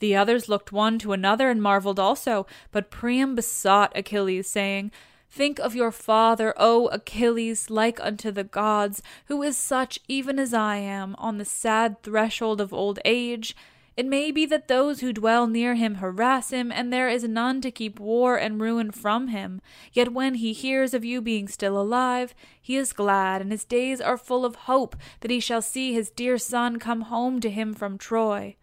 The 0.00 0.16
others 0.16 0.48
looked 0.48 0.72
one 0.72 0.98
to 1.00 1.12
another 1.12 1.48
and 1.48 1.62
marveled 1.62 2.00
also, 2.00 2.46
but 2.72 2.90
Priam 2.90 3.34
besought 3.34 3.96
Achilles, 3.96 4.48
saying, 4.48 4.90
Think 5.30 5.60
of 5.60 5.76
your 5.76 5.92
father, 5.92 6.52
O 6.56 6.88
Achilles, 6.88 7.70
like 7.70 8.00
unto 8.00 8.32
the 8.32 8.42
gods, 8.42 9.02
who 9.26 9.42
is 9.42 9.56
such 9.56 10.00
even 10.08 10.40
as 10.40 10.52
I 10.52 10.76
am, 10.76 11.14
on 11.18 11.38
the 11.38 11.44
sad 11.44 12.02
threshold 12.02 12.60
of 12.60 12.74
old 12.74 12.98
age. 13.04 13.54
It 13.96 14.06
may 14.06 14.30
be 14.30 14.46
that 14.46 14.66
those 14.66 15.00
who 15.00 15.12
dwell 15.12 15.46
near 15.46 15.74
him 15.74 15.96
harass 15.96 16.50
him, 16.50 16.72
and 16.72 16.90
there 16.90 17.08
is 17.08 17.22
none 17.24 17.60
to 17.60 17.70
keep 17.70 18.00
war 18.00 18.36
and 18.36 18.60
ruin 18.60 18.90
from 18.90 19.28
him. 19.28 19.60
Yet 19.92 20.12
when 20.12 20.34
he 20.34 20.52
hears 20.52 20.94
of 20.94 21.04
you 21.04 21.20
being 21.20 21.46
still 21.46 21.78
alive, 21.78 22.34
he 22.60 22.76
is 22.76 22.92
glad, 22.94 23.42
and 23.42 23.52
his 23.52 23.64
days 23.64 24.00
are 24.00 24.16
full 24.16 24.44
of 24.44 24.54
hope 24.54 24.96
that 25.20 25.30
he 25.30 25.38
shall 25.40 25.62
see 25.62 25.92
his 25.92 26.10
dear 26.10 26.38
son 26.38 26.78
come 26.78 27.02
home 27.02 27.40
to 27.40 27.50
him 27.50 27.74
from 27.74 27.98
Troy. 27.98 28.56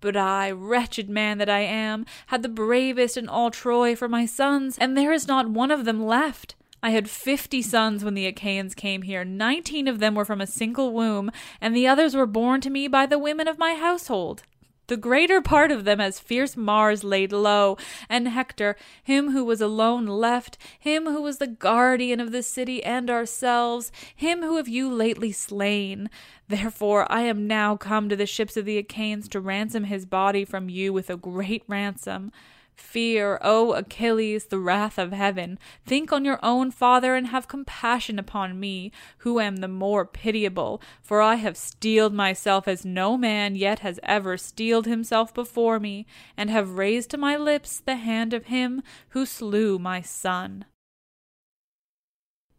But 0.00 0.16
I, 0.16 0.50
wretched 0.50 1.10
man 1.10 1.38
that 1.38 1.48
I 1.48 1.60
am, 1.60 2.06
had 2.28 2.42
the 2.42 2.48
bravest 2.48 3.16
in 3.16 3.28
all 3.28 3.50
Troy 3.50 3.96
for 3.96 4.08
my 4.08 4.26
sons, 4.26 4.78
and 4.78 4.96
there 4.96 5.12
is 5.12 5.26
not 5.26 5.50
one 5.50 5.70
of 5.70 5.84
them 5.84 6.04
left. 6.04 6.54
I 6.82 6.90
had 6.90 7.10
fifty 7.10 7.60
sons 7.60 8.04
when 8.04 8.14
the 8.14 8.26
Achaeans 8.26 8.74
came 8.74 9.02
here. 9.02 9.24
Nineteen 9.24 9.88
of 9.88 9.98
them 9.98 10.14
were 10.14 10.24
from 10.24 10.40
a 10.40 10.46
single 10.46 10.92
womb, 10.92 11.32
and 11.60 11.74
the 11.74 11.88
others 11.88 12.14
were 12.14 12.26
born 12.26 12.60
to 12.60 12.70
me 12.70 12.86
by 12.86 13.06
the 13.06 13.18
women 13.18 13.48
of 13.48 13.58
my 13.58 13.74
household. 13.74 14.44
The 14.88 14.96
greater 14.96 15.42
part 15.42 15.70
of 15.70 15.84
them 15.84 16.00
as 16.00 16.18
fierce 16.18 16.56
Mars 16.56 17.04
laid 17.04 17.30
low, 17.30 17.76
and 18.08 18.26
Hector, 18.26 18.74
him 19.04 19.32
who 19.32 19.44
was 19.44 19.60
alone 19.60 20.06
left, 20.06 20.56
him 20.78 21.04
who 21.04 21.20
was 21.20 21.36
the 21.36 21.46
guardian 21.46 22.20
of 22.20 22.32
the 22.32 22.42
city 22.42 22.82
and 22.82 23.10
ourselves, 23.10 23.92
him 24.16 24.40
who 24.40 24.56
have 24.56 24.66
you 24.66 24.90
lately 24.90 25.30
slain. 25.30 26.08
Therefore 26.48 27.06
I 27.12 27.20
am 27.22 27.46
now 27.46 27.76
come 27.76 28.08
to 28.08 28.16
the 28.16 28.24
ships 28.24 28.56
of 28.56 28.64
the 28.64 28.78
Achaeans 28.78 29.28
to 29.28 29.40
ransom 29.40 29.84
his 29.84 30.06
body 30.06 30.46
from 30.46 30.70
you 30.70 30.94
with 30.94 31.10
a 31.10 31.18
great 31.18 31.64
ransom. 31.68 32.32
Fear, 32.78 33.38
O 33.42 33.72
Achilles, 33.72 34.46
the 34.46 34.58
wrath 34.58 34.98
of 34.98 35.12
heaven. 35.12 35.58
Think 35.84 36.12
on 36.12 36.24
your 36.24 36.38
own 36.42 36.70
father, 36.70 37.14
and 37.14 37.26
have 37.26 37.48
compassion 37.48 38.18
upon 38.18 38.58
me, 38.58 38.92
who 39.18 39.40
am 39.40 39.56
the 39.56 39.68
more 39.68 40.06
pitiable, 40.06 40.80
for 41.02 41.20
I 41.20 41.34
have 41.34 41.56
steeled 41.56 42.14
myself 42.14 42.66
as 42.66 42.84
no 42.84 43.18
man 43.18 43.56
yet 43.56 43.80
has 43.80 44.00
ever 44.04 44.36
steeled 44.36 44.86
himself 44.86 45.34
before 45.34 45.78
me, 45.78 46.06
and 46.36 46.50
have 46.50 46.78
raised 46.78 47.10
to 47.10 47.18
my 47.18 47.36
lips 47.36 47.80
the 47.80 47.96
hand 47.96 48.32
of 48.32 48.46
him 48.46 48.82
who 49.10 49.26
slew 49.26 49.78
my 49.78 50.00
son. 50.00 50.64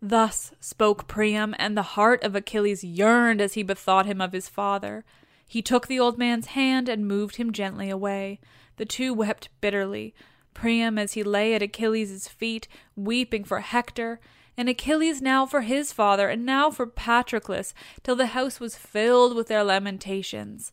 Thus 0.01 0.53
spoke 0.59 1.07
Priam, 1.07 1.55
and 1.57 1.75
the 1.75 1.81
heart 1.81 2.23
of 2.23 2.35
Achilles 2.35 2.83
yearned 2.83 3.41
as 3.41 3.55
he 3.55 3.63
bethought 3.63 4.05
him 4.05 4.21
of 4.21 4.33
his 4.33 4.47
father. 4.47 5.03
He 5.49 5.63
took 5.63 5.87
the 5.87 5.99
old 5.99 6.19
man's 6.19 6.45
hand 6.45 6.87
and 6.87 7.07
moved 7.07 7.37
him 7.37 7.51
gently 7.51 7.89
away. 7.89 8.39
The 8.77 8.85
two 8.85 9.15
wept 9.15 9.49
bitterly, 9.61 10.13
Priam 10.53 10.99
as 10.99 11.13
he 11.13 11.23
lay 11.23 11.55
at 11.55 11.63
Achilles' 11.63 12.27
feet, 12.27 12.67
weeping 12.95 13.43
for 13.43 13.61
Hector, 13.61 14.19
and 14.55 14.69
Achilles 14.69 15.23
now 15.23 15.47
for 15.47 15.61
his 15.61 15.91
father, 15.91 16.29
and 16.29 16.45
now 16.45 16.69
for 16.69 16.85
Patroclus, 16.85 17.73
till 18.03 18.15
the 18.15 18.27
house 18.27 18.59
was 18.59 18.75
filled 18.75 19.35
with 19.35 19.47
their 19.47 19.63
lamentations. 19.63 20.71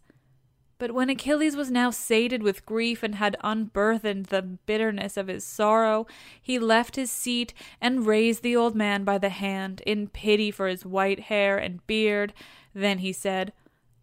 But 0.77 0.93
when 0.93 1.09
Achilles 1.09 1.57
was 1.57 1.71
now 1.71 1.89
sated 1.89 2.43
with 2.43 2.67
grief 2.67 3.03
and 3.03 3.15
had 3.15 3.39
unburthened 3.43 4.27
the 4.27 4.43
bitterness 4.43 5.17
of 5.17 5.29
his 5.29 5.47
sorrow, 5.47 6.07
he 6.43 6.59
left 6.59 6.97
his 6.97 7.11
seat 7.11 7.55
and 7.81 8.07
raised 8.07 8.43
the 8.43 8.55
old 8.55 8.77
man 8.77 9.05
by 9.05 9.17
the 9.17 9.31
hand, 9.31 9.81
in 9.87 10.09
pity 10.09 10.51
for 10.51 10.69
his 10.69 10.85
white 10.85 11.21
hair 11.21 11.57
and 11.57 11.87
beard. 11.87 12.35
Then 12.75 12.99
he 12.99 13.15
said, 13.15 13.55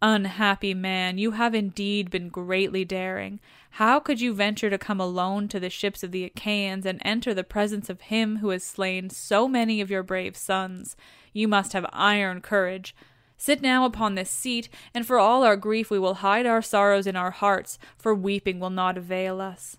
Unhappy 0.05 0.73
man, 0.73 1.17
you 1.17 1.31
have 1.31 1.55
indeed 1.55 2.11
been 2.11 2.27
greatly 2.27 2.83
daring. 2.83 3.39
How 3.69 4.01
could 4.01 4.19
you 4.19 4.33
venture 4.33 4.69
to 4.69 4.77
come 4.77 4.99
alone 4.99 5.47
to 5.47 5.61
the 5.61 5.69
ships 5.69 6.03
of 6.03 6.11
the 6.11 6.25
Achaeans 6.25 6.85
and 6.85 7.01
enter 7.05 7.33
the 7.33 7.45
presence 7.45 7.89
of 7.89 8.01
him 8.01 8.39
who 8.39 8.49
has 8.49 8.65
slain 8.65 9.09
so 9.09 9.47
many 9.47 9.79
of 9.79 9.89
your 9.89 10.03
brave 10.03 10.35
sons? 10.35 10.97
You 11.31 11.47
must 11.47 11.71
have 11.71 11.85
iron 11.93 12.41
courage. 12.41 12.93
Sit 13.37 13.61
now 13.61 13.85
upon 13.85 14.15
this 14.15 14.29
seat, 14.29 14.67
and 14.93 15.05
for 15.05 15.19
all 15.19 15.41
our 15.45 15.55
grief 15.55 15.89
we 15.89 15.99
will 15.99 16.15
hide 16.15 16.45
our 16.45 16.61
sorrows 16.61 17.07
in 17.07 17.15
our 17.15 17.31
hearts, 17.31 17.79
for 17.97 18.13
weeping 18.13 18.59
will 18.59 18.69
not 18.69 18.97
avail 18.97 19.39
us. 19.39 19.77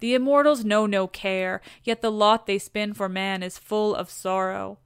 The 0.00 0.14
immortals 0.14 0.64
know 0.64 0.84
no 0.86 1.06
care, 1.06 1.60
yet 1.84 2.02
the 2.02 2.10
lot 2.10 2.46
they 2.46 2.58
spin 2.58 2.92
for 2.92 3.08
man 3.08 3.44
is 3.44 3.56
full 3.56 3.94
of 3.94 4.10
sorrow. 4.10 4.78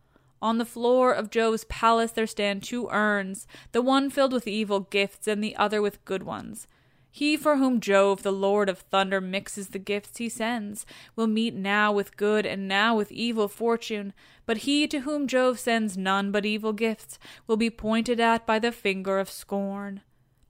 On 0.45 0.59
the 0.59 0.67
floor 0.67 1.11
of 1.11 1.31
Jove's 1.31 1.65
palace 1.71 2.13
there 2.13 2.27
stand 2.27 2.63
two 2.63 2.87
urns, 2.91 3.47
the 3.73 3.81
one 3.81 4.11
filled 4.11 4.35
with 4.35 4.47
evil 4.47 4.81
gifts 4.81 5.27
and 5.27 5.43
the 5.43 5.57
other 5.57 5.81
with 5.81 6.05
good 6.05 6.23
ones. 6.23 6.67
He 7.11 7.35
for 7.39 7.57
whom 7.57 7.81
Jove, 7.81 8.23
the 8.23 8.31
Lord 8.31 8.69
of 8.69 8.81
thunder, 8.81 9.23
mixes 9.23 9.69
the 9.69 9.79
gifts 9.79 10.19
he 10.19 10.29
sends, 10.29 10.85
will 11.17 11.27
meet 11.27 11.55
now 11.55 11.93
with 11.93 12.19
good 12.19 12.45
and 12.45 12.69
now 12.69 12.95
with 12.95 13.11
evil 13.11 13.49
fortune, 13.49 14.13
but 14.45 14.59
he 14.59 14.87
to 14.87 15.01
whom 15.01 15.27
Jove 15.27 15.59
sends 15.59 15.97
none 15.97 16.31
but 16.31 16.45
evil 16.45 16.75
gifts 16.75 17.19
will 17.47 17.57
be 17.57 17.71
pointed 17.71 18.21
at 18.21 18.47
by 18.47 18.59
the 18.59 18.71
finger 18.71 19.19
of 19.19 19.31
scorn. 19.31 20.03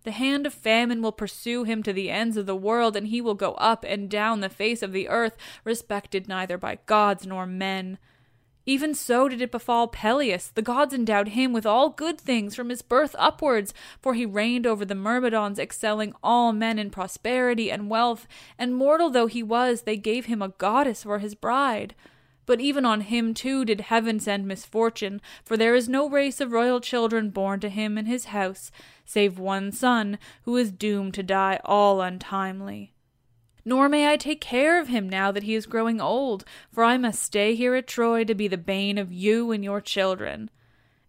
The 0.02 0.10
hand 0.10 0.44
of 0.44 0.52
famine 0.52 1.02
will 1.02 1.12
pursue 1.12 1.62
him 1.62 1.84
to 1.84 1.92
the 1.92 2.10
ends 2.10 2.36
of 2.36 2.46
the 2.46 2.56
world, 2.56 2.96
and 2.96 3.06
he 3.06 3.20
will 3.20 3.36
go 3.36 3.52
up 3.52 3.84
and 3.86 4.10
down 4.10 4.40
the 4.40 4.48
face 4.48 4.82
of 4.82 4.90
the 4.90 5.08
earth, 5.08 5.36
respected 5.62 6.26
neither 6.26 6.58
by 6.58 6.78
gods 6.86 7.24
nor 7.24 7.46
men. 7.46 7.98
Even 8.66 8.94
so 8.94 9.28
did 9.28 9.42
it 9.42 9.50
befall 9.50 9.88
Peleus. 9.88 10.48
The 10.48 10.62
gods 10.62 10.94
endowed 10.94 11.28
him 11.28 11.52
with 11.52 11.66
all 11.66 11.90
good 11.90 12.18
things 12.18 12.54
from 12.54 12.70
his 12.70 12.80
birth 12.80 13.14
upwards, 13.18 13.74
for 14.00 14.14
he 14.14 14.24
reigned 14.24 14.66
over 14.66 14.86
the 14.86 14.94
Myrmidons, 14.94 15.58
excelling 15.58 16.14
all 16.22 16.52
men 16.52 16.78
in 16.78 16.90
prosperity 16.90 17.70
and 17.70 17.90
wealth, 17.90 18.26
and 18.58 18.74
mortal 18.74 19.10
though 19.10 19.26
he 19.26 19.42
was, 19.42 19.82
they 19.82 19.98
gave 19.98 20.26
him 20.26 20.40
a 20.40 20.48
goddess 20.48 21.02
for 21.02 21.18
his 21.18 21.34
bride. 21.34 21.94
But 22.46 22.60
even 22.60 22.86
on 22.86 23.02
him 23.02 23.34
too 23.34 23.66
did 23.66 23.82
heaven 23.82 24.18
send 24.18 24.46
misfortune, 24.46 25.20
for 25.44 25.56
there 25.56 25.74
is 25.74 25.88
no 25.88 26.08
race 26.08 26.40
of 26.40 26.52
royal 26.52 26.80
children 26.80 27.30
born 27.30 27.60
to 27.60 27.68
him 27.68 27.98
in 27.98 28.06
his 28.06 28.26
house, 28.26 28.70
save 29.04 29.38
one 29.38 29.72
son, 29.72 30.18
who 30.44 30.56
is 30.56 30.72
doomed 30.72 31.14
to 31.14 31.22
die 31.22 31.60
all 31.64 32.00
untimely. 32.00 32.93
Nor 33.64 33.88
may 33.88 34.12
I 34.12 34.16
take 34.16 34.40
care 34.40 34.78
of 34.80 34.88
him 34.88 35.08
now 35.08 35.32
that 35.32 35.44
he 35.44 35.54
is 35.54 35.66
growing 35.66 36.00
old, 36.00 36.44
for 36.70 36.84
I 36.84 36.98
must 36.98 37.22
stay 37.22 37.54
here 37.54 37.74
at 37.74 37.86
Troy 37.86 38.24
to 38.24 38.34
be 38.34 38.48
the 38.48 38.58
bane 38.58 38.98
of 38.98 39.12
you 39.12 39.52
and 39.52 39.64
your 39.64 39.80
children. 39.80 40.50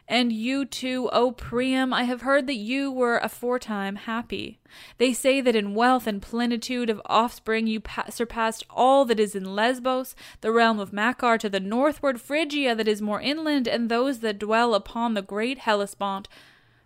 And 0.08 0.32
you 0.32 0.66
too, 0.66 1.10
O 1.12 1.32
Priam, 1.32 1.92
I 1.92 2.04
have 2.04 2.22
heard 2.22 2.46
that 2.46 2.56
you 2.56 2.92
were 2.92 3.18
aforetime 3.18 3.96
happy. 3.96 4.60
They 5.00 5.14
say 5.14 5.42
that 5.42 5.56
in 5.56 5.74
wealth 5.74 6.06
and 6.06 6.22
plenitude 6.22 6.92
of 6.92 7.02
offspring 7.08 7.66
you 7.66 7.80
pa- 7.80 8.10
surpassed 8.10 8.64
all 8.70 9.06
that 9.06 9.20
is 9.20 9.34
in 9.34 9.56
Lesbos, 9.56 10.16
the 10.42 10.52
realm 10.52 10.80
of 10.80 10.92
Macar, 10.92 11.40
to 11.40 11.50
the 11.50 11.60
northward 11.60 12.22
Phrygia 12.22 12.76
that 12.76 12.88
is 12.88 13.02
more 13.02 13.20
inland, 13.20 13.68
and 13.68 13.90
those 13.90 14.20
that 14.20 14.38
dwell 14.38 14.76
upon 14.76 15.16
the 15.16 15.24
great 15.24 15.60
Hellespont. 15.60 16.28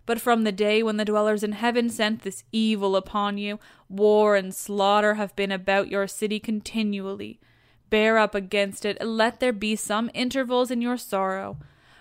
But 0.06 0.20
from 0.20 0.44
the 0.44 0.52
day 0.52 0.82
when 0.82 0.96
the 0.96 1.04
dwellers 1.04 1.42
in 1.42 1.52
heaven 1.52 1.88
sent 1.88 2.22
this 2.22 2.44
evil 2.52 2.96
upon 2.96 3.38
you, 3.38 3.58
war 3.88 4.34
and 4.36 4.54
slaughter 4.54 5.14
have 5.14 5.36
been 5.36 5.52
about 5.52 5.88
your 5.88 6.06
city 6.06 6.40
continually. 6.40 7.40
Bear 7.90 8.18
up 8.18 8.34
against 8.34 8.84
it, 8.84 8.96
and 9.00 9.16
let 9.16 9.40
there 9.40 9.52
be 9.52 9.76
some 9.76 10.10
intervals 10.14 10.70
in 10.70 10.80
your 10.80 10.96
sorrow. 10.96 11.58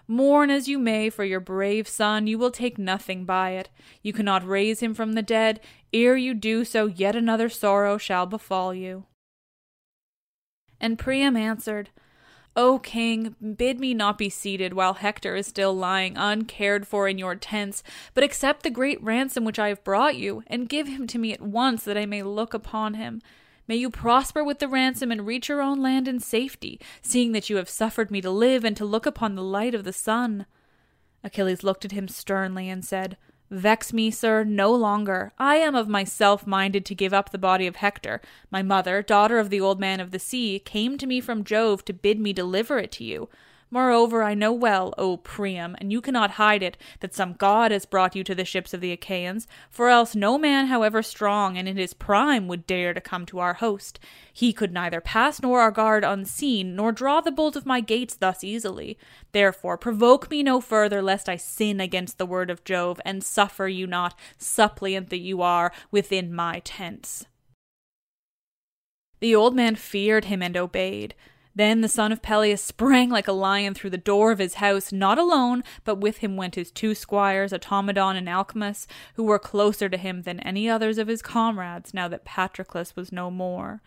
Mourn 0.08 0.50
as 0.50 0.68
you 0.68 0.80
may 0.80 1.10
for 1.12 1.24
your 1.24 1.40
brave 1.40 1.88
son, 1.88 2.26
you 2.26 2.40
will 2.40 2.50
take 2.50 2.80
nothing 2.80 3.26
by 3.26 3.52
it. 3.52 3.70
You 4.02 4.12
cannot 4.12 4.48
raise 4.48 4.80
him 4.80 4.96
from 4.96 5.14
the 5.14 5.22
dead. 5.22 5.60
Ere 5.94 6.18
you 6.18 6.34
do 6.34 6.66
so, 6.66 6.88
yet 6.88 7.16
another 7.16 7.48
sorrow 7.48 8.00
shall 8.00 8.26
befall 8.26 8.74
you. 8.74 9.06
And 10.82 10.98
Priam 10.98 11.36
answered, 11.36 11.92
O 12.62 12.78
king, 12.78 13.38
bid 13.58 13.80
me 13.80 13.94
not 13.94 14.18
be 14.18 14.30
seated 14.30 14.74
while 14.74 14.96
Hector 14.96 15.34
is 15.38 15.48
still 15.48 15.74
lying 15.74 16.18
uncared 16.18 16.86
for 16.86 17.08
in 17.08 17.18
your 17.18 17.34
tents, 17.34 17.82
but 18.14 18.22
accept 18.22 18.64
the 18.64 18.70
great 18.70 19.02
ransom 19.02 19.46
which 19.46 19.58
I 19.58 19.70
have 19.70 19.82
brought 19.86 20.18
you, 20.18 20.44
and 20.46 20.68
give 20.68 20.86
him 20.86 21.08
to 21.08 21.18
me 21.18 21.32
at 21.32 21.40
once 21.40 21.86
that 21.86 21.98
I 21.98 22.06
may 22.06 22.22
look 22.22 22.54
upon 22.54 22.96
him. 22.96 23.22
May 23.66 23.78
you 23.78 23.90
prosper 23.90 24.44
with 24.44 24.60
the 24.60 24.68
ransom 24.68 25.10
and 25.10 25.26
reach 25.26 25.48
your 25.48 25.62
own 25.62 25.82
land 25.82 26.10
in 26.10 26.20
safety, 26.20 26.82
seeing 27.02 27.32
that 27.32 27.50
you 27.50 27.56
have 27.56 27.70
suffered 27.70 28.12
me 28.12 28.20
to 28.20 28.30
live 28.30 28.66
and 28.66 28.76
to 28.76 28.84
look 28.84 29.06
upon 29.06 29.36
the 29.36 29.42
light 29.42 29.74
of 29.74 29.86
the 29.86 29.94
sun. 29.94 30.46
Achilles 31.24 31.64
looked 31.64 31.86
at 31.86 31.94
him 31.94 32.10
sternly 32.10 32.68
and 32.68 32.84
said, 32.84 33.16
Vex 33.52 33.92
me, 33.92 34.12
sir, 34.12 34.44
no 34.44 34.72
longer. 34.74 35.34
I 35.40 35.56
am 35.56 35.74
of 35.74 35.88
myself 35.88 36.46
minded 36.46 36.86
to 36.86 36.96
give 36.96 37.14
up 37.14 37.32
the 37.32 37.38
body 37.40 37.66
of 37.66 37.78
Hector. 37.78 38.22
My 38.52 38.62
mother, 38.62 39.02
daughter 39.02 39.40
of 39.40 39.50
the 39.50 39.60
old 39.60 39.80
man 39.80 40.00
of 40.00 40.12
the 40.12 40.20
sea, 40.20 40.60
came 40.60 40.98
to 41.00 41.08
me 41.08 41.20
from 41.20 41.44
Jove 41.44 41.84
to 41.86 41.94
bid 41.94 42.20
me 42.20 42.32
deliver 42.32 42.78
it 42.78 42.92
to 42.94 43.04
you. 43.04 43.28
Moreover, 43.72 44.24
I 44.24 44.34
know 44.34 44.52
well, 44.52 44.96
O 44.98 45.18
Priam, 45.18 45.76
and 45.80 45.92
you 45.92 46.02
cannot 46.02 46.32
hide 46.32 46.64
it, 46.64 46.76
that 47.02 47.14
some 47.14 47.34
god 47.34 47.70
has 47.70 47.86
brought 47.86 48.16
you 48.16 48.24
to 48.24 48.34
the 48.34 48.44
ships 48.44 48.74
of 48.74 48.82
the 48.82 48.92
Achaeans, 48.92 49.48
for 49.70 49.90
else 49.90 50.16
no 50.16 50.40
man, 50.40 50.68
however 50.68 51.04
strong 51.04 51.56
and 51.56 51.70
in 51.70 51.78
his 51.78 51.94
prime, 51.94 52.48
would 52.48 52.66
dare 52.66 52.96
to 52.96 53.02
come 53.02 53.28
to 53.28 53.38
our 53.38 53.54
host. 53.56 54.00
He 54.34 54.54
could 54.54 54.74
neither 54.74 55.02
pass 55.02 55.40
nor 55.40 55.62
our 55.62 55.70
guard 55.70 56.04
unseen, 56.04 56.76
nor 56.76 56.92
draw 56.92 57.22
the 57.22 57.32
bolt 57.32 57.56
of 57.56 57.68
my 57.68 57.80
gates 57.80 58.16
thus 58.16 58.44
easily. 58.44 58.98
Therefore, 59.34 59.78
provoke 59.78 60.32
me 60.32 60.42
no 60.42 60.62
further, 60.62 61.04
lest 61.04 61.30
I 61.30 61.36
sin 61.36 61.80
against 61.80 62.18
the 62.18 62.26
word 62.26 62.50
of 62.50 62.64
Jove, 62.64 63.00
and 63.06 63.24
suffer 63.24 63.68
you 63.68 63.86
not, 63.86 64.18
suppliant 64.40 65.12
that 65.12 65.20
you 65.20 65.44
are, 65.44 65.72
within 65.92 66.34
my 66.34 66.62
tents. 66.62 67.28
The 69.20 69.36
old 69.36 69.56
man 69.56 69.76
feared 69.76 70.26
him 70.26 70.42
and 70.42 70.58
obeyed. 70.58 71.14
Then 71.60 71.82
the 71.82 71.90
son 71.90 72.14
of 72.14 72.22
Peleus 72.22 72.64
sprang 72.64 73.10
like 73.10 73.28
a 73.28 73.34
lion 73.34 73.74
through 73.74 73.90
the 73.90 73.98
door 73.98 74.32
of 74.32 74.40
his 74.40 74.54
house, 74.54 74.94
not 74.94 75.18
alone, 75.18 75.66
but 75.84 75.96
with 75.96 76.20
him 76.20 76.38
went 76.38 76.56
his 76.56 76.72
two 76.72 76.96
squires, 76.96 77.52
Automedon 77.52 78.16
and 78.16 78.30
Alcimus, 78.30 78.88
who 79.16 79.26
were 79.26 79.40
closer 79.40 79.90
to 79.90 79.98
him 79.98 80.22
than 80.22 80.40
any 80.40 80.70
others 80.70 80.98
of 80.98 81.10
his 81.10 81.22
comrades 81.22 81.94
now 81.94 82.08
that 82.08 82.24
Patroclus 82.24 82.96
was 82.96 83.12
no 83.12 83.30
more. 83.30 83.82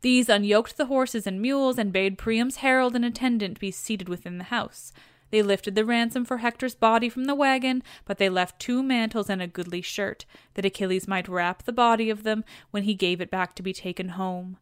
These 0.00 0.30
unyoked 0.30 0.76
the 0.76 0.86
horses 0.86 1.26
and 1.26 1.42
mules, 1.42 1.76
and 1.76 1.92
bade 1.92 2.16
Priam's 2.16 2.56
herald 2.56 2.96
and 2.96 3.04
attendant 3.04 3.60
be 3.60 3.70
seated 3.70 4.08
within 4.08 4.38
the 4.38 4.44
house. 4.44 4.94
They 5.30 5.42
lifted 5.42 5.74
the 5.74 5.84
ransom 5.84 6.24
for 6.24 6.38
Hector's 6.38 6.74
body 6.74 7.10
from 7.10 7.26
the 7.26 7.34
wagon, 7.34 7.82
but 8.06 8.16
they 8.16 8.30
left 8.30 8.58
two 8.58 8.82
mantles 8.82 9.28
and 9.28 9.42
a 9.42 9.46
goodly 9.46 9.82
shirt, 9.82 10.24
that 10.54 10.64
Achilles 10.64 11.06
might 11.06 11.28
wrap 11.28 11.64
the 11.64 11.72
body 11.74 12.08
of 12.08 12.22
them 12.22 12.42
when 12.70 12.84
he 12.84 12.94
gave 12.94 13.20
it 13.20 13.30
back 13.30 13.54
to 13.56 13.62
be 13.62 13.74
taken 13.74 14.08
home. 14.16 14.56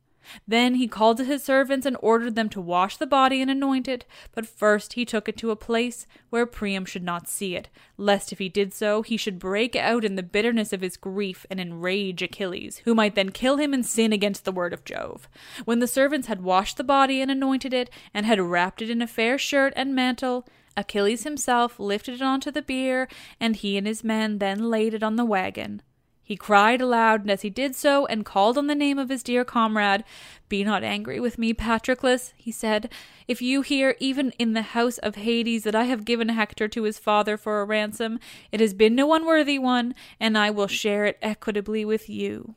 Then 0.47 0.75
he 0.75 0.89
called 0.89 1.17
to 1.19 1.25
his 1.25 1.43
servants 1.43 1.87
and 1.87 1.97
ordered 2.01 2.35
them 2.35 2.49
to 2.51 2.61
wash 2.61 2.97
the 2.97 3.07
body 3.07 3.41
and 3.41 3.51
anoint 3.51 3.89
it, 3.89 4.05
but 4.35 4.47
first 4.47 4.95
he 4.95 5.05
took 5.05 5.29
it 5.29 5.37
to 5.39 5.51
a 5.51 5.57
place 5.57 6.07
where 6.31 6.47
Priam 6.47 6.85
should 6.85 7.03
not 7.03 7.29
see 7.29 7.55
it, 7.55 7.69
lest 7.97 8.33
if 8.33 8.39
he 8.39 8.49
did 8.49 8.73
so 8.73 9.03
he 9.03 9.17
should 9.17 9.39
break 9.39 9.77
out 9.77 10.05
in 10.05 10.17
the 10.17 10.23
bitterness 10.23 10.73
of 10.73 10.81
his 10.81 10.97
grief 10.97 11.47
and 11.51 11.61
enrage 11.61 12.23
Achilles, 12.23 12.83
who 12.85 12.95
might 12.95 13.15
then 13.15 13.31
kill 13.31 13.57
him 13.57 13.73
and 13.73 13.85
sin 13.85 14.13
against 14.13 14.45
the 14.45 14.53
word 14.53 14.73
of 14.73 14.85
Jove. 14.85 15.29
When 15.65 15.79
the 15.81 15.87
servants 15.87 16.27
had 16.27 16.43
washed 16.43 16.77
the 16.77 16.85
body 16.85 17.21
and 17.21 17.31
anointed 17.31 17.73
it, 17.73 17.91
and 18.13 18.27
had 18.27 18.41
wrapped 18.41 18.83
it 18.83 18.91
in 18.91 19.03
a 19.03 19.07
fair 19.07 19.39
shirt 19.39 19.73
and 19.77 19.95
mantle, 19.95 20.47
Achilles 20.77 21.25
himself 21.25 21.81
lifted 21.81 22.17
it 22.17 22.23
onto 22.23 22.51
the 22.51 22.63
bier, 22.63 23.09
and 23.41 23.57
he 23.57 23.77
and 23.79 23.87
his 23.87 24.05
men 24.05 24.39
then 24.39 24.71
laid 24.71 24.93
it 24.93 25.03
on 25.03 25.17
the 25.17 25.25
wagon. 25.25 25.81
He 26.27 26.35
cried 26.35 26.81
aloud 26.81 27.21
and 27.21 27.31
as 27.31 27.43
he 27.43 27.51
did 27.51 27.77
so, 27.77 28.05
and 28.07 28.25
called 28.25 28.59
on 28.59 28.67
the 28.67 28.75
name 28.75 28.99
of 28.99 29.11
his 29.11 29.23
dear 29.23 29.45
comrade. 29.45 30.03
Be 30.49 30.65
not 30.65 30.83
angry 30.83 31.21
with 31.21 31.39
me, 31.39 31.55
Patroclus, 31.55 32.33
he 32.37 32.51
said, 32.51 32.93
if 33.29 33.41
you 33.41 33.63
hear, 33.63 33.95
even 34.01 34.33
in 34.33 34.53
the 34.53 34.63
house 34.63 34.99
of 34.99 35.15
Hades, 35.15 35.63
that 35.63 35.77
I 35.77 35.85
have 35.85 36.05
given 36.05 36.31
Hector 36.31 36.67
to 36.67 36.83
his 36.83 36.99
father 36.99 37.37
for 37.37 37.61
a 37.61 37.65
ransom. 37.65 38.19
It 38.51 38.59
has 38.59 38.75
been 38.75 38.97
no 38.97 39.15
unworthy 39.15 39.57
one, 39.61 39.95
and 40.19 40.37
I 40.37 40.51
will 40.51 40.67
share 40.67 41.05
it 41.05 41.17
equitably 41.23 41.85
with 41.85 42.11
you. 42.11 42.57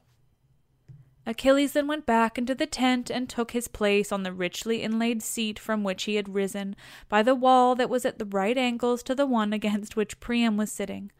Achilles 1.27 1.73
then 1.73 1.85
went 1.85 2.07
back 2.07 2.39
into 2.39 2.55
the 2.55 2.65
tent 2.65 3.11
and 3.11 3.29
took 3.29 3.51
his 3.51 3.67
place 3.67 4.11
on 4.11 4.23
the 4.23 4.33
richly 4.33 4.81
inlaid 4.81 5.21
seat 5.21 5.59
from 5.59 5.83
which 5.83 6.05
he 6.05 6.15
had 6.15 6.33
risen, 6.33 6.75
by 7.07 7.21
the 7.21 7.35
wall 7.35 7.75
that 7.75 7.87
was 7.87 8.03
at 8.03 8.17
the 8.17 8.25
right 8.25 8.57
angles 8.57 9.03
to 9.03 9.13
the 9.13 9.27
one 9.27 9.53
against 9.53 9.95
which 9.95 10.19
Priam 10.19 10.57
was 10.57 10.71
sitting. 10.71 11.11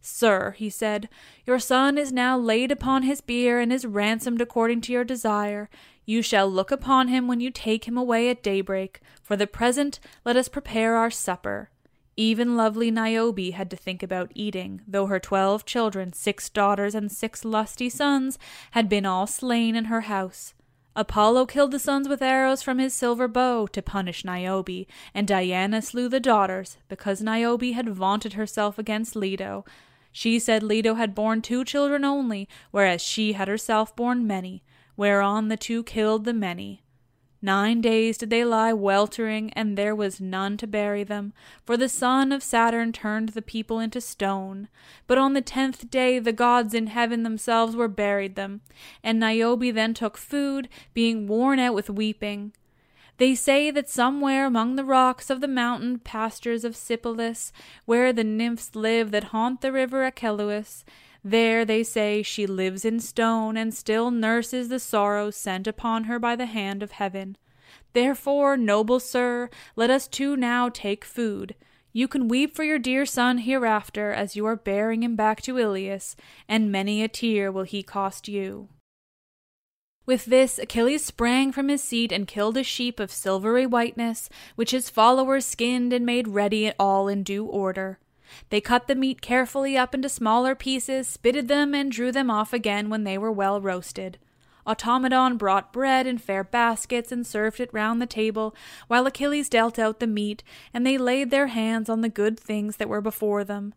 Sir, 0.00 0.54
he 0.56 0.70
said, 0.70 1.08
your 1.46 1.58
son 1.58 1.98
is 1.98 2.12
now 2.12 2.38
laid 2.38 2.70
upon 2.70 3.02
his 3.02 3.20
bier 3.20 3.58
and 3.58 3.72
is 3.72 3.84
ransomed 3.84 4.40
according 4.40 4.80
to 4.82 4.92
your 4.92 5.04
desire. 5.04 5.68
You 6.06 6.22
shall 6.22 6.48
look 6.50 6.70
upon 6.70 7.08
him 7.08 7.28
when 7.28 7.40
you 7.40 7.50
take 7.50 7.86
him 7.86 7.98
away 7.98 8.30
at 8.30 8.42
daybreak. 8.42 9.00
For 9.22 9.36
the 9.36 9.46
present, 9.46 10.00
let 10.24 10.36
us 10.36 10.48
prepare 10.48 10.96
our 10.96 11.10
supper. 11.10 11.70
Even 12.16 12.56
lovely 12.56 12.90
Niobe 12.90 13.52
had 13.52 13.70
to 13.70 13.76
think 13.76 14.02
about 14.02 14.32
eating, 14.34 14.80
though 14.88 15.06
her 15.06 15.20
twelve 15.20 15.64
children, 15.64 16.12
six 16.12 16.48
daughters 16.48 16.94
and 16.94 17.12
six 17.12 17.44
lusty 17.44 17.88
sons, 17.88 18.38
had 18.72 18.88
been 18.88 19.06
all 19.06 19.26
slain 19.26 19.76
in 19.76 19.84
her 19.84 20.00
house. 20.02 20.54
Apollo 20.96 21.46
killed 21.46 21.70
the 21.70 21.78
sons 21.78 22.08
with 22.08 22.20
arrows 22.20 22.60
from 22.60 22.80
his 22.80 22.92
silver 22.92 23.28
bow 23.28 23.68
to 23.68 23.82
punish 23.82 24.24
Niobe, 24.24 24.86
and 25.14 25.28
Diana 25.28 25.80
slew 25.80 26.08
the 26.08 26.18
daughters, 26.18 26.78
because 26.88 27.22
Niobe 27.22 27.72
had 27.72 27.88
vaunted 27.88 28.32
herself 28.32 28.80
against 28.80 29.14
Leto, 29.14 29.64
she 30.12 30.38
said 30.38 30.62
Leto 30.62 30.94
had 30.94 31.14
borne 31.14 31.42
two 31.42 31.64
children 31.64 32.04
only, 32.04 32.48
whereas 32.70 33.02
she 33.02 33.34
had 33.34 33.48
herself 33.48 33.94
borne 33.94 34.26
many, 34.26 34.62
whereon 34.96 35.48
the 35.48 35.56
two 35.56 35.82
killed 35.82 36.24
the 36.24 36.32
many. 36.32 36.82
Nine 37.40 37.80
days 37.80 38.18
did 38.18 38.30
they 38.30 38.44
lie 38.44 38.72
weltering, 38.72 39.52
and 39.52 39.78
there 39.78 39.94
was 39.94 40.20
none 40.20 40.56
to 40.56 40.66
bury 40.66 41.04
them, 41.04 41.32
for 41.64 41.76
the 41.76 41.88
son 41.88 42.32
of 42.32 42.42
Saturn 42.42 42.92
turned 42.92 43.28
the 43.28 43.42
people 43.42 43.78
into 43.78 44.00
stone. 44.00 44.68
But 45.06 45.18
on 45.18 45.34
the 45.34 45.40
tenth 45.40 45.88
day 45.88 46.18
the 46.18 46.32
gods 46.32 46.74
in 46.74 46.88
heaven 46.88 47.22
themselves 47.22 47.76
were 47.76 47.86
buried 47.86 48.34
them, 48.34 48.62
and 49.04 49.20
Niobe 49.20 49.72
then 49.72 49.94
took 49.94 50.16
food, 50.16 50.68
being 50.94 51.28
worn 51.28 51.60
out 51.60 51.74
with 51.74 51.90
weeping. 51.90 52.54
They 53.18 53.34
say 53.34 53.70
that 53.72 53.88
somewhere 53.88 54.46
among 54.46 54.76
the 54.76 54.84
rocks 54.84 55.28
of 55.28 55.40
the 55.40 55.48
mountain 55.48 55.98
pastures 55.98 56.64
of 56.64 56.76
Sipylus, 56.76 57.52
where 57.84 58.12
the 58.12 58.24
nymphs 58.24 58.74
live 58.74 59.10
that 59.10 59.24
haunt 59.24 59.60
the 59.60 59.72
river 59.72 60.04
Achelous, 60.04 60.84
there, 61.24 61.64
they 61.64 61.82
say, 61.82 62.22
she 62.22 62.46
lives 62.46 62.84
in 62.84 63.00
stone, 63.00 63.56
and 63.56 63.74
still 63.74 64.12
nurses 64.12 64.68
the 64.68 64.78
sorrows 64.78 65.34
sent 65.34 65.66
upon 65.66 66.04
her 66.04 66.20
by 66.20 66.36
the 66.36 66.46
hand 66.46 66.80
of 66.82 66.92
heaven. 66.92 67.36
Therefore, 67.92 68.56
noble 68.56 69.00
sir, 69.00 69.50
let 69.74 69.90
us 69.90 70.06
too 70.06 70.36
now 70.36 70.68
take 70.68 71.04
food. 71.04 71.56
You 71.92 72.06
can 72.06 72.28
weep 72.28 72.54
for 72.54 72.62
your 72.62 72.78
dear 72.78 73.04
son 73.04 73.38
hereafter, 73.38 74.12
as 74.12 74.36
you 74.36 74.46
are 74.46 74.56
bearing 74.56 75.02
him 75.02 75.16
back 75.16 75.42
to 75.42 75.58
Ilius, 75.58 76.14
and 76.48 76.70
many 76.70 77.02
a 77.02 77.08
tear 77.08 77.50
will 77.50 77.64
he 77.64 77.82
cost 77.82 78.28
you. 78.28 78.68
With 80.08 80.24
this, 80.24 80.58
Achilles 80.58 81.04
sprang 81.04 81.52
from 81.52 81.68
his 81.68 81.84
seat 81.84 82.12
and 82.12 82.26
killed 82.26 82.56
a 82.56 82.62
sheep 82.62 82.98
of 82.98 83.12
silvery 83.12 83.66
whiteness, 83.66 84.30
which 84.54 84.70
his 84.70 84.88
followers 84.88 85.44
skinned 85.44 85.92
and 85.92 86.06
made 86.06 86.28
ready 86.28 86.72
all 86.78 87.08
in 87.08 87.22
due 87.22 87.44
order. 87.44 87.98
They 88.48 88.62
cut 88.62 88.86
the 88.86 88.94
meat 88.94 89.20
carefully 89.20 89.76
up 89.76 89.94
into 89.94 90.08
smaller 90.08 90.54
pieces, 90.54 91.06
spitted 91.06 91.48
them, 91.48 91.74
and 91.74 91.92
drew 91.92 92.10
them 92.10 92.30
off 92.30 92.54
again 92.54 92.88
when 92.88 93.04
they 93.04 93.18
were 93.18 93.30
well 93.30 93.60
roasted. 93.60 94.16
Automedon 94.66 95.36
brought 95.36 95.74
bread 95.74 96.06
in 96.06 96.16
fair 96.16 96.42
baskets 96.42 97.12
and 97.12 97.26
served 97.26 97.60
it 97.60 97.68
round 97.74 98.00
the 98.00 98.06
table, 98.06 98.56
while 98.86 99.06
Achilles 99.06 99.50
dealt 99.50 99.78
out 99.78 100.00
the 100.00 100.06
meat, 100.06 100.42
and 100.72 100.86
they 100.86 100.96
laid 100.96 101.30
their 101.30 101.48
hands 101.48 101.90
on 101.90 102.00
the 102.00 102.08
good 102.08 102.40
things 102.40 102.78
that 102.78 102.88
were 102.88 103.02
before 103.02 103.44
them. 103.44 103.74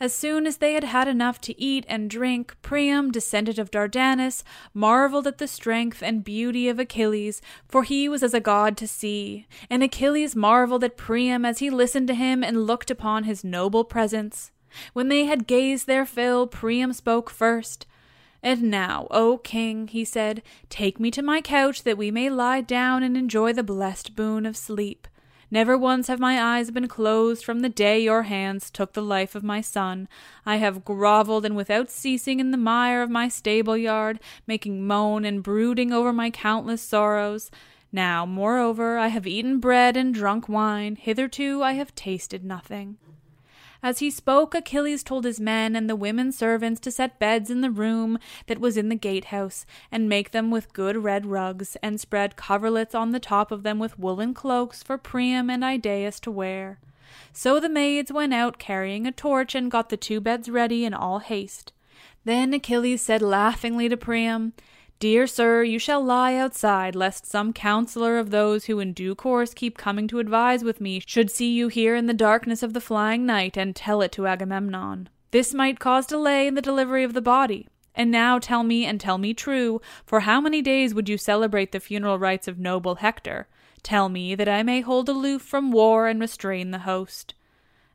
As 0.00 0.14
soon 0.14 0.46
as 0.46 0.58
they 0.58 0.74
had 0.74 0.84
had 0.84 1.08
enough 1.08 1.40
to 1.42 1.60
eat 1.60 1.84
and 1.88 2.10
drink, 2.10 2.56
Priam, 2.62 3.10
descendant 3.10 3.58
of 3.58 3.70
Dardanus, 3.70 4.42
marveled 4.74 5.26
at 5.26 5.38
the 5.38 5.48
strength 5.48 6.02
and 6.02 6.24
beauty 6.24 6.68
of 6.68 6.78
Achilles, 6.78 7.40
for 7.68 7.82
he 7.82 8.08
was 8.08 8.22
as 8.22 8.34
a 8.34 8.40
god 8.40 8.76
to 8.76 8.88
see. 8.88 9.46
And 9.70 9.82
Achilles 9.82 10.36
marveled 10.36 10.84
at 10.84 10.96
Priam 10.96 11.44
as 11.44 11.60
he 11.60 11.70
listened 11.70 12.08
to 12.08 12.14
him 12.14 12.44
and 12.44 12.66
looked 12.66 12.90
upon 12.90 13.24
his 13.24 13.44
noble 13.44 13.84
presence. 13.84 14.52
When 14.92 15.08
they 15.08 15.24
had 15.24 15.46
gazed 15.46 15.86
their 15.86 16.04
fill, 16.04 16.46
Priam 16.46 16.92
spoke 16.92 17.30
first. 17.30 17.86
And 18.42 18.64
now, 18.64 19.08
O 19.10 19.38
king, 19.38 19.88
he 19.88 20.04
said, 20.04 20.42
take 20.68 21.00
me 21.00 21.10
to 21.10 21.22
my 21.22 21.40
couch 21.40 21.82
that 21.82 21.98
we 21.98 22.10
may 22.10 22.30
lie 22.30 22.60
down 22.60 23.02
and 23.02 23.16
enjoy 23.16 23.52
the 23.52 23.62
blessed 23.62 24.14
boon 24.14 24.46
of 24.46 24.56
sleep. 24.56 25.08
Never 25.48 25.78
once 25.78 26.08
have 26.08 26.18
my 26.18 26.42
eyes 26.42 26.72
been 26.72 26.88
closed 26.88 27.44
from 27.44 27.60
the 27.60 27.68
day 27.68 28.00
your 28.00 28.24
hands 28.24 28.68
took 28.68 28.94
the 28.94 29.02
life 29.02 29.36
of 29.36 29.44
my 29.44 29.60
son. 29.60 30.08
I 30.44 30.56
have 30.56 30.84
grovelled 30.84 31.44
and 31.44 31.54
without 31.54 31.88
ceasing 31.88 32.40
in 32.40 32.50
the 32.50 32.56
mire 32.56 33.00
of 33.00 33.10
my 33.10 33.28
stable 33.28 33.76
yard, 33.76 34.18
making 34.48 34.86
moan 34.86 35.24
and 35.24 35.44
brooding 35.44 35.92
over 35.92 36.12
my 36.12 36.30
countless 36.30 36.82
sorrows. 36.82 37.50
Now, 37.92 38.26
moreover, 38.26 38.98
I 38.98 39.06
have 39.08 39.26
eaten 39.26 39.60
bread 39.60 39.96
and 39.96 40.12
drunk 40.12 40.48
wine. 40.48 40.96
Hitherto 40.96 41.62
I 41.62 41.74
have 41.74 41.94
tasted 41.94 42.44
nothing. 42.44 42.98
As 43.86 44.00
he 44.00 44.10
spoke, 44.10 44.52
Achilles 44.52 45.04
told 45.04 45.24
his 45.24 45.38
men 45.38 45.76
and 45.76 45.88
the 45.88 45.94
women 45.94 46.32
servants 46.32 46.80
to 46.80 46.90
set 46.90 47.20
beds 47.20 47.50
in 47.50 47.60
the 47.60 47.70
room 47.70 48.18
that 48.48 48.58
was 48.58 48.76
in 48.76 48.88
the 48.88 48.96
gatehouse, 48.96 49.64
and 49.92 50.08
make 50.08 50.32
them 50.32 50.50
with 50.50 50.72
good 50.72 50.96
red 51.04 51.24
rugs, 51.24 51.76
and 51.84 52.00
spread 52.00 52.34
coverlets 52.34 52.96
on 52.96 53.12
the 53.12 53.20
top 53.20 53.52
of 53.52 53.62
them 53.62 53.78
with 53.78 53.96
woollen 53.96 54.34
cloaks 54.34 54.82
for 54.82 54.98
Priam 54.98 55.48
and 55.48 55.64
Idaeus 55.64 56.18
to 56.18 56.32
wear. 56.32 56.80
So 57.32 57.60
the 57.60 57.68
maids 57.68 58.10
went 58.10 58.34
out 58.34 58.58
carrying 58.58 59.06
a 59.06 59.12
torch 59.12 59.54
and 59.54 59.70
got 59.70 59.88
the 59.88 59.96
two 59.96 60.20
beds 60.20 60.48
ready 60.48 60.84
in 60.84 60.92
all 60.92 61.20
haste. 61.20 61.72
Then 62.24 62.52
Achilles 62.54 63.02
said 63.02 63.22
laughingly 63.22 63.88
to 63.88 63.96
Priam, 63.96 64.52
Dear 64.98 65.26
sir, 65.26 65.62
you 65.62 65.78
shall 65.78 66.02
lie 66.02 66.36
outside, 66.36 66.94
lest 66.94 67.26
some 67.26 67.52
counsellor 67.52 68.18
of 68.18 68.30
those 68.30 68.64
who 68.64 68.80
in 68.80 68.94
due 68.94 69.14
course 69.14 69.52
keep 69.52 69.76
coming 69.76 70.08
to 70.08 70.20
advise 70.20 70.64
with 70.64 70.80
me 70.80 71.02
should 71.04 71.30
see 71.30 71.52
you 71.52 71.68
here 71.68 71.94
in 71.94 72.06
the 72.06 72.14
darkness 72.14 72.62
of 72.62 72.72
the 72.72 72.80
flying 72.80 73.26
night 73.26 73.58
and 73.58 73.76
tell 73.76 74.00
it 74.00 74.10
to 74.12 74.26
Agamemnon. 74.26 75.10
This 75.32 75.52
might 75.52 75.78
cause 75.78 76.06
delay 76.06 76.46
in 76.46 76.54
the 76.54 76.62
delivery 76.62 77.04
of 77.04 77.12
the 77.12 77.20
body. 77.20 77.68
And 77.94 78.10
now 78.10 78.38
tell 78.38 78.62
me, 78.62 78.86
and 78.86 78.98
tell 78.98 79.18
me 79.18 79.34
true, 79.34 79.82
for 80.06 80.20
how 80.20 80.40
many 80.40 80.62
days 80.62 80.94
would 80.94 81.10
you 81.10 81.18
celebrate 81.18 81.72
the 81.72 81.80
funeral 81.80 82.18
rites 82.18 82.48
of 82.48 82.58
noble 82.58 82.96
Hector? 82.96 83.48
Tell 83.82 84.08
me, 84.08 84.34
that 84.34 84.48
I 84.48 84.62
may 84.62 84.80
hold 84.80 85.10
aloof 85.10 85.42
from 85.42 85.72
war 85.72 86.06
and 86.08 86.20
restrain 86.20 86.70
the 86.70 86.80
host. 86.80 87.34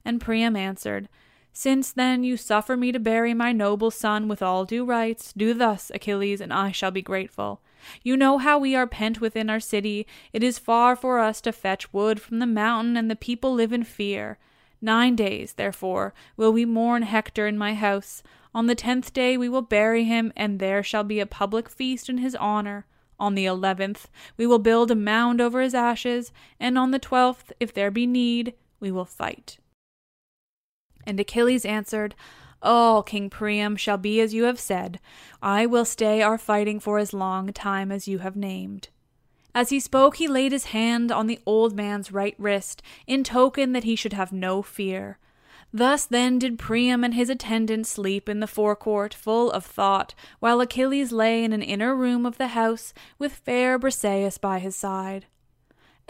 And 0.05 0.21
Priam 0.21 0.55
answered, 0.55 1.09
since 1.53 1.91
then 1.91 2.23
you 2.23 2.37
suffer 2.37 2.77
me 2.77 2.91
to 2.91 2.99
bury 2.99 3.33
my 3.33 3.51
noble 3.51 3.91
son 3.91 4.27
with 4.27 4.41
all 4.41 4.65
due 4.65 4.85
rites, 4.85 5.33
do 5.33 5.53
thus, 5.53 5.91
Achilles, 5.93 6.41
and 6.41 6.53
I 6.53 6.71
shall 6.71 6.91
be 6.91 7.01
grateful. 7.01 7.61
You 8.03 8.15
know 8.15 8.37
how 8.37 8.59
we 8.59 8.75
are 8.75 8.87
pent 8.87 9.19
within 9.19 9.49
our 9.49 9.59
city. 9.59 10.05
It 10.33 10.43
is 10.43 10.59
far 10.59 10.95
for 10.95 11.19
us 11.19 11.41
to 11.41 11.51
fetch 11.51 11.91
wood 11.91 12.21
from 12.21 12.39
the 12.39 12.45
mountain, 12.45 12.95
and 12.95 13.09
the 13.09 13.15
people 13.15 13.53
live 13.53 13.73
in 13.73 13.83
fear. 13.83 14.37
Nine 14.81 15.15
days, 15.15 15.53
therefore, 15.53 16.13
will 16.37 16.53
we 16.53 16.65
mourn 16.65 17.03
Hector 17.03 17.47
in 17.47 17.57
my 17.57 17.73
house. 17.73 18.23
On 18.53 18.67
the 18.67 18.75
tenth 18.75 19.13
day 19.13 19.37
we 19.37 19.49
will 19.49 19.61
bury 19.61 20.03
him, 20.03 20.33
and 20.35 20.59
there 20.59 20.83
shall 20.83 21.03
be 21.03 21.19
a 21.19 21.25
public 21.25 21.69
feast 21.69 22.09
in 22.09 22.17
his 22.17 22.35
honor. 22.35 22.85
On 23.19 23.35
the 23.35 23.45
eleventh 23.45 24.09
we 24.37 24.47
will 24.47 24.59
build 24.59 24.91
a 24.91 24.95
mound 24.95 25.39
over 25.39 25.61
his 25.61 25.75
ashes, 25.75 26.31
and 26.59 26.77
on 26.77 26.91
the 26.91 26.99
twelfth, 26.99 27.53
if 27.59 27.73
there 27.73 27.91
be 27.91 28.07
need, 28.07 28.53
we 28.79 28.91
will 28.91 29.05
fight. 29.05 29.57
And 31.05 31.19
Achilles 31.19 31.65
answered, 31.65 32.15
All, 32.61 33.03
King 33.03 33.29
Priam, 33.29 33.75
shall 33.75 33.97
be 33.97 34.19
as 34.21 34.33
you 34.33 34.43
have 34.43 34.59
said. 34.59 34.99
I 35.41 35.65
will 35.65 35.85
stay 35.85 36.21
our 36.21 36.37
fighting 36.37 36.79
for 36.79 36.97
as 36.97 37.13
long 37.13 37.51
time 37.53 37.91
as 37.91 38.07
you 38.07 38.19
have 38.19 38.35
named. 38.35 38.89
As 39.53 39.69
he 39.69 39.79
spoke, 39.79 40.15
he 40.17 40.27
laid 40.27 40.51
his 40.51 40.65
hand 40.65 41.11
on 41.11 41.27
the 41.27 41.39
old 41.45 41.75
man's 41.75 42.11
right 42.11 42.35
wrist, 42.37 42.81
in 43.05 43.23
token 43.23 43.73
that 43.73 43.83
he 43.83 43.95
should 43.95 44.13
have 44.13 44.31
no 44.31 44.61
fear. 44.61 45.17
Thus 45.73 46.05
then 46.05 46.37
did 46.37 46.59
Priam 46.59 47.03
and 47.03 47.13
his 47.13 47.29
attendants 47.29 47.89
sleep 47.89 48.27
in 48.27 48.41
the 48.41 48.47
forecourt, 48.47 49.13
full 49.13 49.51
of 49.51 49.65
thought, 49.65 50.13
while 50.39 50.59
Achilles 50.59 51.11
lay 51.11 51.43
in 51.43 51.53
an 51.53 51.61
inner 51.61 51.95
room 51.95 52.25
of 52.25 52.37
the 52.37 52.49
house, 52.49 52.93
with 53.17 53.33
fair 53.33 53.79
Briseis 53.79 54.39
by 54.39 54.59
his 54.59 54.75
side. 54.75 55.27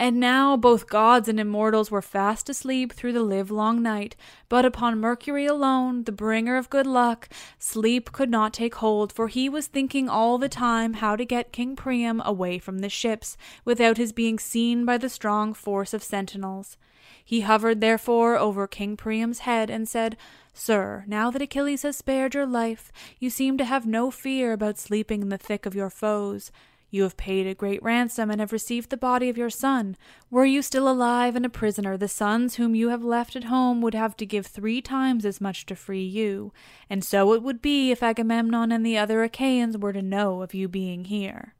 And 0.02 0.18
now 0.18 0.56
both 0.56 0.88
gods 0.88 1.28
and 1.28 1.38
immortals 1.38 1.88
were 1.88 2.02
fast 2.02 2.48
asleep 2.48 2.92
through 2.92 3.12
the 3.12 3.22
livelong 3.22 3.80
night, 3.82 4.16
but 4.48 4.64
upon 4.64 4.98
Mercury 4.98 5.46
alone, 5.46 6.02
the 6.02 6.10
bringer 6.10 6.56
of 6.56 6.68
good 6.68 6.88
luck, 6.88 7.28
sleep 7.60 8.10
could 8.10 8.28
not 8.28 8.52
take 8.52 8.74
hold, 8.74 9.12
for 9.12 9.28
he 9.28 9.48
was 9.48 9.68
thinking 9.68 10.08
all 10.08 10.38
the 10.38 10.48
time 10.48 10.94
how 10.94 11.14
to 11.14 11.24
get 11.24 11.52
King 11.52 11.76
Priam 11.76 12.20
away 12.24 12.58
from 12.58 12.80
the 12.80 12.88
ships, 12.88 13.36
without 13.64 13.96
his 13.96 14.12
being 14.12 14.40
seen 14.40 14.84
by 14.84 14.98
the 14.98 15.08
strong 15.08 15.54
force 15.54 15.94
of 15.94 16.02
sentinels. 16.02 16.76
He 17.24 17.42
hovered 17.42 17.80
therefore 17.80 18.36
over 18.36 18.66
King 18.66 18.96
Priam's 18.96 19.40
head 19.40 19.70
and 19.70 19.88
said, 19.88 20.16
Sir, 20.52 21.04
now 21.06 21.30
that 21.30 21.42
Achilles 21.42 21.82
has 21.82 21.96
spared 21.96 22.34
your 22.34 22.46
life, 22.46 22.90
you 23.20 23.30
seem 23.30 23.56
to 23.56 23.64
have 23.64 23.86
no 23.86 24.10
fear 24.10 24.52
about 24.52 24.80
sleeping 24.80 25.22
in 25.22 25.28
the 25.28 25.38
thick 25.38 25.64
of 25.64 25.76
your 25.76 25.90
foes. 25.90 26.50
You 26.92 27.04
have 27.04 27.16
paid 27.16 27.46
a 27.46 27.54
great 27.54 27.82
ransom 27.82 28.30
and 28.30 28.38
have 28.38 28.52
received 28.52 28.90
the 28.90 28.98
body 28.98 29.30
of 29.30 29.38
your 29.38 29.48
son. 29.48 29.96
Were 30.30 30.44
you 30.44 30.60
still 30.60 30.86
alive 30.86 31.34
and 31.34 31.46
a 31.46 31.48
prisoner, 31.48 31.96
the 31.96 32.06
sons 32.06 32.56
whom 32.56 32.74
you 32.74 32.90
have 32.90 33.02
left 33.02 33.34
at 33.34 33.44
home 33.44 33.80
would 33.80 33.94
have 33.94 34.14
to 34.18 34.26
give 34.26 34.46
three 34.46 34.82
times 34.82 35.24
as 35.24 35.40
much 35.40 35.64
to 35.66 35.74
free 35.74 36.04
you. 36.04 36.52
And 36.90 37.02
so 37.02 37.32
it 37.32 37.42
would 37.42 37.62
be 37.62 37.90
if 37.90 38.02
Agamemnon 38.02 38.70
and 38.70 38.84
the 38.84 38.98
other 38.98 39.22
Achaeans 39.22 39.78
were 39.78 39.94
to 39.94 40.02
know 40.02 40.42
of 40.42 40.52
you 40.52 40.68
being 40.68 41.06
here. 41.06 41.54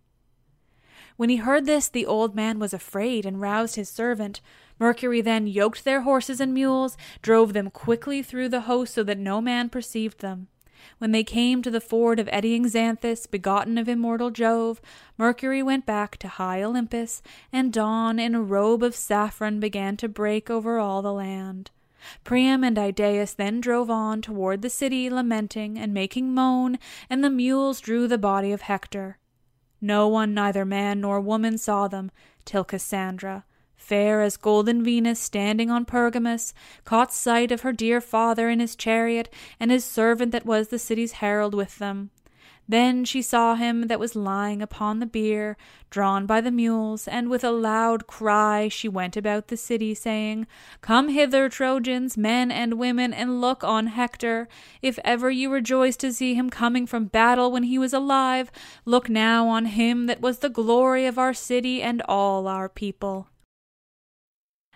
When 1.17 1.31
he 1.31 1.37
heard 1.37 1.65
this, 1.65 1.89
the 1.89 2.05
old 2.05 2.35
man 2.35 2.59
was 2.59 2.75
afraid 2.75 3.25
and 3.25 3.41
roused 3.41 3.77
his 3.77 3.89
servant. 3.89 4.43
Mercury 4.79 5.23
then 5.23 5.47
yoked 5.47 5.85
their 5.85 6.03
horses 6.03 6.43
and 6.43 6.53
mules, 6.53 6.99
drove 7.23 7.55
them 7.55 7.71
quickly 7.71 8.23
through 8.23 8.51
the 8.51 8.63
host 8.63 8.93
so 8.93 9.03
that 9.05 9.19
no 9.19 9.41
man 9.41 9.71
perceived 9.71 10.21
them. 10.21 10.49
When 10.99 11.13
they 11.13 11.25
came 11.25 11.63
to 11.63 11.71
the 11.71 11.81
ford 11.81 12.19
of 12.19 12.29
eddying 12.33 12.67
Xanthus, 12.67 13.27
begotten 13.27 13.79
of 13.79 13.89
immortal 13.89 14.31
Jove, 14.31 14.81
Mercury 15.19 15.63
went 15.63 15.87
back 15.87 16.17
to 16.19 16.29
high 16.29 16.63
Olympus, 16.63 17.23
and 17.53 17.73
dawn 17.73 18.19
in 18.19 18.35
a 18.35 18.43
robe 18.43 18.83
of 18.83 18.95
saffron 18.95 19.61
began 19.61 19.97
to 19.99 20.09
break 20.09 20.51
over 20.51 20.79
all 20.79 21.03
the 21.03 21.13
land. 21.13 21.71
Priam 22.25 22.65
and 22.65 22.79
Idaeus 22.79 23.35
then 23.35 23.61
drove 23.61 23.91
on 23.91 24.23
toward 24.23 24.63
the 24.63 24.71
city, 24.71 25.09
lamenting 25.09 25.79
and 25.79 25.95
making 25.95 26.35
moan, 26.35 26.79
and 27.09 27.23
the 27.23 27.31
mules 27.31 27.81
drew 27.81 28.09
the 28.09 28.19
body 28.19 28.53
of 28.53 28.63
Hector. 28.63 29.19
No 29.81 30.09
one, 30.09 30.35
neither 30.35 30.65
man 30.65 31.01
nor 31.01 31.21
woman, 31.21 31.59
saw 31.59 31.89
them, 31.89 32.11
till 32.45 32.65
Cassandra, 32.65 33.45
fair 33.83 34.23
as 34.23 34.37
golden 34.37 34.83
Venus 34.83 35.21
standing 35.21 35.71
on 35.71 35.85
Pergamus, 35.85 36.55
caught 36.85 37.13
sight 37.13 37.53
of 37.53 37.63
her 37.63 37.73
dear 37.73 38.01
father 38.01 38.49
in 38.49 38.61
his 38.61 38.77
chariot, 38.77 39.29
and 39.59 39.71
his 39.71 39.85
servant 39.85 40.33
that 40.33 40.47
was 40.47 40.69
the 40.69 40.79
city's 40.79 41.13
herald 41.13 41.55
with 41.55 41.79
them. 41.79 42.11
Then 42.69 43.05
she 43.05 43.23
saw 43.23 43.57
him 43.57 43.89
that 43.89 43.99
was 43.99 44.15
lying 44.15 44.63
upon 44.63 45.01
the 45.01 45.07
bier, 45.07 45.57
drawn 45.91 46.27
by 46.27 46.41
the 46.41 46.53
mules, 46.53 47.09
and 47.09 47.29
with 47.29 47.43
a 47.43 47.51
loud 47.51 48.07
cry 48.07 48.69
she 48.69 48.89
went 48.89 49.17
about 49.17 49.49
the 49.49 49.57
city, 49.57 49.95
saying, 49.95 50.47
Come 50.81 51.09
hither, 51.09 51.49
Trojans, 51.49 52.17
men 52.17 52.53
and 52.53 52.79
women, 52.79 53.13
and 53.13 53.41
look 53.41 53.65
on 53.65 53.89
Hector. 53.89 54.49
If 54.81 54.99
ever 55.05 55.29
you 55.29 55.51
rejoiced 55.51 56.01
to 56.01 56.13
see 56.13 56.35
him 56.35 56.51
coming 56.51 56.87
from 56.87 57.07
battle 57.07 57.51
when 57.51 57.65
he 57.65 57.79
was 57.79 57.93
alive, 57.93 58.51
look 58.85 59.11
now 59.11 59.49
on 59.49 59.67
him 59.67 60.07
that 60.07 60.23
was 60.23 60.39
the 60.39 60.49
glory 60.49 61.05
of 61.05 61.19
our 61.19 61.35
city 61.35 61.83
and 61.83 62.01
all 62.03 62.47
our 62.47 62.69
people. 62.69 63.29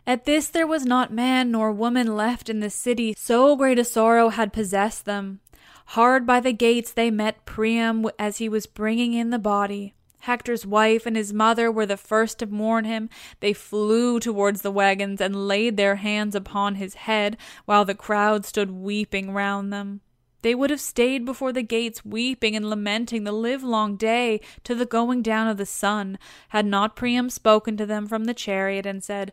At 0.07 0.25
this 0.25 0.49
there 0.49 0.67
was 0.67 0.85
not 0.85 1.13
man 1.13 1.51
nor 1.51 1.73
woman 1.73 2.17
left 2.17 2.49
in 2.49 2.61
the 2.61 2.71
city, 2.71 3.15
so 3.19 3.57
great 3.57 3.79
a 3.79 3.85
sorrow 3.85 4.29
had 4.29 4.53
possessed 4.53 5.05
them. 5.05 5.41
Hard 5.87 6.25
by 6.25 6.39
the 6.39 6.53
gates 6.53 6.93
they 6.93 7.11
met 7.11 7.45
Priam 7.45 8.07
as 8.19 8.39
he 8.39 8.49
was 8.49 8.67
bringing 8.67 9.15
in 9.15 9.31
the 9.31 9.39
body. 9.39 9.95
Hector's 10.21 10.65
wife 10.65 11.07
and 11.07 11.17
his 11.17 11.33
mother 11.33 11.71
were 11.71 11.87
the 11.87 11.97
first 11.97 12.39
to 12.39 12.47
mourn 12.47 12.85
him. 12.85 13.09
They 13.41 13.53
flew 13.53 14.21
towards 14.21 14.63
the 14.63 14.71
wagons 14.71 15.21
and 15.21 15.49
laid 15.49 15.77
their 15.77 15.97
hands 15.97 16.35
upon 16.35 16.77
his 16.77 16.95
head, 16.95 17.37
while 17.65 17.85
the 17.85 17.95
crowd 17.95 18.45
stood 18.45 18.71
weeping 18.71 19.33
round 19.33 19.73
them. 19.73 20.01
They 20.43 20.55
would 20.55 20.71
have 20.71 20.81
stayed 20.81 21.25
before 21.25 21.53
the 21.53 21.63
gates, 21.63 22.05
weeping 22.05 22.55
and 22.55 22.71
lamenting 22.71 23.25
the 23.25 23.33
livelong 23.33 23.97
day 23.97 24.41
to 24.63 24.75
the 24.75 24.87
going 24.87 25.23
down 25.23 25.49
of 25.49 25.57
the 25.57 25.67
sun, 25.67 26.19
had 26.51 26.67
not 26.67 26.95
Priam 26.95 27.31
spoken 27.31 27.77
to 27.77 27.87
them 27.87 28.07
from 28.07 28.25
the 28.25 28.35
chariot 28.35 28.87
and 28.87 29.03
said, 29.03 29.33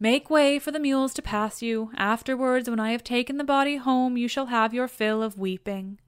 Make 0.00 0.28
way 0.28 0.58
for 0.58 0.70
the 0.70 0.80
mules 0.80 1.14
to 1.14 1.22
pass 1.22 1.62
you. 1.62 1.90
Afterwards, 1.96 2.68
when 2.68 2.80
I 2.80 2.90
have 2.90 3.04
taken 3.04 3.36
the 3.36 3.44
body 3.44 3.76
home, 3.76 4.16
you 4.16 4.28
shall 4.28 4.46
have 4.46 4.74
your 4.74 4.88
fill 4.88 5.22
of 5.22 5.38
weeping. 5.38 5.98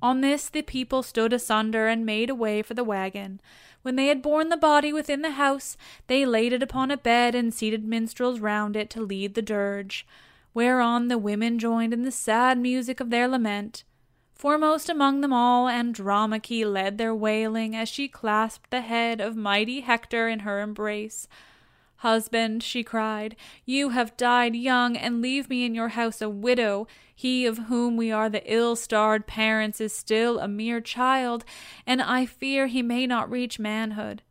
On 0.00 0.20
this 0.20 0.48
the 0.48 0.62
people 0.62 1.02
stood 1.02 1.32
asunder 1.32 1.88
and 1.88 2.06
made 2.06 2.30
a 2.30 2.34
way 2.34 2.62
for 2.62 2.74
the 2.74 2.84
wagon. 2.84 3.40
When 3.82 3.96
they 3.96 4.06
had 4.06 4.22
borne 4.22 4.48
the 4.48 4.56
body 4.56 4.92
within 4.92 5.22
the 5.22 5.32
house, 5.32 5.76
they 6.06 6.24
laid 6.24 6.52
it 6.52 6.62
upon 6.62 6.90
a 6.90 6.96
bed 6.96 7.34
and 7.34 7.52
seated 7.52 7.84
minstrels 7.84 8.38
round 8.38 8.76
it 8.76 8.90
to 8.90 9.00
lead 9.00 9.34
the 9.34 9.42
dirge, 9.42 10.06
whereon 10.54 11.08
the 11.08 11.18
women 11.18 11.58
joined 11.58 11.92
in 11.92 12.02
the 12.02 12.12
sad 12.12 12.58
music 12.58 13.00
of 13.00 13.10
their 13.10 13.26
lament. 13.26 13.82
Foremost 14.34 14.88
among 14.88 15.20
them 15.20 15.32
all, 15.32 15.68
Andromache 15.68 16.64
led 16.64 16.96
their 16.96 17.14
wailing 17.14 17.74
as 17.74 17.88
she 17.88 18.06
clasped 18.06 18.70
the 18.70 18.82
head 18.82 19.20
of 19.20 19.36
mighty 19.36 19.80
Hector 19.80 20.28
in 20.28 20.40
her 20.40 20.60
embrace. 20.60 21.26
Husband, 21.98 22.62
she 22.62 22.84
cried, 22.84 23.34
you 23.64 23.88
have 23.88 24.16
died 24.16 24.54
young, 24.54 24.96
and 24.96 25.20
leave 25.20 25.50
me 25.50 25.64
in 25.64 25.74
your 25.74 25.88
house 25.88 26.22
a 26.22 26.28
widow. 26.28 26.86
He 27.12 27.44
of 27.44 27.58
whom 27.66 27.96
we 27.96 28.12
are 28.12 28.28
the 28.28 28.42
ill 28.46 28.76
starred 28.76 29.26
parents 29.26 29.80
is 29.80 29.92
still 29.92 30.38
a 30.38 30.46
mere 30.46 30.80
child, 30.80 31.44
and 31.84 32.00
I 32.00 32.24
fear 32.24 32.68
he 32.68 32.82
may 32.82 33.08
not 33.08 33.28
reach 33.28 33.58
manhood. 33.58 34.22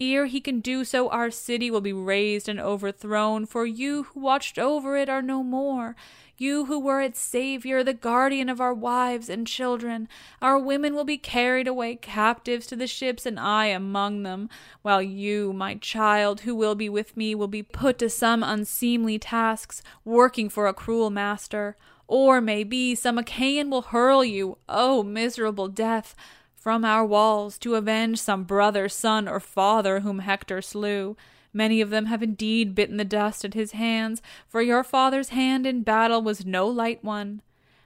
Ere 0.00 0.26
he 0.26 0.40
can 0.40 0.58
do 0.58 0.84
so, 0.84 1.08
our 1.10 1.30
city 1.30 1.70
will 1.70 1.80
be 1.80 1.92
razed 1.92 2.48
and 2.48 2.58
overthrown, 2.58 3.46
for 3.46 3.66
you 3.66 4.02
who 4.02 4.18
watched 4.18 4.58
over 4.58 4.96
it 4.96 5.08
are 5.08 5.22
no 5.22 5.44
more. 5.44 5.94
You 6.42 6.64
who 6.64 6.80
were 6.80 7.00
its 7.00 7.20
savior, 7.20 7.84
the 7.84 7.94
guardian 7.94 8.48
of 8.48 8.60
our 8.60 8.74
wives 8.74 9.28
and 9.28 9.46
children, 9.46 10.08
our 10.40 10.58
women 10.58 10.92
will 10.92 11.04
be 11.04 11.16
carried 11.16 11.68
away 11.68 11.94
captives 11.94 12.66
to 12.66 12.74
the 12.74 12.88
ships, 12.88 13.24
and 13.24 13.38
I 13.38 13.66
among 13.66 14.24
them, 14.24 14.48
while 14.82 15.00
you, 15.00 15.52
my 15.52 15.76
child, 15.76 16.40
who 16.40 16.56
will 16.56 16.74
be 16.74 16.88
with 16.88 17.16
me, 17.16 17.36
will 17.36 17.46
be 17.46 17.62
put 17.62 17.96
to 18.00 18.10
some 18.10 18.42
unseemly 18.42 19.20
tasks, 19.20 19.84
working 20.04 20.48
for 20.48 20.66
a 20.66 20.74
cruel 20.74 21.10
master. 21.10 21.76
Or, 22.08 22.40
may 22.40 22.64
be, 22.64 22.96
some 22.96 23.18
Achaean 23.18 23.70
will 23.70 23.82
hurl 23.82 24.24
you, 24.24 24.58
O 24.68 25.04
miserable 25.04 25.68
death! 25.68 26.16
from 26.56 26.84
our 26.84 27.04
walls 27.04 27.56
to 27.58 27.76
avenge 27.76 28.20
some 28.20 28.42
brother, 28.42 28.88
son, 28.88 29.28
or 29.28 29.38
father 29.38 30.00
whom 30.00 30.18
Hector 30.18 30.60
slew. 30.60 31.16
Many 31.52 31.80
of 31.80 31.90
them 31.90 32.06
have 32.06 32.22
indeed 32.22 32.74
bitten 32.74 32.96
the 32.96 33.04
dust 33.04 33.44
at 33.44 33.54
his 33.54 33.72
hands, 33.72 34.22
for 34.48 34.62
your 34.62 34.82
father's 34.82 35.30
hand 35.30 35.66
in 35.66 35.82
battle 35.82 36.22
was 36.22 36.46
no 36.46 36.66
light 36.66 37.04
one. 37.04 37.42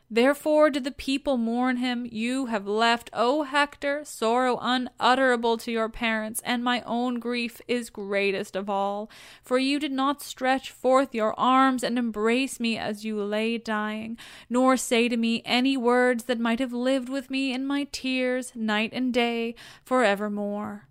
Therefore 0.09 0.71
did 0.71 0.85
the 0.85 0.93
people 0.93 1.37
mourn 1.37 1.79
him. 1.79 2.07
You 2.09 2.47
have 2.47 2.69
left, 2.69 3.11
O 3.13 3.43
Hector, 3.43 4.05
sorrow 4.05 4.57
unutterable 4.63 5.57
to 5.59 5.73
your 5.73 5.89
parents, 5.89 6.41
and 6.45 6.63
my 6.63 6.81
own 6.83 7.19
grief 7.19 7.61
is 7.67 7.91
greatest 7.91 8.55
of 8.55 8.71
all. 8.71 9.11
For 9.43 9.59
you 9.59 9.81
did 9.81 9.91
not 9.91 10.23
stretch 10.23 10.71
forth 10.71 11.13
your 11.13 11.39
arms 11.39 11.83
and 11.83 11.99
embrace 11.99 12.61
me 12.61 12.79
as 12.79 13.05
you 13.05 13.21
lay 13.21 13.59
dying, 13.59 14.17
nor 14.49 14.77
say 14.77 15.09
to 15.09 15.17
me 15.17 15.43
any 15.45 15.77
words 15.77 16.25
that 16.25 16.39
might 16.39 16.61
have 16.61 16.73
lived 16.73 17.09
with 17.09 17.29
me 17.29 17.53
in 17.53 17.67
my 17.67 17.89
tears 17.91 18.53
night 18.55 18.91
and 18.93 19.13
day 19.13 19.57
for 19.85 20.05
evermore. 20.05 20.87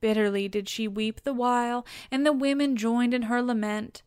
Bitterly 0.00 0.48
did 0.48 0.68
she 0.68 0.88
weep 0.88 1.22
the 1.22 1.32
while, 1.32 1.86
and 2.10 2.24
the 2.24 2.32
women 2.32 2.76
joined 2.76 3.14
in 3.14 3.22
her 3.22 3.42
lament. 3.42 4.02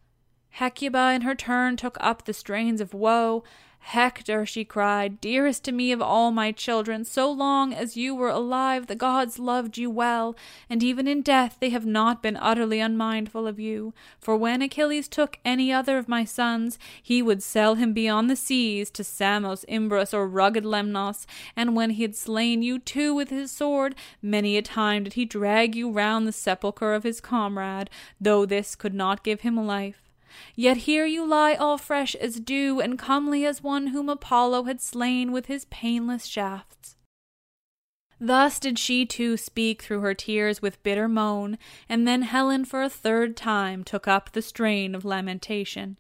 Hecuba 0.51 1.11
in 1.13 1.21
her 1.21 1.35
turn 1.35 1.77
took 1.77 1.97
up 1.99 2.25
the 2.25 2.33
strains 2.33 2.79
of 2.79 2.93
woe. 2.93 3.43
Hector, 3.85 4.45
she 4.45 4.63
cried, 4.63 5.19
dearest 5.19 5.65
to 5.65 5.71
me 5.73 5.91
of 5.91 6.01
all 6.01 6.31
my 6.31 6.51
children, 6.53 7.03
so 7.03 7.29
long 7.29 7.73
as 7.73 7.97
you 7.97 8.15
were 8.15 8.29
alive 8.29 8.87
the 8.87 8.95
gods 8.95 9.37
loved 9.37 9.77
you 9.77 9.89
well, 9.89 10.35
and 10.69 10.81
even 10.81 11.05
in 11.05 11.21
death 11.21 11.57
they 11.59 11.69
have 11.69 11.85
not 11.85 12.23
been 12.23 12.37
utterly 12.37 12.79
unmindful 12.79 13.45
of 13.45 13.59
you. 13.59 13.93
For 14.19 14.37
when 14.37 14.61
Achilles 14.61 15.09
took 15.09 15.37
any 15.43 15.71
other 15.71 15.97
of 15.97 16.07
my 16.07 16.23
sons, 16.23 16.79
he 17.01 17.21
would 17.21 17.43
sell 17.43 17.75
him 17.75 17.91
beyond 17.91 18.29
the 18.29 18.37
seas 18.37 18.89
to 18.91 19.03
Samos, 19.03 19.65
Imbrus, 19.67 20.13
or 20.13 20.27
rugged 20.27 20.63
Lemnos, 20.63 21.25
and 21.55 21.75
when 21.75 21.91
he 21.91 22.03
had 22.03 22.15
slain 22.15 22.63
you 22.63 22.79
too 22.79 23.13
with 23.13 23.29
his 23.29 23.51
sword, 23.51 23.95
many 24.21 24.55
a 24.55 24.61
time 24.61 25.03
did 25.03 25.13
he 25.13 25.25
drag 25.25 25.75
you 25.75 25.91
round 25.91 26.25
the 26.25 26.31
sepulchre 26.31 26.93
of 26.93 27.03
his 27.03 27.19
comrade, 27.19 27.89
though 28.19 28.45
this 28.45 28.75
could 28.75 28.93
not 28.93 29.23
give 29.23 29.41
him 29.41 29.57
life. 29.67 30.02
Yet 30.55 30.77
here 30.77 31.05
you 31.05 31.25
lie 31.25 31.55
all 31.55 31.77
fresh 31.77 32.15
as 32.15 32.39
dew, 32.39 32.79
and 32.79 32.97
comely 32.97 33.45
as 33.45 33.63
one 33.63 33.87
whom 33.87 34.09
Apollo 34.09 34.63
had 34.63 34.81
slain 34.81 35.31
with 35.31 35.47
his 35.47 35.65
painless 35.65 36.25
shafts. 36.25 36.95
Thus 38.19 38.59
did 38.59 38.79
she 38.79 39.05
too 39.05 39.35
speak 39.35 39.81
through 39.81 39.99
her 39.99 40.13
tears 40.13 40.61
with 40.61 40.81
bitter 40.81 41.07
moan, 41.07 41.57
and 41.89 42.07
then 42.07 42.21
Helen 42.21 42.63
for 42.63 42.81
a 42.81 42.89
third 42.89 43.35
time 43.35 43.83
took 43.83 44.07
up 44.07 44.31
the 44.31 44.41
strain 44.41 44.95
of 44.95 45.03
lamentation. 45.03 45.97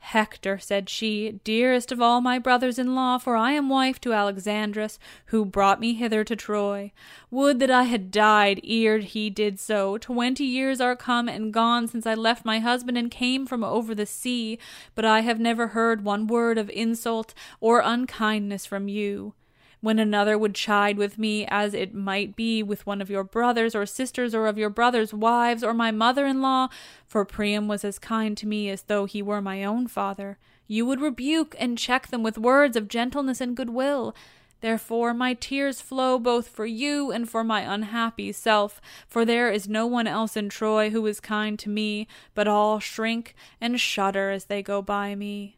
Hector, 0.00 0.58
said 0.58 0.88
she, 0.88 1.40
dearest 1.44 1.92
of 1.92 2.00
all 2.00 2.20
my 2.20 2.38
brothers 2.38 2.78
in 2.78 2.94
law, 2.94 3.18
for 3.18 3.36
I 3.36 3.52
am 3.52 3.68
wife 3.68 4.00
to 4.00 4.12
Alexandrus, 4.12 4.98
who 5.26 5.44
brought 5.44 5.78
me 5.78 5.94
hither 5.94 6.24
to 6.24 6.34
Troy. 6.34 6.92
Would 7.30 7.60
that 7.60 7.70
I 7.70 7.84
had 7.84 8.10
died 8.10 8.60
ere 8.64 8.98
he 8.98 9.30
did 9.30 9.60
so. 9.60 9.98
Twenty 9.98 10.44
years 10.44 10.80
are 10.80 10.96
come 10.96 11.28
and 11.28 11.52
gone 11.52 11.86
since 11.86 12.06
I 12.06 12.14
left 12.14 12.44
my 12.44 12.58
husband 12.58 12.98
and 12.98 13.10
came 13.10 13.46
from 13.46 13.62
over 13.62 13.94
the 13.94 14.06
sea, 14.06 14.58
but 14.94 15.04
I 15.04 15.20
have 15.20 15.38
never 15.38 15.68
heard 15.68 16.02
one 16.02 16.26
word 16.26 16.58
of 16.58 16.70
insult 16.70 17.32
or 17.60 17.80
unkindness 17.84 18.66
from 18.66 18.88
you 18.88 19.34
when 19.80 19.98
another 19.98 20.36
would 20.36 20.54
chide 20.54 20.96
with 20.96 21.18
me 21.18 21.46
as 21.46 21.74
it 21.74 21.94
might 21.94 22.36
be 22.36 22.62
with 22.62 22.86
one 22.86 23.00
of 23.00 23.10
your 23.10 23.24
brothers 23.24 23.74
or 23.74 23.86
sisters 23.86 24.34
or 24.34 24.46
of 24.46 24.58
your 24.58 24.70
brothers' 24.70 25.14
wives 25.14 25.64
or 25.64 25.72
my 25.72 25.90
mother 25.90 26.26
in 26.26 26.42
law, 26.42 26.68
for 27.06 27.24
Priam 27.24 27.68
was 27.68 27.84
as 27.84 27.98
kind 27.98 28.36
to 28.36 28.46
me 28.46 28.68
as 28.68 28.82
though 28.82 29.04
he 29.04 29.22
were 29.22 29.40
my 29.40 29.64
own 29.64 29.86
father, 29.86 30.38
you 30.66 30.86
would 30.86 31.00
rebuke 31.00 31.56
and 31.58 31.78
check 31.78 32.08
them 32.08 32.22
with 32.22 32.38
words 32.38 32.76
of 32.76 32.88
gentleness 32.88 33.40
and 33.40 33.56
goodwill. 33.56 34.14
Therefore 34.60 35.14
my 35.14 35.34
tears 35.34 35.80
flow 35.80 36.18
both 36.18 36.48
for 36.48 36.66
you 36.66 37.10
and 37.10 37.28
for 37.28 37.42
my 37.42 37.60
unhappy 37.62 38.30
self, 38.32 38.80
for 39.08 39.24
there 39.24 39.50
is 39.50 39.68
no 39.68 39.86
one 39.86 40.06
else 40.06 40.36
in 40.36 40.50
Troy 40.50 40.90
who 40.90 41.06
is 41.06 41.18
kind 41.18 41.58
to 41.58 41.70
me, 41.70 42.06
but 42.34 42.46
all 42.46 42.78
shrink 42.78 43.34
and 43.60 43.80
shudder 43.80 44.30
as 44.30 44.44
they 44.44 44.62
go 44.62 44.82
by 44.82 45.14
me. 45.14 45.56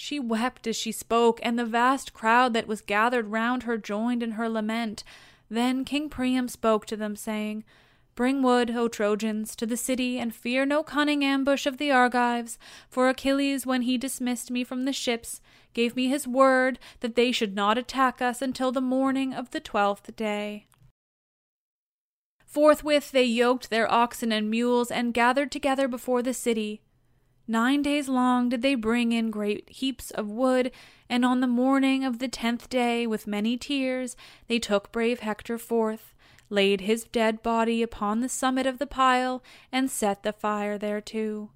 She 0.00 0.20
wept 0.20 0.68
as 0.68 0.76
she 0.76 0.92
spoke, 0.92 1.40
and 1.42 1.58
the 1.58 1.64
vast 1.64 2.12
crowd 2.12 2.52
that 2.52 2.68
was 2.68 2.80
gathered 2.80 3.32
round 3.32 3.64
her 3.64 3.76
joined 3.76 4.22
in 4.22 4.32
her 4.32 4.48
lament. 4.48 5.02
Then 5.50 5.84
King 5.84 6.08
Priam 6.08 6.46
spoke 6.46 6.86
to 6.86 6.96
them, 6.96 7.16
saying, 7.16 7.64
Bring 8.14 8.40
wood, 8.40 8.70
O 8.70 8.86
Trojans, 8.86 9.56
to 9.56 9.66
the 9.66 9.76
city, 9.76 10.16
and 10.20 10.32
fear 10.32 10.64
no 10.64 10.84
cunning 10.84 11.24
ambush 11.24 11.66
of 11.66 11.78
the 11.78 11.90
Argives, 11.90 12.60
for 12.88 13.08
Achilles, 13.08 13.66
when 13.66 13.82
he 13.82 13.98
dismissed 13.98 14.52
me 14.52 14.62
from 14.62 14.84
the 14.84 14.92
ships, 14.92 15.40
gave 15.74 15.96
me 15.96 16.06
his 16.06 16.28
word 16.28 16.78
that 17.00 17.16
they 17.16 17.32
should 17.32 17.56
not 17.56 17.76
attack 17.76 18.22
us 18.22 18.40
until 18.40 18.70
the 18.70 18.80
morning 18.80 19.34
of 19.34 19.50
the 19.50 19.58
twelfth 19.58 20.14
day. 20.14 20.68
Forthwith 22.46 23.10
they 23.10 23.24
yoked 23.24 23.68
their 23.68 23.90
oxen 23.90 24.30
and 24.30 24.48
mules 24.48 24.92
and 24.92 25.12
gathered 25.12 25.50
together 25.50 25.88
before 25.88 26.22
the 26.22 26.32
city. 26.32 26.82
Nine 27.50 27.80
days 27.80 28.10
long 28.10 28.50
did 28.50 28.60
they 28.60 28.74
bring 28.74 29.12
in 29.12 29.30
great 29.30 29.70
heaps 29.70 30.10
of 30.10 30.28
wood, 30.28 30.70
and 31.08 31.24
on 31.24 31.40
the 31.40 31.46
morning 31.46 32.04
of 32.04 32.18
the 32.18 32.28
tenth 32.28 32.68
day, 32.68 33.06
with 33.06 33.26
many 33.26 33.56
tears, 33.56 34.16
they 34.48 34.58
took 34.58 34.92
brave 34.92 35.20
Hector 35.20 35.56
forth, 35.56 36.14
laid 36.50 36.82
his 36.82 37.04
dead 37.04 37.42
body 37.42 37.82
upon 37.82 38.20
the 38.20 38.28
summit 38.28 38.66
of 38.66 38.78
the 38.78 38.86
pile, 38.86 39.42
and 39.72 39.90
set 39.90 40.22
the 40.22 40.32
fire 40.34 40.76
thereto. 40.76 41.50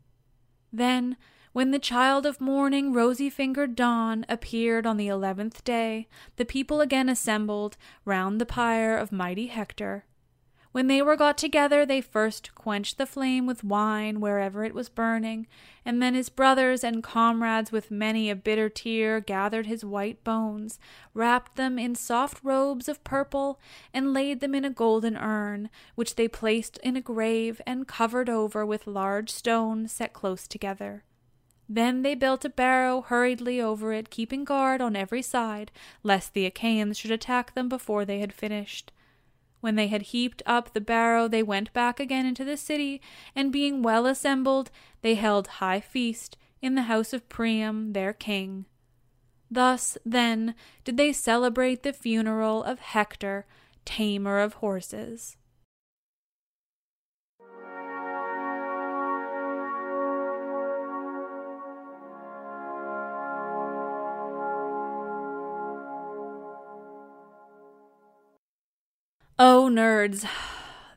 Then, 0.72 1.18
when 1.52 1.72
the 1.72 1.78
child 1.78 2.24
of 2.24 2.40
morning, 2.40 2.94
rosy 2.94 3.28
fingered 3.28 3.76
dawn, 3.76 4.24
appeared 4.30 4.86
on 4.86 4.96
the 4.96 5.08
eleventh 5.08 5.62
day, 5.62 6.08
the 6.36 6.46
people 6.46 6.80
again 6.80 7.10
assembled 7.10 7.76
round 8.06 8.40
the 8.40 8.46
pyre 8.46 8.96
of 8.96 9.12
mighty 9.12 9.48
Hector. 9.48 10.06
When 10.72 10.86
they 10.86 11.02
were 11.02 11.16
got 11.16 11.36
together, 11.36 11.84
they 11.84 12.00
first 12.00 12.54
quenched 12.54 12.96
the 12.96 13.04
flame 13.04 13.44
with 13.44 13.62
wine 13.62 14.20
wherever 14.20 14.64
it 14.64 14.72
was 14.74 14.88
burning, 14.88 15.46
and 15.84 16.02
then 16.02 16.14
his 16.14 16.30
brothers 16.30 16.82
and 16.82 17.02
comrades 17.02 17.70
with 17.70 17.90
many 17.90 18.30
a 18.30 18.34
bitter 18.34 18.70
tear 18.70 19.20
gathered 19.20 19.66
his 19.66 19.84
white 19.84 20.24
bones, 20.24 20.78
wrapped 21.12 21.56
them 21.56 21.78
in 21.78 21.94
soft 21.94 22.42
robes 22.42 22.88
of 22.88 23.04
purple, 23.04 23.60
and 23.92 24.14
laid 24.14 24.40
them 24.40 24.54
in 24.54 24.64
a 24.64 24.70
golden 24.70 25.14
urn, 25.14 25.68
which 25.94 26.16
they 26.16 26.26
placed 26.26 26.78
in 26.78 26.96
a 26.96 27.02
grave 27.02 27.60
and 27.66 27.86
covered 27.86 28.30
over 28.30 28.64
with 28.64 28.86
large 28.86 29.28
stones 29.28 29.92
set 29.92 30.14
close 30.14 30.48
together. 30.48 31.04
Then 31.68 32.00
they 32.00 32.14
built 32.14 32.46
a 32.46 32.50
barrow 32.50 33.02
hurriedly 33.02 33.60
over 33.60 33.92
it, 33.92 34.08
keeping 34.08 34.44
guard 34.44 34.80
on 34.80 34.96
every 34.96 35.22
side, 35.22 35.70
lest 36.02 36.32
the 36.32 36.46
Achaeans 36.46 36.96
should 36.96 37.10
attack 37.10 37.54
them 37.54 37.68
before 37.68 38.06
they 38.06 38.20
had 38.20 38.32
finished. 38.32 38.90
When 39.62 39.76
they 39.76 39.86
had 39.86 40.02
heaped 40.02 40.42
up 40.44 40.72
the 40.72 40.80
barrow, 40.80 41.28
they 41.28 41.42
went 41.42 41.72
back 41.72 42.00
again 42.00 42.26
into 42.26 42.44
the 42.44 42.56
city, 42.56 43.00
and 43.32 43.52
being 43.52 43.80
well 43.80 44.06
assembled, 44.06 44.72
they 45.02 45.14
held 45.14 45.46
high 45.46 45.78
feast 45.78 46.36
in 46.60 46.74
the 46.74 46.82
house 46.82 47.12
of 47.12 47.28
Priam, 47.28 47.92
their 47.92 48.12
king. 48.12 48.66
Thus, 49.48 49.96
then, 50.04 50.56
did 50.82 50.96
they 50.96 51.12
celebrate 51.12 51.84
the 51.84 51.92
funeral 51.92 52.64
of 52.64 52.80
Hector, 52.80 53.46
tamer 53.84 54.40
of 54.40 54.54
horses. 54.54 55.36
Oh, 69.44 69.68
nerds. 69.68 70.24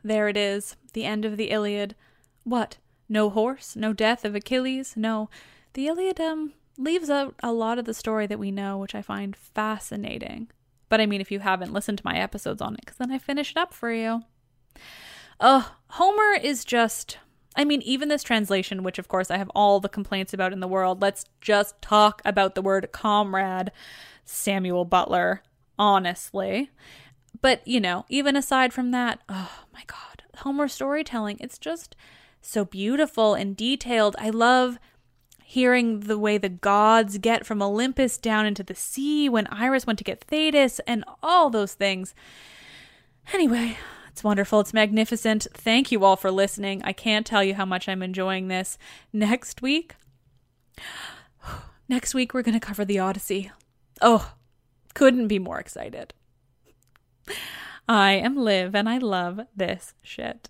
There 0.04 0.28
it 0.28 0.36
is, 0.36 0.76
the 0.92 1.04
end 1.04 1.24
of 1.24 1.36
the 1.36 1.50
Iliad. 1.50 1.96
What? 2.44 2.76
No 3.08 3.28
horse? 3.28 3.74
No 3.74 3.92
death 3.92 4.24
of 4.24 4.36
Achilles? 4.36 4.94
No. 4.96 5.28
The 5.72 5.88
Iliad, 5.88 6.20
um, 6.20 6.52
leaves 6.78 7.10
out 7.10 7.34
a 7.42 7.52
lot 7.52 7.80
of 7.80 7.86
the 7.86 7.92
story 7.92 8.28
that 8.28 8.38
we 8.38 8.52
know, 8.52 8.78
which 8.78 8.94
I 8.94 9.02
find 9.02 9.34
fascinating. 9.34 10.48
But 10.88 11.00
I 11.00 11.06
mean, 11.06 11.20
if 11.20 11.32
you 11.32 11.40
haven't 11.40 11.72
listened 11.72 11.98
to 11.98 12.06
my 12.06 12.18
episodes 12.18 12.62
on 12.62 12.74
it, 12.74 12.82
because 12.82 12.98
then 12.98 13.10
I 13.10 13.18
finish 13.18 13.50
it 13.50 13.56
up 13.56 13.74
for 13.74 13.90
you. 13.90 14.22
Oh, 15.40 15.74
Homer 15.88 16.38
is 16.40 16.64
just. 16.64 17.18
I 17.56 17.64
mean, 17.64 17.82
even 17.82 18.08
this 18.08 18.22
translation, 18.22 18.84
which 18.84 19.00
of 19.00 19.08
course 19.08 19.28
I 19.28 19.38
have 19.38 19.50
all 19.56 19.80
the 19.80 19.88
complaints 19.88 20.32
about 20.32 20.52
in 20.52 20.60
the 20.60 20.68
world, 20.68 21.02
let's 21.02 21.24
just 21.40 21.82
talk 21.82 22.22
about 22.24 22.54
the 22.54 22.62
word 22.62 22.92
comrade, 22.92 23.72
Samuel 24.24 24.84
Butler, 24.84 25.42
honestly. 25.76 26.70
But, 27.42 27.66
you 27.66 27.80
know, 27.80 28.04
even 28.08 28.36
aside 28.36 28.72
from 28.72 28.90
that, 28.92 29.20
oh 29.28 29.64
my 29.72 29.82
God, 29.86 30.22
Homer 30.38 30.68
storytelling, 30.68 31.38
it's 31.40 31.58
just 31.58 31.96
so 32.40 32.64
beautiful 32.64 33.34
and 33.34 33.56
detailed. 33.56 34.16
I 34.18 34.30
love 34.30 34.78
hearing 35.44 36.00
the 36.00 36.18
way 36.18 36.38
the 36.38 36.48
gods 36.48 37.18
get 37.18 37.46
from 37.46 37.62
Olympus 37.62 38.18
down 38.18 38.46
into 38.46 38.62
the 38.62 38.74
sea 38.74 39.28
when 39.28 39.46
Iris 39.46 39.86
went 39.86 39.98
to 39.98 40.04
get 40.04 40.20
Thetis 40.24 40.80
and 40.86 41.04
all 41.22 41.50
those 41.50 41.74
things. 41.74 42.14
Anyway, 43.32 43.76
it's 44.10 44.24
wonderful. 44.24 44.60
It's 44.60 44.74
magnificent. 44.74 45.46
Thank 45.54 45.92
you 45.92 46.04
all 46.04 46.16
for 46.16 46.30
listening. 46.30 46.82
I 46.84 46.92
can't 46.92 47.26
tell 47.26 47.44
you 47.44 47.54
how 47.54 47.64
much 47.64 47.88
I'm 47.88 48.02
enjoying 48.02 48.48
this. 48.48 48.76
Next 49.12 49.62
week, 49.62 49.94
next 51.88 52.14
week, 52.14 52.34
we're 52.34 52.42
going 52.42 52.58
to 52.58 52.66
cover 52.66 52.84
the 52.84 52.98
Odyssey. 52.98 53.50
Oh, 54.00 54.32
couldn't 54.94 55.28
be 55.28 55.38
more 55.38 55.58
excited. 55.58 56.12
I 57.88 58.12
am 58.12 58.36
Liv 58.36 58.74
and 58.74 58.88
I 58.88 58.98
love 58.98 59.40
this 59.54 59.94
shit. 60.02 60.48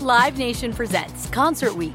Live 0.00 0.36
Nation 0.36 0.72
presents 0.72 1.28
Concert 1.30 1.74
Week. 1.74 1.94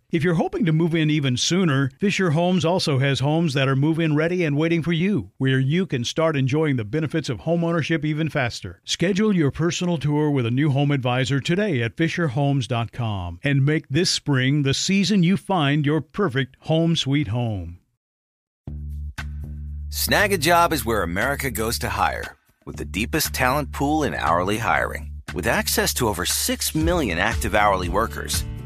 If 0.11 0.25
you're 0.25 0.33
hoping 0.33 0.65
to 0.65 0.73
move 0.73 0.93
in 0.93 1.09
even 1.09 1.37
sooner, 1.37 1.89
Fisher 1.97 2.31
Homes 2.31 2.65
also 2.65 2.99
has 2.99 3.21
homes 3.21 3.53
that 3.53 3.69
are 3.69 3.77
move 3.77 3.97
in 3.97 4.13
ready 4.13 4.43
and 4.43 4.57
waiting 4.57 4.83
for 4.83 4.91
you, 4.91 5.31
where 5.37 5.57
you 5.57 5.85
can 5.85 6.03
start 6.03 6.35
enjoying 6.35 6.75
the 6.75 6.83
benefits 6.83 7.29
of 7.29 7.39
homeownership 7.39 8.03
even 8.03 8.27
faster. 8.27 8.81
Schedule 8.83 9.33
your 9.33 9.51
personal 9.51 9.97
tour 9.97 10.29
with 10.29 10.45
a 10.45 10.51
new 10.51 10.69
home 10.69 10.91
advisor 10.91 11.39
today 11.39 11.81
at 11.81 11.95
FisherHomes.com 11.95 13.39
and 13.41 13.65
make 13.65 13.87
this 13.87 14.09
spring 14.09 14.63
the 14.63 14.73
season 14.73 15.23
you 15.23 15.37
find 15.37 15.85
your 15.85 16.01
perfect 16.01 16.57
home 16.59 16.97
sweet 16.97 17.29
home. 17.29 17.79
Snagajob 19.87 20.73
is 20.73 20.83
where 20.83 21.03
America 21.03 21.49
goes 21.49 21.79
to 21.79 21.87
hire, 21.87 22.35
with 22.65 22.75
the 22.75 22.83
deepest 22.83 23.33
talent 23.33 23.71
pool 23.71 24.03
in 24.03 24.13
hourly 24.13 24.57
hiring. 24.57 25.13
With 25.33 25.47
access 25.47 25.93
to 25.93 26.09
over 26.09 26.25
6 26.25 26.75
million 26.75 27.17
active 27.17 27.55
hourly 27.55 27.87
workers, 27.87 28.43